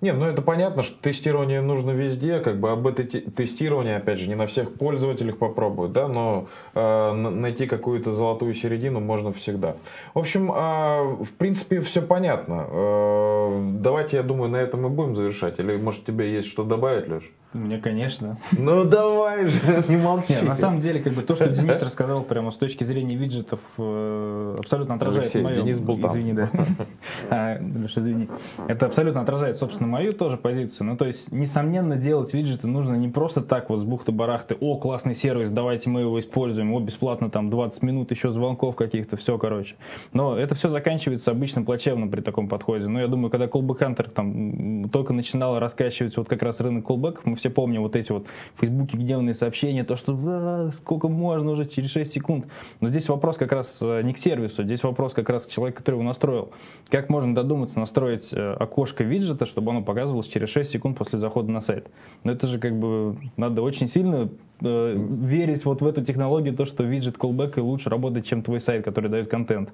Не, 0.00 0.12
ну 0.12 0.26
это 0.26 0.42
понятно, 0.42 0.84
что 0.84 0.96
тестирование 1.02 1.60
нужно 1.60 1.90
везде, 1.90 2.38
как 2.38 2.60
бы 2.60 2.70
об 2.70 2.86
этой 2.86 3.04
тестировании, 3.04 3.94
опять 3.94 4.20
же, 4.20 4.28
не 4.28 4.36
на 4.36 4.46
всех 4.46 4.74
пользователях 4.74 5.38
попробуют, 5.38 5.92
да, 5.92 6.06
но 6.06 6.46
э, 6.74 7.12
найти 7.12 7.66
какую-то 7.66 8.12
золотую 8.12 8.54
середину 8.54 9.00
можно 9.00 9.32
всегда. 9.32 9.74
В 10.14 10.20
общем, 10.20 10.52
э, 10.52 11.24
в 11.24 11.32
принципе, 11.36 11.80
все 11.80 12.00
понятно. 12.00 12.66
Э, 12.70 13.70
давайте, 13.80 14.18
я 14.18 14.22
думаю, 14.22 14.50
на 14.50 14.58
этом 14.58 14.82
мы 14.82 14.88
будем 14.88 15.16
завершать. 15.16 15.58
Или, 15.58 15.76
может, 15.76 16.04
тебе 16.04 16.32
есть 16.32 16.48
что 16.48 16.62
добавить, 16.62 17.08
Леш? 17.08 17.32
Мне, 17.54 17.78
конечно. 17.78 18.36
Ну 18.52 18.84
давай 18.84 19.46
же, 19.46 19.58
не 19.88 19.96
молчи. 19.96 20.34
Нет, 20.34 20.42
на 20.42 20.54
самом 20.54 20.80
деле, 20.80 21.00
как 21.00 21.14
бы 21.14 21.22
то, 21.22 21.34
что 21.34 21.48
Денис 21.48 21.80
рассказал 21.80 22.22
прямо 22.22 22.50
с 22.50 22.56
точки 22.56 22.84
зрения 22.84 23.16
виджетов, 23.16 23.60
э, 23.78 24.56
абсолютно 24.58 24.96
отражает 24.96 25.24
Алексей, 25.24 25.42
мою... 25.42 25.56
Денис 25.56 25.80
был 25.80 25.96
там. 25.98 26.10
Извини, 26.10 26.34
да. 26.34 26.50
а, 27.30 27.58
извини. 27.58 28.28
Это 28.66 28.86
абсолютно 28.86 29.22
отражает, 29.22 29.56
собственно, 29.56 29.87
мою 29.88 30.12
тоже 30.12 30.36
позицию. 30.36 30.86
Ну, 30.86 30.96
то 30.96 31.06
есть, 31.06 31.32
несомненно, 31.32 31.96
делать 31.96 32.32
виджеты 32.32 32.66
нужно 32.66 32.94
не 32.94 33.08
просто 33.08 33.40
так 33.40 33.70
вот 33.70 33.80
с 33.80 33.84
бухты-барахты, 33.84 34.56
о, 34.60 34.76
классный 34.76 35.14
сервис, 35.14 35.50
давайте 35.50 35.90
мы 35.90 36.02
его 36.02 36.20
используем, 36.20 36.72
о, 36.72 36.80
бесплатно 36.80 37.30
там 37.30 37.50
20 37.50 37.82
минут 37.82 38.10
еще 38.10 38.30
звонков 38.30 38.76
каких-то, 38.76 39.16
все, 39.16 39.38
короче. 39.38 39.76
Но 40.12 40.36
это 40.36 40.54
все 40.54 40.68
заканчивается 40.68 41.30
обычно 41.30 41.62
плачевно 41.62 42.06
при 42.06 42.20
таком 42.20 42.48
подходе. 42.48 42.86
Но 42.86 43.00
я 43.00 43.08
думаю, 43.08 43.30
когда 43.30 43.46
Callback 43.46 43.78
Hunter 43.78 44.10
там 44.10 44.88
только 44.90 45.12
начинал 45.12 45.58
раскачивать 45.58 46.16
вот 46.16 46.28
как 46.28 46.42
раз 46.42 46.60
рынок 46.60 46.84
callback, 46.84 47.20
мы 47.24 47.36
все 47.36 47.50
помним 47.50 47.82
вот 47.82 47.96
эти 47.96 48.12
вот 48.12 48.26
в 48.54 48.60
Фейсбуке 48.60 48.96
гневные 48.96 49.34
сообщения, 49.34 49.84
то, 49.84 49.96
что 49.96 50.12
да, 50.12 50.70
сколько 50.72 51.08
можно 51.08 51.50
уже 51.52 51.66
через 51.66 51.90
6 51.90 52.12
секунд. 52.12 52.46
Но 52.80 52.90
здесь 52.90 53.08
вопрос 53.08 53.36
как 53.36 53.52
раз 53.52 53.80
э, 53.82 54.02
не 54.02 54.12
к 54.12 54.18
сервису, 54.18 54.62
здесь 54.62 54.82
вопрос 54.82 55.12
как 55.12 55.28
раз 55.28 55.46
к 55.46 55.50
человеку, 55.50 55.78
который 55.78 55.96
его 55.96 56.04
настроил. 56.04 56.50
Как 56.90 57.08
можно 57.08 57.34
додуматься 57.34 57.78
настроить 57.78 58.32
э, 58.32 58.52
окошко 58.52 59.04
виджета, 59.04 59.46
чтобы 59.46 59.70
оно 59.70 59.77
показывалось 59.82 60.26
через 60.26 60.48
6 60.50 60.70
секунд 60.70 60.98
после 60.98 61.18
захода 61.18 61.50
на 61.50 61.60
сайт? 61.60 61.88
Но 62.24 62.32
это 62.32 62.46
же 62.46 62.58
как 62.58 62.78
бы 62.78 63.16
надо 63.36 63.62
очень 63.62 63.88
сильно 63.88 64.28
э, 64.60 64.96
верить 64.96 65.64
вот 65.64 65.82
в 65.82 65.86
эту 65.86 66.04
технологию, 66.04 66.54
то, 66.54 66.64
что 66.64 66.84
виджет 66.84 67.16
callback 67.16 67.60
лучше 67.60 67.90
работает, 67.90 68.26
чем 68.26 68.42
твой 68.42 68.60
сайт, 68.60 68.84
который 68.84 69.10
дает 69.10 69.28
контент. 69.28 69.70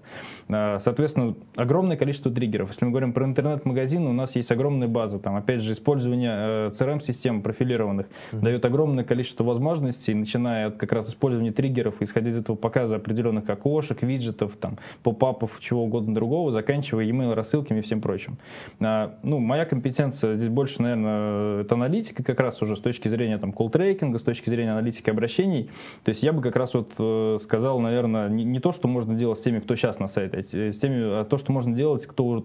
Э, 0.48 0.78
соответственно, 0.80 1.34
огромное 1.56 1.96
количество 1.96 2.30
триггеров. 2.30 2.70
Если 2.70 2.84
мы 2.84 2.90
говорим 2.90 3.12
про 3.12 3.24
интернет-магазин, 3.24 4.06
у 4.06 4.12
нас 4.12 4.36
есть 4.36 4.50
огромная 4.50 4.88
база. 4.88 5.18
Там, 5.18 5.36
опять 5.36 5.62
же, 5.62 5.72
использование 5.72 6.32
э, 6.34 6.70
CRM-систем 6.70 7.42
профилированных 7.42 8.06
mm-hmm. 8.06 8.40
дает 8.40 8.64
огромное 8.64 9.04
количество 9.04 9.44
возможностей, 9.44 10.14
начиная 10.14 10.68
от 10.68 10.76
как 10.76 10.92
раз 10.92 11.08
использования 11.08 11.52
триггеров, 11.52 11.94
исходя 12.00 12.30
из 12.30 12.36
этого 12.36 12.56
показа 12.56 12.96
определенных 12.96 13.48
окошек, 13.48 14.02
виджетов, 14.02 14.56
там, 14.56 14.78
поп-апов, 15.02 15.58
чего 15.60 15.84
угодно 15.84 16.14
другого, 16.14 16.52
заканчивая 16.52 17.06
email 17.06 17.34
рассылками 17.34 17.78
и 17.78 17.82
всем 17.82 18.00
прочим. 18.00 18.36
А, 18.80 19.14
ну, 19.22 19.38
моя 19.38 19.64
компетенция 19.64 19.93
здесь 19.96 20.48
больше, 20.48 20.82
наверное, 20.82 21.62
это 21.62 21.74
аналитика 21.74 22.22
как 22.22 22.40
раз 22.40 22.62
уже 22.62 22.76
с 22.76 22.80
точки 22.80 23.08
зрения 23.08 23.38
там, 23.38 23.52
колл-трекинга, 23.52 24.18
с 24.18 24.22
точки 24.22 24.50
зрения 24.50 24.72
аналитики 24.72 25.10
обращений. 25.10 25.70
То 26.04 26.10
есть 26.10 26.22
я 26.22 26.32
бы 26.32 26.42
как 26.42 26.56
раз 26.56 26.74
вот 26.74 26.92
э, 26.98 27.38
сказал, 27.42 27.80
наверное, 27.80 28.28
не, 28.28 28.44
не 28.44 28.60
то, 28.60 28.72
что 28.72 28.88
можно 28.88 29.14
делать 29.14 29.38
с 29.38 29.42
теми, 29.42 29.60
кто 29.60 29.76
сейчас 29.76 29.98
на 29.98 30.08
сайте, 30.08 30.38
а 30.38 30.42
с 30.42 30.78
теми, 30.78 31.20
а 31.20 31.24
то, 31.24 31.38
что 31.38 31.52
можно 31.52 31.74
делать, 31.74 32.06
кто 32.06 32.44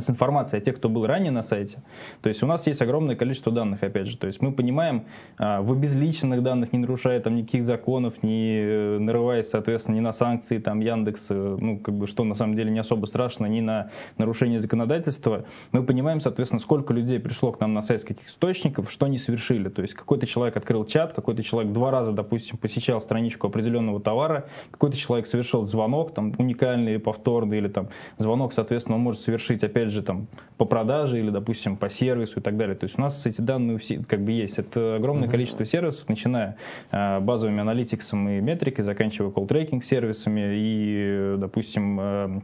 с 0.00 0.10
информацией 0.10 0.60
о 0.60 0.64
тех, 0.64 0.76
кто 0.76 0.88
был 0.88 1.06
ранее 1.06 1.30
на 1.30 1.42
сайте. 1.42 1.78
То 2.22 2.28
есть 2.28 2.42
у 2.42 2.46
нас 2.46 2.66
есть 2.66 2.82
огромное 2.82 3.16
количество 3.16 3.52
данных, 3.52 3.82
опять 3.82 4.06
же. 4.06 4.16
То 4.16 4.26
есть 4.26 4.40
мы 4.40 4.52
понимаем, 4.52 5.04
а, 5.38 5.62
в 5.62 5.72
обезличенных 5.72 6.42
данных, 6.42 6.72
не 6.72 6.78
нарушая 6.78 7.20
там 7.20 7.36
никаких 7.36 7.64
законов, 7.64 8.22
не 8.22 8.60
э, 8.60 8.98
нарываясь, 8.98 9.48
соответственно, 9.48 9.96
ни 9.96 10.00
на 10.00 10.12
санкции 10.12 10.58
там 10.58 10.80
Яндекс, 10.80 11.26
э, 11.30 11.56
ну, 11.60 11.78
как 11.78 11.94
бы, 11.94 12.06
что 12.06 12.24
на 12.24 12.34
самом 12.34 12.56
деле 12.56 12.70
не 12.70 12.78
особо 12.78 13.06
страшно, 13.06 13.46
ни 13.46 13.60
на 13.60 13.90
нарушение 14.18 14.60
законодательства, 14.60 15.44
мы 15.72 15.82
понимаем, 15.82 16.20
соответственно, 16.20 16.60
сколько 16.60 16.92
людей 16.92 17.18
пришло 17.20 17.52
к 17.52 17.60
нам 17.60 17.74
на 17.74 17.82
сайт 17.82 18.02
с 18.02 18.04
каких 18.04 18.28
источников, 18.28 18.90
что 18.90 19.06
они 19.06 19.18
совершили. 19.18 19.68
То 19.68 19.82
есть 19.82 19.94
какой-то 19.94 20.26
человек 20.26 20.56
открыл 20.56 20.84
чат, 20.84 21.12
какой-то 21.12 21.42
человек 21.42 21.72
два 21.72 21.90
раза, 21.90 22.12
допустим, 22.12 22.58
посещал 22.58 23.00
страничку 23.00 23.46
определенного 23.46 24.00
товара, 24.00 24.48
какой-то 24.70 24.96
человек 24.96 25.26
совершил 25.26 25.64
звонок, 25.64 26.14
там, 26.14 26.34
уникальный, 26.38 26.98
повторный, 26.98 27.58
или 27.58 27.68
там 27.68 27.88
звонок, 28.18 28.52
соответственно, 28.52 28.96
он 28.96 29.02
может 29.02 29.22
совершить, 29.22 29.62
опять 29.64 29.83
опять 29.84 29.92
же, 29.92 30.02
там, 30.02 30.26
по 30.56 30.64
продаже 30.64 31.18
или, 31.18 31.30
допустим, 31.30 31.76
по 31.76 31.88
сервису 31.88 32.40
и 32.40 32.42
так 32.42 32.56
далее. 32.56 32.74
То 32.74 32.84
есть 32.84 32.98
у 32.98 33.02
нас 33.02 33.26
эти 33.26 33.40
данные 33.40 33.78
все, 33.78 34.02
как 34.02 34.20
бы 34.20 34.32
есть. 34.32 34.58
Это 34.58 34.96
огромное 34.96 35.28
mm-hmm. 35.28 35.30
количество 35.30 35.64
сервисов, 35.66 36.08
начиная 36.08 36.56
э, 36.90 37.20
базовыми 37.20 37.60
аналитиксом 37.60 38.28
и 38.28 38.40
метрикой, 38.40 38.84
заканчивая 38.84 39.30
колл-трекинг 39.30 39.84
сервисами 39.84 40.54
и, 40.54 41.34
допустим, 41.38 42.00
э, 42.00 42.40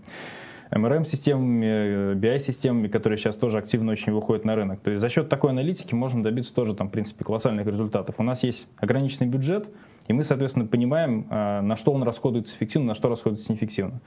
MRM-системами, 0.72 2.14
BI-системами, 2.14 2.88
которые 2.88 3.18
сейчас 3.18 3.36
тоже 3.36 3.59
активно 3.59 3.93
очень 3.93 4.12
выходят 4.12 4.45
на 4.45 4.55
рынок. 4.55 4.80
То 4.80 4.91
есть 4.91 5.01
за 5.01 5.09
счет 5.09 5.28
такой 5.28 5.51
аналитики 5.51 5.95
можно 5.95 6.22
добиться 6.22 6.55
тоже, 6.55 6.74
там, 6.74 6.88
в 6.88 6.93
принципе, 6.93 7.24
колоссальных 7.24 7.66
результатов. 7.66 8.16
У 8.18 8.22
нас 8.22 8.43
есть 8.43 8.66
ограниченный 8.76 9.28
бюджет, 9.28 9.68
и 10.09 10.12
мы, 10.12 10.24
соответственно, 10.24 10.66
понимаем, 10.66 11.26
э, 11.30 11.61
на 11.61 11.76
что 11.76 11.93
он 11.93 12.03
расходуется 12.03 12.57
эффективно, 12.57 12.88
на 12.88 12.95
что 12.95 13.09
расходуется 13.09 13.53
неэффективно. 13.53 14.01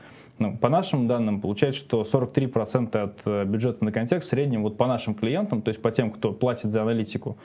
Ну, 0.44 0.58
по 0.58 0.68
нашим 0.68 1.08
данным, 1.08 1.40
получается, 1.40 1.80
что 1.80 2.02
43% 2.02 2.98
от 2.98 3.22
э, 3.24 3.46
бюджета 3.46 3.86
на 3.86 3.94
контекст 3.94 4.28
в 4.28 4.30
среднем 4.30 4.64
вот 4.64 4.76
по 4.76 4.88
нашим 4.88 5.16
клиентам, 5.16 5.62
то 5.62 5.70
есть 5.70 5.82
по 5.82 5.90
тем, 5.90 6.12
кто 6.12 6.34
платит 6.34 6.70
за 6.70 6.82
аналитику, 6.82 7.38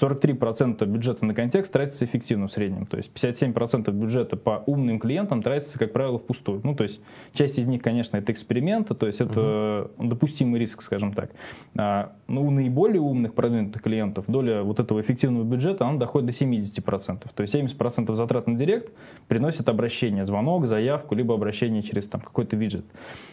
43% 0.00 0.84
бюджета 0.86 1.24
на 1.26 1.34
контекст 1.34 1.72
тратится 1.72 2.04
эффективно 2.04 2.48
в 2.48 2.52
среднем. 2.52 2.86
То 2.86 2.96
есть 2.96 3.10
57% 3.14 3.90
бюджета 3.92 4.36
по 4.36 4.62
умным 4.66 4.98
клиентам 4.98 5.42
тратится, 5.42 5.78
как 5.78 5.92
правило, 5.92 6.18
впустую. 6.18 6.60
Ну, 6.64 6.74
то 6.74 6.84
есть 6.84 7.00
часть 7.34 7.58
из 7.58 7.66
них, 7.66 7.82
конечно, 7.82 8.16
это 8.16 8.32
эксперименты, 8.32 8.94
то 8.94 9.06
есть 9.06 9.20
это 9.20 9.90
угу. 9.96 10.08
допустимый 10.08 10.60
риск, 10.60 10.82
скажем 10.82 11.12
так. 11.12 11.30
А, 11.76 12.12
ну, 12.26 12.46
у 12.46 12.50
наиболее 12.50 13.00
умных 13.00 13.34
продвинутых 13.34 13.82
клиентов 13.82 14.24
доля 14.28 14.62
вот 14.62 14.80
этого 14.80 15.00
эффективного 15.00 15.44
бюджета, 15.44 15.86
она 15.86 15.98
доходит 15.98 16.26
до 16.26 16.44
70%. 16.44 17.26
То 17.34 17.42
есть 17.42 17.54
70% 17.54 18.14
затрат 18.14 18.46
на 18.46 18.56
директ 18.56 18.92
приносит 19.28 19.68
обращение, 19.68 20.24
звонок, 20.24 20.66
заявку, 20.66 21.14
либо 21.14 21.34
обращение 21.34 21.82
через 21.82 22.08
там 22.08 22.20
какой-то 22.20 22.56
виджет. 22.56 22.84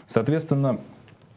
Соответственно, 0.07 0.81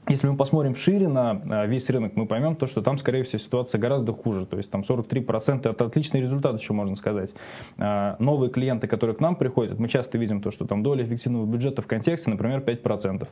если 0.09 0.27
мы 0.27 0.37
посмотрим 0.37 0.75
шире 0.75 1.07
на 1.09 1.31
а, 1.31 1.67
весь 1.67 1.89
рынок, 1.89 2.17
мы 2.17 2.27
поймем 2.27 2.57
то, 2.57 2.67
что 2.67 2.83
там, 2.83 2.99
скорее 2.99 3.23
всего, 3.23 3.39
ситуация 3.39 3.79
гораздо 3.81 4.13
хуже. 4.13 4.47
То 4.47 4.57
есть 4.57 4.71
там 4.71 4.83
43% 4.83 5.71
это 5.71 5.85
отличный 5.85 6.21
результат, 6.21 6.61
еще 6.61 6.73
можно 6.73 6.97
сказать. 6.97 7.35
А, 7.79 8.17
новые 8.19 8.51
клиенты, 8.51 8.89
которые 8.89 9.17
к 9.17 9.21
нам 9.21 9.37
приходят, 9.37 9.79
мы 9.79 9.89
часто 9.89 10.19
видим 10.19 10.43
то, 10.43 10.51
что 10.51 10.67
там 10.67 10.83
доля 10.83 11.05
эффективного 11.05 11.47
бюджета 11.47 11.83
в 11.83 11.87
контексте, 11.87 12.31
например, 12.31 12.61
5%. 12.61 13.29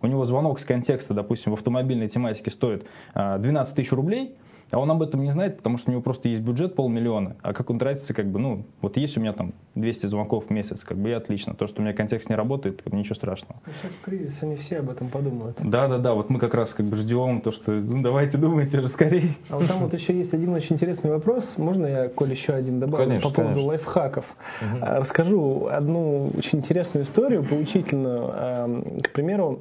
У 0.00 0.06
него 0.06 0.24
звонок 0.24 0.60
с 0.60 0.64
контекста, 0.64 1.12
допустим, 1.12 1.52
в 1.52 1.54
автомобильной 1.54 2.08
тематике 2.08 2.50
стоит 2.50 2.86
12 3.14 3.72
а, 3.72 3.74
тысяч 3.74 3.92
рублей– 3.92 4.34
а 4.72 4.78
он 4.78 4.90
об 4.90 5.02
этом 5.02 5.22
не 5.22 5.30
знает, 5.30 5.58
потому 5.58 5.76
что 5.76 5.90
у 5.90 5.92
него 5.92 6.02
просто 6.02 6.28
есть 6.28 6.40
бюджет 6.40 6.74
полмиллиона. 6.74 7.36
А 7.42 7.52
как 7.52 7.68
он 7.68 7.78
тратится, 7.78 8.14
как 8.14 8.26
бы, 8.26 8.38
ну, 8.38 8.64
вот 8.80 8.96
есть 8.96 9.18
у 9.18 9.20
меня 9.20 9.34
там 9.34 9.52
200 9.74 10.06
звонков 10.06 10.46
в 10.46 10.50
месяц, 10.50 10.82
как 10.82 10.96
бы 10.96 11.10
и 11.10 11.12
отлично. 11.12 11.54
То, 11.54 11.66
что 11.66 11.82
у 11.82 11.84
меня 11.84 11.94
контекст 11.94 12.30
не 12.30 12.36
работает, 12.36 12.80
как 12.82 12.90
бы, 12.90 12.98
ничего 12.98 13.14
страшного. 13.14 13.60
Ну, 13.66 13.72
сейчас 13.80 13.92
в 13.92 14.00
кризис 14.00 14.42
они 14.42 14.56
все 14.56 14.78
об 14.78 14.88
этом 14.88 15.08
подумают. 15.08 15.58
Да, 15.62 15.88
да, 15.88 15.98
да. 15.98 16.14
Вот 16.14 16.30
мы 16.30 16.38
как 16.38 16.54
раз 16.54 16.72
как 16.72 16.86
бы 16.86 16.96
ждем 16.96 17.42
то, 17.42 17.52
что 17.52 17.70
ну, 17.72 18.02
давайте 18.02 18.38
думайте 18.38 18.78
уже 18.78 18.88
скорее. 18.88 19.34
А 19.50 19.58
вот 19.58 19.68
там 19.68 19.78
вот 19.80 19.92
еще 19.92 20.16
есть 20.16 20.32
один 20.32 20.54
очень 20.54 20.76
интересный 20.76 21.10
вопрос. 21.10 21.58
Можно 21.58 21.86
я, 21.86 22.08
Коль, 22.08 22.30
еще 22.30 22.54
один 22.54 22.80
добавлю 22.80 23.08
конечно, 23.08 23.28
по 23.28 23.34
поводу 23.34 23.54
конечно. 23.54 23.68
лайфхаков? 23.68 24.24
Угу. 24.62 24.78
Расскажу 24.80 25.66
одну 25.70 26.32
очень 26.34 26.60
интересную 26.60 27.04
историю, 27.04 27.44
поучительную. 27.44 29.02
К 29.02 29.10
примеру, 29.10 29.60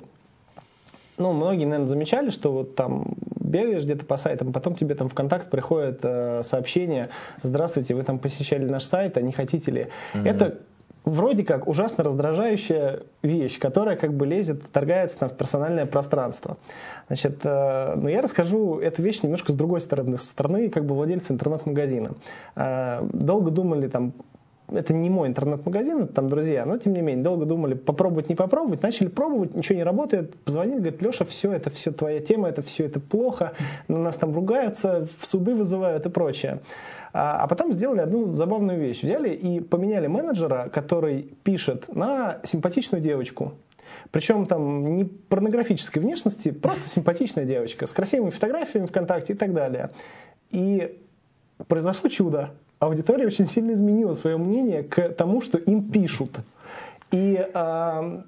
ну, 1.18 1.34
многие, 1.34 1.66
наверное, 1.66 1.88
замечали, 1.88 2.30
что 2.30 2.52
вот 2.52 2.76
там 2.76 3.16
бегаешь 3.40 3.84
где-то 3.84 4.06
по 4.06 4.18
сайтам, 4.18 4.54
потом 4.54 4.76
тебе 4.76 4.96
там 4.96 5.10
в 5.10 5.14
контакт 5.14 5.50
приходит 5.50 6.00
э, 6.04 6.42
сообщение, 6.44 7.10
здравствуйте, 7.44 7.94
вы 7.94 8.04
там 8.04 8.18
посещали 8.20 8.66
наш 8.66 8.84
сайт, 8.84 9.18
а 9.18 9.22
не 9.22 9.32
хотите 9.32 9.72
ли? 9.72 9.88
Mm-hmm. 10.14 10.28
Это 10.30 10.58
вроде 11.04 11.44
как 11.44 11.68
ужасно 11.68 12.04
раздражающая 12.04 13.02
вещь, 13.24 13.60
которая 13.60 13.96
как 13.96 14.14
бы 14.14 14.26
лезет, 14.26 14.64
вторгается 14.64 15.20
там 15.20 15.30
в 15.30 15.34
персональное 15.34 15.86
пространство. 15.86 16.58
Значит, 17.08 17.40
э, 17.44 17.96
ну 18.00 18.08
я 18.08 18.22
расскажу 18.22 18.80
эту 18.80 19.02
вещь 19.02 19.22
немножко 19.24 19.52
с 19.52 19.56
другой 19.56 19.82
стороны, 19.82 20.18
со 20.18 20.26
стороны 20.26 20.70
как 20.70 20.86
бы 20.86 20.96
владельца 20.96 21.34
интернет-магазина. 21.34 22.12
Э, 22.56 23.02
долго 23.12 23.52
думали 23.52 23.88
там, 23.88 24.14
это 24.72 24.94
не 24.94 25.10
мой 25.10 25.28
интернет-магазин, 25.28 26.04
это 26.04 26.14
там 26.14 26.30
друзья, 26.30 26.66
но 26.66 26.78
тем 26.78 26.94
не 26.94 27.02
менее, 27.02 27.24
долго 27.24 27.46
думали, 27.46 27.74
попробовать, 27.74 28.30
не 28.30 28.36
попробовать, 28.36 28.82
начали 28.82 29.08
пробовать, 29.08 29.54
ничего 29.54 29.78
не 29.78 29.84
работает, 29.84 30.36
позвонили, 30.38 30.80
говорят, 30.80 31.02
Леша, 31.02 31.26
все, 31.26 31.52
это 31.52 31.70
все 31.70 31.92
твоя 31.92 32.20
тема, 32.20 32.50
это 32.50 32.62
все 32.62 32.86
это 32.86 33.00
плохо, 33.00 33.54
на 33.88 34.00
нас 34.00 34.16
там 34.16 34.34
ругаются, 34.34 35.08
в 35.20 35.26
суды 35.26 35.56
вызывают 35.56 36.06
и 36.06 36.10
прочее. 36.10 36.60
А, 37.14 37.44
а 37.44 37.48
потом 37.48 37.74
сделали 37.74 38.00
одну 38.00 38.32
забавную 38.34 38.80
вещь. 38.80 39.04
Взяли 39.04 39.30
и 39.30 39.60
поменяли 39.60 40.08
менеджера, 40.08 40.70
который 40.74 41.24
пишет 41.44 41.94
на 41.94 42.40
симпатичную 42.44 43.02
девочку. 43.02 43.54
Причем 44.12 44.46
там 44.46 44.96
не 44.96 45.06
порнографической 45.06 46.02
внешности, 46.02 46.52
просто 46.52 46.88
симпатичная 46.88 47.46
девочка 47.46 47.86
с 47.86 47.92
красивыми 47.92 48.30
фотографиями 48.30 48.88
ВКонтакте 48.88 49.34
и 49.34 49.36
так 49.36 49.54
далее. 49.54 49.92
И 50.50 50.98
произошло 51.68 52.10
чудо 52.10 52.52
аудитория 52.82 53.28
очень 53.28 53.46
сильно 53.46 53.72
изменила 53.72 54.14
свое 54.14 54.38
мнение 54.38 54.84
к 54.84 55.10
тому, 55.10 55.40
что 55.40 55.58
им 55.58 55.90
пишут. 55.90 56.40
И 57.12 57.48
э, 57.54 58.22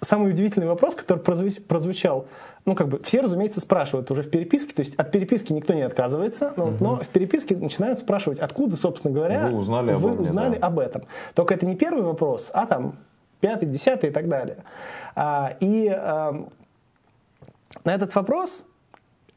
самый 0.00 0.30
удивительный 0.30 0.66
вопрос, 0.66 0.96
который 0.96 1.20
прозвучал, 1.20 2.26
ну, 2.64 2.74
как 2.74 2.88
бы, 2.88 3.00
все, 3.04 3.20
разумеется, 3.20 3.60
спрашивают 3.60 4.10
уже 4.10 4.22
в 4.22 4.30
переписке, 4.30 4.74
то 4.74 4.80
есть 4.80 4.96
от 4.96 5.12
переписки 5.12 5.52
никто 5.52 5.72
не 5.72 5.82
отказывается, 5.82 6.52
но, 6.56 6.66
угу. 6.66 6.76
но 6.80 6.96
в 6.96 7.08
переписке 7.08 7.56
начинают 7.56 8.00
спрашивать, 8.00 8.40
откуда, 8.40 8.76
собственно 8.76 9.14
говоря, 9.14 9.46
вы 9.46 9.56
узнали, 9.56 9.92
вы 9.92 10.10
мне, 10.10 10.20
узнали 10.20 10.58
да. 10.58 10.66
об 10.66 10.80
этом. 10.80 11.02
Только 11.34 11.54
это 11.54 11.64
не 11.64 11.76
первый 11.76 12.02
вопрос, 12.02 12.50
а 12.52 12.66
там 12.66 12.96
пятый, 13.40 13.66
десятый 13.66 14.10
и 14.10 14.12
так 14.12 14.28
далее. 14.28 14.58
А, 15.14 15.56
и 15.60 15.88
а, 15.88 16.48
на 17.84 17.94
этот 17.94 18.12
вопрос 18.16 18.64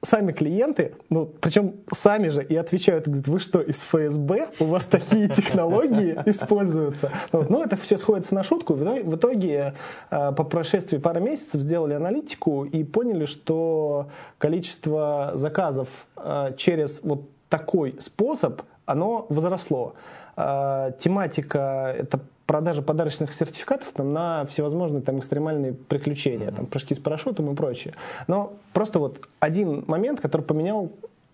сами 0.01 0.31
клиенты, 0.31 0.93
ну, 1.09 1.25
причем 1.25 1.75
сами 1.93 2.29
же 2.29 2.43
и 2.43 2.55
отвечают, 2.55 3.05
говорят, 3.05 3.27
вы 3.27 3.39
что, 3.39 3.61
из 3.61 3.81
ФСБ? 3.81 4.47
У 4.59 4.65
вас 4.65 4.85
такие 4.85 5.27
технологии 5.35 6.17
используются? 6.25 7.11
Ну, 7.33 7.45
ну 7.49 7.63
это 7.63 7.75
все 7.75 7.97
сходится 7.97 8.33
на 8.35 8.43
шутку. 8.43 8.73
В 8.73 9.15
итоге 9.15 9.73
э, 10.09 10.31
по 10.31 10.43
прошествии 10.43 10.97
пары 10.97 11.19
месяцев 11.19 11.61
сделали 11.61 11.93
аналитику 11.93 12.63
и 12.63 12.83
поняли, 12.83 13.25
что 13.25 14.09
количество 14.37 15.31
заказов 15.35 16.07
э, 16.15 16.53
через 16.57 17.01
вот 17.03 17.29
такой 17.49 17.95
способ, 17.99 18.61
оно 18.85 19.25
возросло. 19.29 19.95
Э, 20.37 20.91
тематика— 20.97 21.93
это 21.97 22.21
продажа 22.49 22.81
подарочных 22.81 23.31
сертификатов 23.31 23.91
там, 23.93 24.11
на 24.11 24.43
всевозможные 24.45 25.03
там, 25.03 25.19
экстремальные 25.19 25.73
приключения, 25.73 26.47
mm-hmm. 26.47 26.55
там, 26.55 26.65
прыжки 26.65 26.95
с 26.95 26.99
парашютом 26.99 27.51
и 27.51 27.55
прочее. 27.55 27.93
Но 28.25 28.53
просто 28.73 28.97
вот 28.97 29.21
один 29.39 29.83
момент, 29.85 30.19
который 30.19 30.41
поменял 30.41 30.91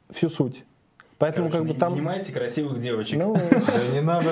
всю 0.10 0.28
суть. 0.28 0.66
Поэтому 1.18 1.50
Короче, 1.50 1.66
как 1.68 1.74
бы 1.74 1.80
там... 1.80 1.94
Нанимайте 1.94 2.34
красивых 2.34 2.80
девочек. 2.80 3.18
Ну, 3.18 3.36
Да 3.36 3.94
не 3.94 4.02
надо, 4.02 4.32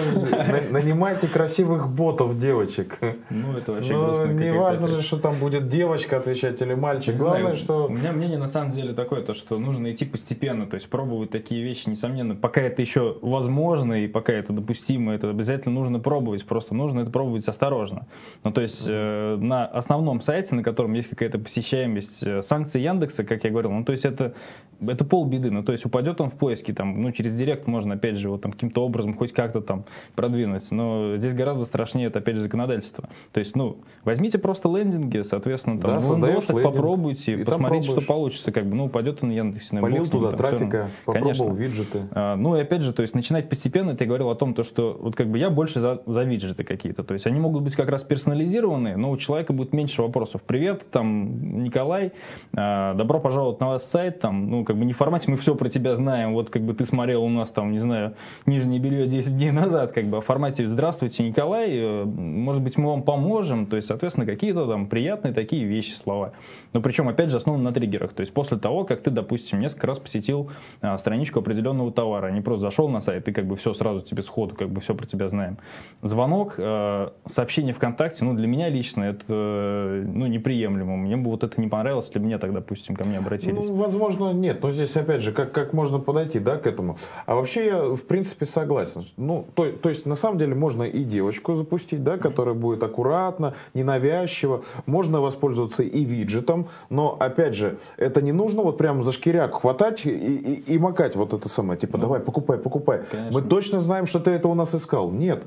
нанимайте 0.70 1.30
красивых 1.30 1.90
ботов 1.90 2.38
девочек. 2.38 3.00
Ну, 3.30 3.54
это 3.58 3.72
вообще 3.72 3.94
Ну, 3.94 4.06
грустно. 4.08 4.32
не 4.32 4.52
важно 4.52 4.88
же, 4.90 5.02
что 5.02 5.18
там 5.18 5.36
будет 5.40 5.70
девочка 5.70 6.18
отвечать 6.18 6.62
или 6.62 6.74
мальчик. 6.74 7.16
Главное, 7.16 7.56
что... 7.56 7.86
У 7.86 7.90
меня 7.90 8.12
мнение 8.12 8.38
на 8.38 8.48
самом 8.48 8.72
деле 8.72 8.94
такое, 8.94 9.22
то, 9.22 9.34
что 9.34 9.58
нужно 9.60 9.94
идти 9.94 10.04
постепенно, 10.04 10.68
то 10.68 10.76
есть 10.76 10.90
пробовать 10.90 11.30
такие 11.30 11.64
вещи, 11.64 11.88
несомненно, 11.88 12.36
пока 12.36 12.60
это 12.62 12.82
еще 12.82 13.18
возможно 13.22 14.04
и 14.04 14.08
пока 14.08 14.34
это 14.34 14.52
допустимо, 14.52 15.14
это 15.14 15.30
обязательно 15.30 15.74
нужно 15.76 16.00
пробовать, 16.00 16.46
просто 16.46 16.76
нужно 16.76 17.02
это 17.02 17.12
пробовать 17.12 17.48
осторожно. 17.48 18.08
Ну, 18.44 18.52
то 18.52 18.60
есть 18.60 18.84
э, 18.86 19.38
на 19.40 19.66
основном 19.66 20.20
сайте, 20.20 20.54
на 20.54 20.64
котором 20.64 20.94
есть 20.94 21.08
какая-то 21.10 21.40
посещаемость, 21.40 22.24
э, 22.24 22.42
санкции 22.42 22.82
Яндекса, 22.82 23.24
как 23.24 23.46
я 23.46 23.52
говорил, 23.52 23.72
ну, 23.72 23.86
то 23.86 23.94
есть 23.94 24.04
это, 24.04 24.34
это 24.86 25.06
полбеды, 25.06 25.52
ну, 25.52 25.64
то 25.64 25.72
есть 25.72 25.86
упадет 25.86 26.22
он 26.22 26.30
в 26.30 26.36
поиске, 26.36 26.74
там, 26.74 27.02
ну, 27.02 27.12
через 27.12 27.36
директ 27.36 27.68
можно, 27.68 27.96
опять 27.96 28.18
же, 28.18 28.30
вот 28.30 28.42
там 28.42 28.52
каким-то 28.52 28.84
образом 28.84 29.16
хоть 29.16 29.34
как-то 29.34 29.62
там 29.62 29.86
продвинуть, 30.16 30.70
но 30.72 31.18
здесь 31.18 31.34
гораздо 31.34 31.66
страшнее 31.66 32.08
это, 32.08 32.20
опять 32.20 32.36
же, 32.36 32.42
законодательство. 32.42 33.10
То 33.32 33.40
есть, 33.40 33.56
ну, 33.56 33.78
возьмите 34.04 34.38
просто 34.40 34.70
лендинги, 34.70 35.22
соответственно, 35.22 35.80
там, 35.80 35.92
Да, 35.92 36.00
в 36.00 36.04
создаешь 36.04 36.50
лендинг, 36.50 36.64
попробуйте, 36.64 37.34
и 37.34 37.44
посмотрите, 37.44 37.88
что 37.88 38.02
получится, 38.02 38.52
как 38.52 38.66
бы, 38.66 38.76
ну, 38.76 38.86
упадет 38.86 39.20
он 39.22 39.30
на 39.30 39.34
Яндексе. 39.34 39.76
на 39.76 39.82
Полил 39.82 40.08
туда 40.08 40.30
там, 40.30 40.38
трафика, 40.38 40.90
попробовал 41.06 41.50
Конечно. 41.50 41.64
виджеты. 41.64 42.04
А, 42.12 42.36
Ну 42.36 42.56
и 42.58 42.62
опять 42.62 42.82
же, 42.82 42.94
то 42.94 43.02
есть 43.02 43.16
начинать 43.16 43.50
постепенно, 43.50 43.92
это 43.92 44.04
я 44.04 44.08
говорил 44.08 44.30
о 44.30 44.36
том, 44.36 44.54
то, 44.54 44.64
что 44.64 44.98
вот 45.00 45.16
как 45.16 45.28
бы 45.28 45.38
я 45.38 45.50
больше 45.50 45.80
за, 45.80 46.02
за 46.06 46.24
виджеты 46.24 46.64
какие-то. 46.64 47.04
То 47.04 47.14
есть 47.14 47.26
они 47.28 47.40
могут 47.40 47.64
быть 47.64 47.76
как 47.76 47.90
раз 47.90 48.04
персонализированные, 48.04 48.98
но 48.98 49.12
у 49.12 49.18
человека 49.18 49.54
будет 49.54 49.74
меньше 49.74 50.02
вопросов. 50.02 50.42
Привет, 50.44 50.90
там, 50.92 51.64
Николай, 51.64 52.12
а, 52.56 52.94
добро 52.96 53.20
пожаловать 53.20 53.60
на 53.60 53.68
ваш 53.68 53.82
сайт, 53.84 54.20
там, 54.20 54.50
ну 54.50 54.63
как 54.64 54.78
бы 54.78 54.86
не 54.86 54.94
в 54.94 54.98
формате 54.98 55.30
мы 55.30 55.38
все 55.38 55.56
про 55.56 55.70
тебя 55.70 55.96
знаем, 55.96 56.34
вот 56.34 56.50
как 56.50 56.62
бы 56.62 56.74
ты 56.74 56.86
смотрел 56.86 57.24
у 57.24 57.30
нас 57.30 57.50
там, 57.50 57.72
не 57.72 57.80
знаю, 57.80 58.16
нижнее 58.46 58.80
белье 58.80 59.08
10 59.08 59.36
дней 59.36 59.52
назад, 59.52 59.92
как 59.92 60.06
бы, 60.06 60.18
а 60.18 60.22
в 60.22 60.26
формате 60.26 60.68
здравствуйте, 60.68 61.24
Николай, 61.28 61.70
э, 61.72 62.04
может 62.06 62.62
быть 62.62 62.78
мы 62.78 62.90
вам 62.90 63.04
поможем, 63.04 63.66
то 63.66 63.76
есть, 63.76 63.88
соответственно, 63.88 64.26
какие-то 64.26 64.68
там 64.68 64.88
приятные 64.88 65.34
такие 65.34 65.66
вещи, 65.66 65.96
слова. 65.96 66.34
Но 66.74 66.82
причем, 66.82 67.08
опять 67.10 67.30
же, 67.30 67.38
основаны 67.38 67.64
на 67.64 67.72
триггерах. 67.72 68.14
То 68.14 68.22
есть 68.22 68.34
после 68.34 68.58
того, 68.58 68.84
как 68.84 69.02
ты, 69.02 69.12
допустим, 69.12 69.60
несколько 69.60 69.88
раз 69.88 70.00
посетил 70.00 70.52
а, 70.82 70.98
страничку 70.98 71.40
определенного 71.40 71.92
товара, 71.92 72.32
не 72.32 72.42
просто 72.42 72.62
зашел 72.62 72.90
на 72.90 73.00
сайт, 73.00 73.28
и 73.28 73.32
как 73.32 73.46
бы 73.46 73.56
все 73.56 73.74
сразу 73.74 74.02
тебе 74.02 74.22
сходу, 74.22 74.56
как 74.56 74.70
бы 74.70 74.82
все 74.82 74.94
про 74.96 75.06
тебя 75.06 75.30
знаем. 75.30 75.58
Звонок, 76.02 76.56
э, 76.58 77.10
сообщение 77.26 77.74
ВКонтакте, 77.74 78.24
ну, 78.26 78.34
для 78.34 78.48
меня 78.48 78.70
лично 78.70 79.04
это, 79.04 79.26
э, 79.28 80.04
ну, 80.06 80.28
неприемлемо. 80.28 80.98
Мне 80.98 81.18
бы 81.18 81.32
вот 81.32 81.44
это 81.44 81.60
не 81.60 81.68
понравилось, 81.68 82.08
если 82.08 82.20
бы 82.20 82.26
мне 82.26 82.38
так, 82.38 82.54
допустим, 82.54 82.96
ко 82.96 83.06
мне 83.06 83.18
обратились. 83.18 83.68
Ну, 83.68 83.76
возможно, 83.76 84.32
нет. 84.34 84.53
Но 84.62 84.72
здесь, 84.72 84.96
опять 84.96 85.22
же, 85.22 85.32
как, 85.32 85.52
как 85.52 85.74
можно 85.74 86.00
подойти 86.00 86.40
да, 86.40 86.58
к 86.58 86.68
этому. 86.68 86.98
А 87.26 87.36
вообще 87.36 87.66
я, 87.66 87.84
в 87.84 88.02
принципе, 88.02 88.46
согласен. 88.46 89.06
Ну, 89.18 89.46
то, 89.56 89.72
то 89.72 89.90
есть, 89.90 90.06
на 90.06 90.16
самом 90.16 90.38
деле, 90.38 90.56
можно 90.56 90.84
и 90.84 91.04
девочку 91.04 91.56
запустить, 91.56 92.04
да, 92.04 92.18
которая 92.18 92.56
будет 92.56 92.84
аккуратно, 92.84 93.54
ненавязчиво. 93.74 94.64
Можно 94.86 95.22
воспользоваться 95.22 95.84
и 95.84 96.04
виджетом. 96.04 96.68
Но, 96.90 97.18
опять 97.20 97.56
же, 97.56 97.78
это 97.98 98.22
не 98.22 98.32
нужно 98.32 98.62
вот 98.62 98.78
прям 98.78 99.04
за 99.04 99.12
шкиряк 99.12 99.62
хватать 99.62 100.06
и, 100.06 100.10
и, 100.10 100.74
и 100.74 100.78
макать 100.78 101.16
вот 101.16 101.34
это 101.34 101.50
самое. 101.50 101.80
Типа, 101.80 101.98
давай, 101.98 102.20
покупай, 102.20 102.58
покупай. 102.58 103.02
Конечно. 103.10 103.40
Мы 103.40 103.48
точно 103.48 103.80
знаем, 103.80 104.06
что 104.06 104.20
ты 104.20 104.32
это 104.32 104.48
у 104.48 104.54
нас 104.54 104.76
искал. 104.76 105.12
Нет. 105.12 105.46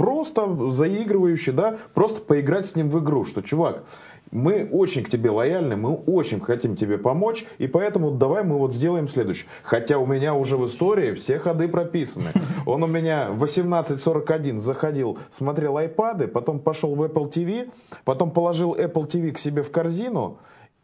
Просто 0.00 0.70
заигрывающий, 0.70 1.52
да, 1.52 1.76
просто 1.92 2.22
поиграть 2.22 2.64
с 2.64 2.74
ним 2.74 2.88
в 2.88 2.98
игру, 3.00 3.26
что, 3.26 3.42
чувак, 3.42 3.82
мы 4.30 4.68
очень 4.70 5.02
к 5.02 5.08
тебе 5.08 5.30
лояльны, 5.30 5.76
мы 5.76 5.94
очень 5.94 6.40
хотим 6.40 6.76
тебе 6.76 6.98
помочь, 6.98 7.44
и 7.58 7.66
поэтому 7.66 8.10
давай 8.10 8.44
мы 8.44 8.58
вот 8.58 8.72
сделаем 8.72 9.08
следующее. 9.08 9.48
Хотя 9.62 9.98
у 9.98 10.06
меня 10.06 10.34
уже 10.34 10.56
в 10.56 10.66
истории 10.66 11.14
все 11.14 11.38
ходы 11.38 11.68
прописаны. 11.68 12.30
Он 12.66 12.82
у 12.82 12.86
меня 12.86 13.30
в 13.30 13.42
18.41 13.42 14.58
заходил, 14.58 15.18
смотрел 15.30 15.76
айпады, 15.76 16.28
потом 16.28 16.60
пошел 16.60 16.94
в 16.94 17.02
Apple 17.02 17.30
TV, 17.30 17.70
потом 18.04 18.30
положил 18.30 18.74
Apple 18.74 19.06
TV 19.06 19.32
к 19.32 19.38
себе 19.38 19.62
в 19.62 19.70
корзину, 19.70 20.38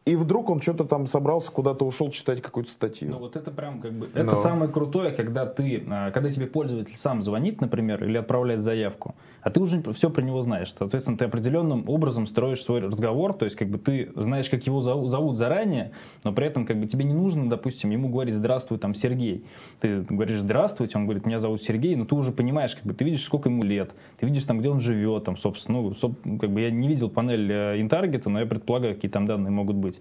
и 0.07 0.15
вдруг 0.15 0.51
он 0.51 0.61
что-то 0.61 0.85
там 0.85 1.07
собрался, 1.07 1.51
куда-то 1.51 1.85
ушел 1.85 2.11
читать 2.11 2.41
какую-то 2.41 2.71
статью. 2.71 3.11
Ну 3.11 3.19
вот 3.19 3.35
это 3.35 3.51
прям 3.51 3.81
как 3.81 3.93
бы... 3.93 4.07
Это 4.15 4.23
Но. 4.23 4.37
самое 4.37 4.71
крутое, 4.71 5.11
когда 5.11 5.47
ты, 5.47 5.85
а, 5.91 6.13
когда 6.13 6.31
тебе 6.31 6.47
пользователь 6.47 6.97
сам 6.97 7.25
звонит, 7.25 7.61
например, 7.61 8.05
или 8.05 8.17
отправляет 8.17 8.63
заявку, 8.63 9.17
а 9.43 9.51
ты 9.51 9.59
уже 9.59 9.83
все 9.95 10.09
про 10.09 10.23
него 10.23 10.43
знаешь. 10.43 10.73
Соответственно, 10.79 11.19
ты 11.19 11.25
определенным 11.25 11.89
образом 11.89 12.29
строишь 12.29 12.63
свой 12.63 12.81
разговор, 12.83 13.33
то 13.33 13.47
есть 13.47 13.57
как 13.57 13.69
бы 13.69 13.79
ты 13.79 14.13
знаешь, 14.15 14.49
как 14.49 14.65
его 14.65 14.81
зовут, 14.81 15.39
заранее, 15.39 15.91
но 16.23 16.33
при 16.33 16.47
этом 16.47 16.67
как 16.67 16.79
бы 16.79 16.87
тебе 16.87 17.05
не 17.05 17.15
нужно, 17.15 17.51
допустим, 17.51 17.91
ему 17.91 18.09
говорить 18.09 18.37
«здравствуй, 18.37 18.79
там, 18.79 18.95
Сергей». 18.95 19.45
Ты 19.81 20.03
говоришь 20.03 20.39
«здравствуйте», 20.39 20.99
он 20.99 21.07
говорит 21.07 21.27
«меня 21.27 21.41
зовут 21.41 21.63
Сергей», 21.63 21.97
но 21.97 22.05
ты 22.05 22.15
уже 22.15 22.31
понимаешь, 22.31 22.77
как 22.77 22.85
бы 22.85 22.95
ты 22.95 23.05
видишь, 23.05 23.25
сколько 23.25 23.49
ему 23.49 23.65
лет, 23.65 23.91
ты 24.21 24.27
видишь 24.27 24.45
там, 24.45 24.61
где 24.61 24.69
он 24.69 24.81
живет, 24.81 25.25
там, 25.25 25.37
собственно, 25.37 25.83
ну, 25.83 26.39
как 26.39 26.51
бы 26.51 26.61
я 26.61 26.71
не 26.71 26.87
видел 26.87 27.11
панель 27.11 27.51
э, 27.51 27.81
интаргета, 27.81 28.31
но 28.31 28.39
я 28.39 28.47
предполагаю, 28.47 28.95
какие 28.95 29.11
там 29.11 29.27
данные 29.27 29.51
могут 29.51 29.75
быть. 29.75 29.96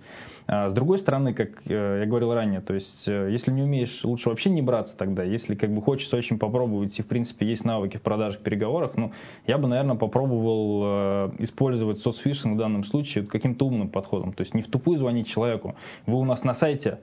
А 0.47 0.69
с 0.69 0.73
другой 0.73 0.99
стороны, 0.99 1.33
как 1.33 1.65
э, 1.67 1.99
я 2.01 2.05
говорил 2.05 2.33
ранее, 2.33 2.61
то 2.61 2.73
есть 2.73 3.07
э, 3.07 3.29
если 3.31 3.51
не 3.51 3.63
умеешь, 3.63 4.01
лучше 4.03 4.29
вообще 4.29 4.51
не 4.51 4.61
браться 4.61 4.95
тогда. 4.95 5.23
Если 5.23 5.55
как 5.55 5.71
бы 5.71 5.81
хочется 5.81 6.17
очень 6.17 6.37
попробовать 6.37 6.97
и 6.99 7.01
в 7.01 7.07
принципе 7.07 7.47
есть 7.47 7.65
навыки 7.65 7.97
в 7.97 8.01
продажах, 8.01 8.41
переговорах, 8.41 8.95
ну 8.95 9.11
я 9.47 9.57
бы, 9.57 9.67
наверное, 9.67 9.95
попробовал 9.95 10.81
э, 10.85 11.31
использовать 11.39 11.99
соцфишинг 11.99 12.55
в 12.55 12.57
данном 12.59 12.83
случае 12.83 13.25
каким-то 13.25 13.65
умным 13.65 13.89
подходом. 13.89 14.33
То 14.33 14.41
есть 14.41 14.53
не 14.53 14.61
в 14.61 14.67
тупую 14.67 14.99
звонить 14.99 15.27
человеку. 15.27 15.75
Вы 16.05 16.19
у 16.19 16.25
нас 16.25 16.43
на 16.43 16.53
сайте, 16.53 16.99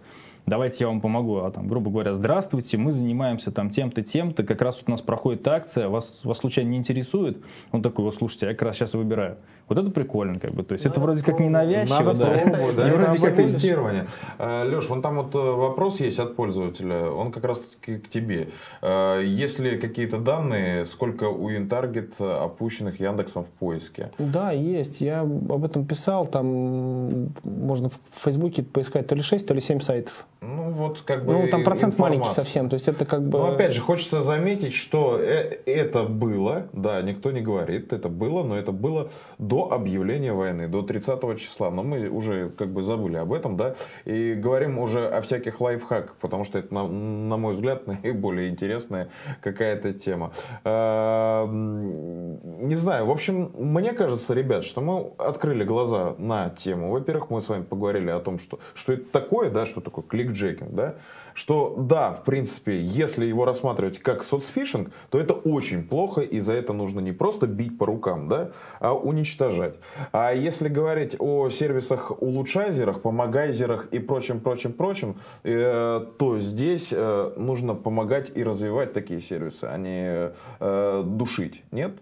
давайте 0.47 0.85
я 0.85 0.89
вам 0.89 1.01
помогу, 1.01 1.39
а 1.39 1.51
там, 1.51 1.67
грубо 1.67 1.91
говоря, 1.91 2.15
здравствуйте, 2.15 2.77
мы 2.77 2.93
занимаемся 2.93 3.51
там 3.51 3.71
тем-то, 3.71 4.03
тем-то, 4.03 4.45
как 4.45 4.63
раз 4.63 4.77
вот 4.77 4.85
у 4.89 4.91
нас 4.91 5.01
проходит 5.01 5.47
акция, 5.49 5.89
вас, 5.89 6.21
вас 6.25 6.39
случайно 6.39 6.71
не 6.71 6.79
интересует? 6.79 7.39
Он 7.71 7.83
такой, 7.83 8.05
вот 8.05 8.15
слушайте, 8.15 8.47
я 8.47 8.53
как 8.53 8.63
раз 8.63 8.77
сейчас 8.77 8.95
выбираю. 8.95 9.39
Вот 9.73 9.79
это 9.79 9.91
прикольно, 9.91 10.39
как 10.39 10.53
бы, 10.53 10.65
то 10.65 10.75
есть 10.75 10.85
это 10.85 11.01
вроде 11.01 11.23
как 11.23 11.41
не 11.41 11.49
навязчиво, 11.49 12.01
Надо 12.01 12.19
да. 12.19 12.27
пробовать, 12.27 12.77
да, 12.77 12.89
это 12.89 13.23
как 13.23 13.37
тестирование. 13.37 14.07
Леш, 14.39 14.87
вон 14.91 15.01
там 15.01 15.17
вот 15.17 15.35
э, 15.35 15.39
вопрос 15.39 15.99
есть 15.99 16.19
от 16.19 16.37
пользователя, 16.37 17.09
он 17.09 17.33
как 17.33 17.47
раз 17.47 17.67
к 17.81 17.87
тебе. 18.11 18.51
Э, 18.83 19.23
Есть 19.25 19.59
ли 19.59 19.79
какие-то 19.79 20.19
данные, 20.19 20.85
сколько 20.85 21.25
у 21.25 21.51
Интаргет 21.51 22.21
опущенных 22.21 23.01
Яндексом 23.01 23.45
в 23.45 23.49
поиске? 23.49 24.11
Да, 24.19 24.53
есть. 24.53 25.01
Я 25.01 25.21
об 25.21 25.65
этом 25.65 25.87
писал. 25.87 26.27
Там 26.27 27.31
можно 27.43 27.89
в 27.89 28.25
Фейсбуке 28.25 28.63
поискать 28.63 29.07
то 29.07 29.15
ли 29.15 29.23
6, 29.23 29.47
то 29.47 29.55
ли 29.55 29.63
7 29.63 29.81
сайтов. 29.81 30.27
Ну, 30.43 30.71
вот 30.73 31.03
как 31.03 31.25
бы 31.25 31.35
Ну, 31.35 31.49
там 31.49 31.63
процент 31.63 31.97
маленький 31.99 32.19
информация. 32.23 32.45
совсем. 32.45 32.69
То 32.69 32.75
есть 32.75 32.89
это 32.89 33.05
как 33.05 33.23
бы... 33.23 33.39
Но 33.39 33.53
опять 33.53 33.73
же, 33.73 33.81
хочется 33.81 34.23
заметить, 34.23 34.75
что 34.75 35.19
э- 35.21 35.59
это 35.67 36.03
было, 36.03 36.67
да, 36.73 37.01
никто 37.01 37.31
не 37.31 37.41
говорит, 37.41 37.93
это 37.93 38.09
было, 38.09 38.43
но 38.43 38.59
это 38.59 38.73
было 38.73 39.09
до 39.39 39.71
объявления 39.73 40.33
войны, 40.33 40.67
до 40.67 40.83
30 40.83 41.39
числа. 41.39 41.71
Но 41.71 41.85
мы 41.85 42.09
уже 42.09 42.51
как 42.51 42.73
бы 42.73 42.83
забыли 42.83 43.19
об 43.19 43.33
этом, 43.33 43.57
да, 43.57 43.77
и 44.05 44.35
говорим 44.35 44.81
уже 44.81 45.07
о 45.07 45.23
всяких 45.23 45.61
лайфхаках, 45.61 46.17
потому 46.21 46.45
что 46.45 46.59
это, 46.59 46.75
на, 46.75 46.89
на 46.89 47.37
мой 47.37 47.55
взгляд, 47.55 47.87
наиболее 48.03 48.49
интересная 48.49 49.11
какая-то 49.43 49.93
тема. 49.93 50.33
М, 50.65 52.23
Не 52.69 52.77
знаю, 52.77 53.07
в 53.07 53.11
общем, 53.11 53.53
мне 53.57 53.93
кажется, 53.93 54.35
ребят, 54.35 54.65
что 54.65 54.81
мы 54.81 55.13
открыли 55.19 55.65
глаза 55.65 56.15
на 56.19 56.51
тему. 56.51 56.91
Во-первых, 56.91 57.31
мы 57.31 57.41
с 57.41 57.49
вами 57.49 57.63
поговорили 57.63 58.11
о 58.11 58.21
том, 58.21 58.39
что, 58.39 58.59
что 58.75 58.93
это 58.93 59.05
такое, 59.13 59.51
да, 59.51 59.67
что 59.67 59.81
такое 59.81 60.05
клик 60.05 60.32
кликджекинг, 60.33 60.73
да, 60.73 60.95
что 61.35 61.75
да, 61.79 62.13
в 62.13 62.25
принципе, 62.25 62.81
если 62.83 63.25
его 63.25 63.45
рассматривать 63.45 63.99
как 63.99 64.23
соцфишинг, 64.23 64.93
то 65.11 65.19
это 65.19 65.35
очень 65.35 65.87
плохо, 65.87 66.21
и 66.21 66.41
за 66.41 66.53
это 66.53 66.73
нужно 66.73 67.01
не 67.01 67.13
просто 67.13 67.47
бить 67.47 67.79
по 67.79 67.87
рукам, 67.87 68.29
да, 68.29 68.51
а 68.81 68.95
уничтожать. 68.95 69.77
А 70.13 70.33
если 70.33 70.69
говорить 70.69 71.17
о 71.19 71.49
сервисах 71.51 72.23
улучшайзерах, 72.23 73.03
помогайзерах 73.03 73.87
и 73.93 73.99
прочем, 73.99 74.41
прочем, 74.41 74.73
прочем, 74.73 75.17
э, 75.45 76.07
то 76.19 76.39
здесь 76.39 76.93
э, 76.93 77.33
нужно 77.37 77.75
помогать 77.75 78.33
и 78.35 78.43
развивать 78.43 78.93
такие 78.93 79.21
сервисы, 79.21 79.65
а 79.65 79.77
не 79.79 80.33
э, 80.61 81.03
душить, 81.05 81.63
нет? 81.71 81.99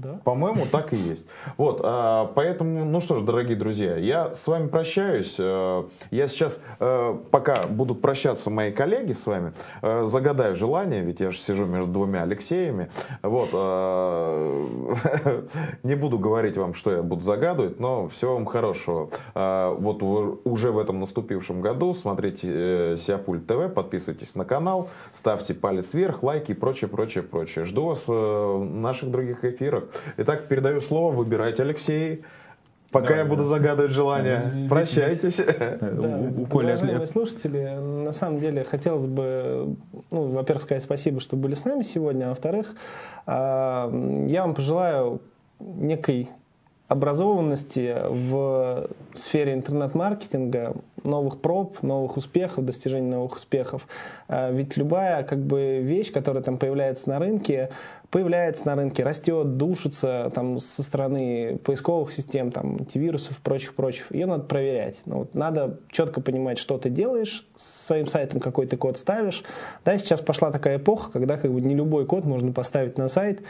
Да. 0.00 0.18
По-моему, 0.24 0.64
так 0.64 0.94
и 0.94 0.96
есть. 0.96 1.26
Вот, 1.58 1.80
а, 1.82 2.32
поэтому, 2.34 2.86
ну 2.86 3.00
что 3.00 3.18
ж, 3.18 3.22
дорогие 3.22 3.56
друзья, 3.56 3.96
я 3.96 4.32
с 4.32 4.46
вами 4.46 4.68
прощаюсь. 4.68 5.36
Э, 5.38 5.84
я 6.10 6.26
сейчас, 6.26 6.60
э, 6.78 7.18
пока 7.30 7.66
будут 7.66 8.00
прощаться 8.00 8.48
мои 8.48 8.72
коллеги 8.72 9.12
с 9.12 9.26
вами, 9.26 9.52
э, 9.82 10.06
загадаю 10.06 10.56
желание, 10.56 11.02
ведь 11.02 11.20
я 11.20 11.30
же 11.30 11.38
сижу 11.38 11.66
между 11.66 11.92
двумя 11.92 12.22
Алексеями. 12.22 12.90
Вот, 13.22 13.50
не 15.82 15.96
буду 15.96 16.18
говорить 16.18 16.56
вам, 16.56 16.72
что 16.72 16.92
я 16.92 17.02
буду 17.02 17.22
загадывать, 17.22 17.78
но 17.78 18.08
всего 18.08 18.34
вам 18.34 18.46
хорошего. 18.46 19.10
Вот 19.34 20.02
уже 20.44 20.70
в 20.70 20.78
этом 20.78 21.00
наступившем 21.00 21.60
году 21.60 21.94
смотрите 21.94 22.96
Сиапуль 22.96 23.40
ТВ, 23.40 23.72
подписывайтесь 23.74 24.34
на 24.34 24.44
канал, 24.44 24.88
ставьте 25.12 25.54
палец 25.54 25.92
вверх, 25.92 26.22
лайки 26.22 26.52
и 26.52 26.54
прочее, 26.54 26.88
прочее, 26.88 27.22
прочее. 27.22 27.64
Жду 27.64 27.86
вас 27.86 28.08
в 28.08 28.64
наших 28.64 29.10
других 29.10 29.44
эфирах. 29.44 29.89
Итак, 30.16 30.48
передаю 30.48 30.80
слово, 30.80 31.12
выбирайте, 31.12 31.62
Алексей. 31.62 32.22
Пока 32.90 33.08
да, 33.08 33.16
я 33.18 33.24
буду 33.24 33.44
загадывать 33.44 33.92
желание. 33.92 34.42
Да, 34.54 34.68
Прощайтесь. 34.68 35.36
Да, 35.36 36.08
у, 36.08 36.42
у 36.42 36.46
Коли 36.46 36.72
уважаемые 36.72 37.06
слушатели, 37.06 37.78
на 37.78 38.12
самом 38.12 38.40
деле 38.40 38.64
хотелось 38.64 39.06
бы, 39.06 39.76
ну, 40.10 40.26
во-первых, 40.28 40.62
сказать 40.62 40.82
спасибо, 40.82 41.20
что 41.20 41.36
были 41.36 41.54
с 41.54 41.64
нами 41.64 41.82
сегодня, 41.82 42.26
а 42.26 42.28
во-вторых, 42.30 42.74
а, 43.26 43.90
я 44.26 44.42
вам 44.42 44.54
пожелаю 44.54 45.20
некой 45.60 46.30
образованности 46.88 47.96
в 48.08 48.88
сфере 49.14 49.54
интернет-маркетинга, 49.54 50.74
новых 51.04 51.40
проб, 51.40 51.80
новых 51.82 52.16
успехов, 52.16 52.64
достижения 52.64 53.08
новых 53.08 53.36
успехов. 53.36 53.86
А, 54.26 54.50
ведь 54.50 54.76
любая 54.76 55.22
как 55.22 55.38
бы 55.38 55.78
вещь, 55.78 56.10
которая 56.10 56.42
там 56.42 56.58
появляется 56.58 57.08
на 57.08 57.20
рынке, 57.20 57.70
появляется 58.10 58.66
на 58.66 58.74
рынке, 58.74 59.04
растет, 59.04 59.56
душится 59.56 60.30
там 60.34 60.58
со 60.58 60.82
стороны 60.82 61.58
поисковых 61.64 62.12
систем, 62.12 62.50
там, 62.50 62.76
антивирусов, 62.76 63.38
прочих, 63.38 63.74
прочих, 63.74 64.12
ее 64.12 64.26
надо 64.26 64.44
проверять. 64.44 65.00
Ну, 65.06 65.20
вот, 65.20 65.34
надо 65.34 65.78
четко 65.90 66.20
понимать, 66.20 66.58
что 66.58 66.76
ты 66.78 66.90
делаешь, 66.90 67.46
с 67.56 67.86
своим 67.86 68.06
сайтом 68.08 68.40
какой 68.40 68.66
ты 68.66 68.76
код 68.76 68.98
ставишь. 68.98 69.44
Да, 69.84 69.96
сейчас 69.96 70.20
пошла 70.20 70.50
такая 70.50 70.78
эпоха, 70.78 71.12
когда 71.12 71.36
как 71.36 71.52
бы 71.52 71.60
не 71.60 71.74
любой 71.74 72.04
код 72.04 72.24
можно 72.24 72.52
поставить 72.52 72.98
на 72.98 73.08
сайт 73.08 73.42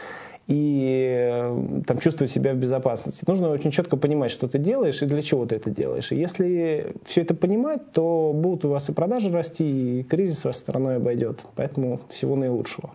и 0.47 1.29
э, 1.31 1.81
там, 1.87 1.99
чувствовать 1.99 2.31
себя 2.31 2.53
в 2.53 2.57
безопасности. 2.57 3.23
Нужно 3.27 3.49
очень 3.49 3.71
четко 3.71 3.97
понимать, 3.97 4.31
что 4.31 4.47
ты 4.47 4.59
делаешь 4.59 5.01
и 5.01 5.05
для 5.05 5.21
чего 5.21 5.45
ты 5.45 5.55
это 5.55 5.69
делаешь. 5.69 6.11
И 6.11 6.15
если 6.15 6.93
все 7.05 7.21
это 7.21 7.33
понимать, 7.33 7.91
то 7.93 8.31
будут 8.33 8.65
у 8.65 8.69
вас 8.69 8.89
и 8.89 8.93
продажи 8.93 9.31
расти, 9.31 9.99
и 10.01 10.03
кризис 10.03 10.43
вас 10.43 10.57
стороной 10.57 10.97
обойдет. 10.97 11.39
Поэтому 11.55 12.01
всего 12.09 12.35
наилучшего. 12.35 12.91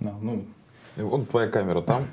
Да, 0.00 0.14
ну, 0.20 0.44
вот 0.96 1.28
твоя 1.28 1.48
камера 1.48 1.80
там. 1.80 2.04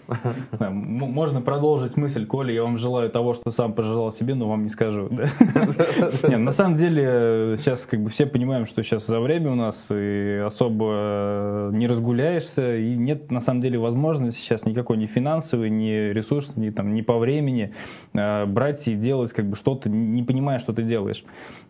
Можно 0.60 1.42
продолжить 1.42 1.98
мысль, 1.98 2.26
Коля, 2.26 2.54
я 2.54 2.64
вам 2.64 2.78
желаю 2.78 3.10
того, 3.10 3.34
что 3.34 3.52
сам 3.52 3.74
пожелал 3.74 4.12
себе, 4.12 4.34
но 4.34 4.50
вам 4.50 4.64
не 4.64 4.70
скажу. 4.70 5.08
Нет, 6.24 6.40
на 6.40 6.52
самом 6.52 6.76
деле, 6.76 7.58
сейчас 7.58 7.86
как 7.86 8.02
бы 8.02 8.10
все 8.10 8.26
понимаем, 8.26 8.66
что 8.66 8.82
сейчас 8.84 9.06
за 9.06 9.20
время 9.20 9.52
у 9.52 9.56
нас 9.56 9.90
и 9.92 10.42
особо 10.46 11.70
не 11.74 11.88
разгуляешься, 11.88 12.76
и 12.78 12.96
нет 12.96 13.32
на 13.32 13.40
самом 13.40 13.62
деле 13.62 13.78
возможности 13.78 14.40
сейчас 14.40 14.66
никакой 14.66 14.98
ни 14.98 15.06
финансовой, 15.06 15.70
ни 15.70 16.12
ресурсной, 16.12 16.68
ни, 16.68 16.70
там, 16.72 16.94
ни 16.94 17.02
по 17.02 17.18
времени 17.18 17.74
э, 18.14 18.46
брать 18.46 18.88
и 18.88 18.96
делать 18.96 19.32
как 19.34 19.46
бы 19.46 19.56
что-то, 19.56 19.90
не 19.90 20.24
понимая, 20.24 20.60
что 20.60 20.74
ты 20.74 20.84
делаешь. 20.84 21.24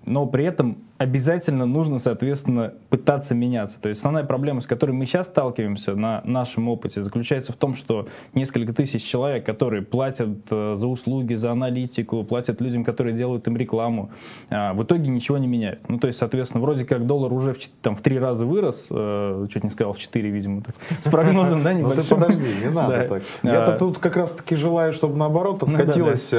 Но 0.06 0.26
при 0.26 0.46
этом 0.46 0.78
обязательно 0.98 1.66
нужно, 1.66 2.00
соответственно, 2.00 2.74
пытаться 2.90 3.36
меняться. 3.36 3.80
То 3.82 3.90
есть 3.90 4.00
основная 4.00 4.24
проблема, 4.24 4.62
с 4.62 4.66
которой 4.66 4.92
мы 4.92 5.06
сейчас 5.06 5.28
сталкиваемся 5.28 5.96
на 5.96 6.22
нашем 6.24 6.70
опыте, 6.70 7.01
заключается 7.04 7.54
в 7.54 7.56
том, 7.56 7.76
что 7.76 8.08
несколько 8.34 8.74
тысяч 8.74 9.04
человек, 9.04 9.46
которые 9.46 9.82
платят 9.84 10.30
э, 10.50 10.74
за 10.76 10.88
услуги, 10.88 11.34
за 11.34 11.52
аналитику, 11.52 12.24
платят 12.24 12.62
людям, 12.62 12.84
которые 12.84 13.16
делают 13.16 13.48
им 13.48 13.58
рекламу, 13.58 14.12
а, 14.50 14.74
в 14.74 14.84
итоге 14.84 15.10
ничего 15.10 15.38
не 15.38 15.48
меняют. 15.48 15.80
Ну, 15.88 16.00
то 16.00 16.08
есть, 16.08 16.20
соответственно, 16.20 16.62
вроде 16.62 16.86
как 16.86 17.06
доллар 17.06 17.32
уже 17.34 17.54
в, 17.54 17.60
там, 17.82 17.96
в 17.96 18.02
три 18.02 18.20
раза 18.20 18.46
вырос, 18.46 18.88
э, 18.90 19.48
чуть 19.52 19.64
не 19.64 19.70
сказал, 19.70 19.94
в 19.94 20.00
четыре, 20.00 20.30
видимо, 20.30 20.62
так, 20.62 20.76
с 21.02 21.10
прогнозом, 21.10 21.64
да, 21.64 21.74
небольшим. 21.74 21.98
Ну, 21.98 22.04
ты 22.04 22.16
подожди, 22.16 22.54
не 22.62 22.70
надо 22.74 23.08
так. 23.08 23.24
Я-то 23.44 23.76
а. 23.76 23.78
тут 23.78 23.98
как 24.00 24.16
раз-таки 24.16 24.56
желаю, 24.56 24.94
чтобы 24.94 25.18
наоборот 25.18 25.62
ну 25.66 25.76
откатилось. 25.76 26.34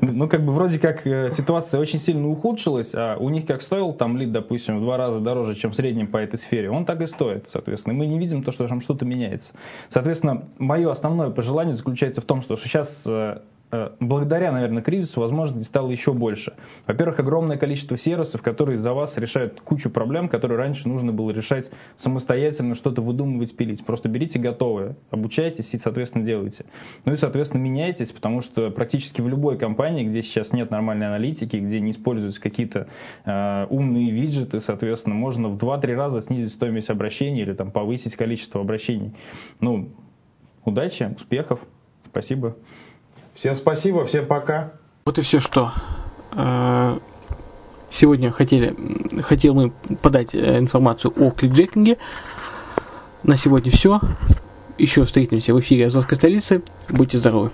Ну, 0.00 0.28
как 0.28 0.44
бы 0.44 0.52
вроде 0.52 0.78
как 0.78 1.06
э, 1.06 1.30
ситуация 1.30 1.80
очень 1.80 1.98
сильно 1.98 2.28
ухудшилась, 2.28 2.92
а 2.94 3.16
у 3.18 3.28
них 3.28 3.46
как 3.46 3.62
стоил 3.62 3.92
там 3.92 4.16
лид, 4.16 4.32
допустим, 4.32 4.78
в 4.78 4.80
два 4.82 4.96
раза 4.96 5.20
дороже, 5.20 5.54
чем 5.54 5.72
в 5.72 5.76
среднем 5.76 6.06
по 6.06 6.18
этой 6.18 6.36
сфере, 6.36 6.70
он 6.70 6.84
так 6.84 7.00
и 7.00 7.06
стоит, 7.06 7.48
соответственно. 7.48 7.94
мы 7.94 8.06
не 8.06 8.18
видим 8.18 8.42
то, 8.42 8.52
что 8.52 8.66
там 8.66 8.80
что-то 8.80 9.04
меняется. 9.04 9.52
Соответственно, 9.88 10.48
мое 10.58 10.90
основное 10.90 11.30
пожелание 11.30 11.74
заключается 11.74 12.20
в 12.20 12.24
том, 12.24 12.42
что 12.42 12.56
сейчас 12.56 13.04
э, 13.06 13.40
благодаря, 14.00 14.52
наверное, 14.52 14.82
кризису 14.82 15.20
возможностей 15.20 15.66
стало 15.66 15.90
еще 15.90 16.12
больше. 16.12 16.54
Во-первых, 16.86 17.18
огромное 17.18 17.56
количество 17.56 17.96
сервисов, 17.96 18.42
которые 18.42 18.78
за 18.78 18.92
вас 18.92 19.16
решают 19.16 19.60
кучу 19.60 19.90
проблем, 19.90 20.28
которые 20.28 20.58
раньше 20.58 20.88
нужно 20.88 21.12
было 21.12 21.30
решать 21.30 21.70
самостоятельно, 21.96 22.74
что-то 22.74 23.02
выдумывать, 23.02 23.56
пилить. 23.56 23.84
Просто 23.84 24.08
берите 24.08 24.38
готовое, 24.38 24.96
обучайтесь 25.10 25.74
и, 25.74 25.78
соответственно, 25.78 26.24
делайте. 26.24 26.64
Ну 27.04 27.12
и, 27.12 27.16
соответственно, 27.16 27.60
меняйтесь, 27.60 28.12
потому 28.12 28.40
что 28.40 28.70
практически 28.70 29.20
в 29.20 29.28
любой 29.28 29.58
компании, 29.58 30.04
где 30.04 30.22
сейчас 30.22 30.52
нет 30.52 30.70
нормальной 30.70 31.08
аналитики, 31.08 31.56
где 31.56 31.80
не 31.80 31.90
используются 31.90 32.40
какие-то 32.40 32.88
э, 33.24 33.66
умные 33.68 34.10
виджеты, 34.10 34.60
соответственно, 34.60 35.14
можно 35.14 35.48
в 35.48 35.56
2-3 35.56 35.94
раза 35.94 36.20
снизить 36.20 36.52
стоимость 36.52 36.90
обращений 36.90 37.42
или 37.42 37.52
там 37.52 37.70
повысить 37.70 38.16
количество 38.16 38.60
обращений. 38.60 39.12
Ну, 39.60 39.90
удачи, 40.64 41.12
успехов, 41.16 41.60
спасибо. 42.04 42.56
Всем 43.36 43.54
спасибо, 43.54 44.06
всем 44.06 44.26
пока. 44.26 44.72
Вот 45.04 45.18
и 45.18 45.20
все, 45.20 45.40
что 45.40 45.70
э, 46.32 46.98
сегодня 47.90 48.30
хотели, 48.30 48.74
хотел 49.20 49.52
мы 49.52 49.72
подать 50.00 50.34
э, 50.34 50.58
информацию 50.58 51.12
о 51.18 51.30
кликджекинге. 51.30 51.98
На 53.22 53.36
сегодня 53.36 53.70
все. 53.70 54.00
Еще 54.78 55.04
встретимся 55.04 55.52
в 55.52 55.60
эфире 55.60 55.88
Азовской 55.88 56.16
столицы. 56.16 56.62
Будьте 56.88 57.18
здоровы. 57.18 57.50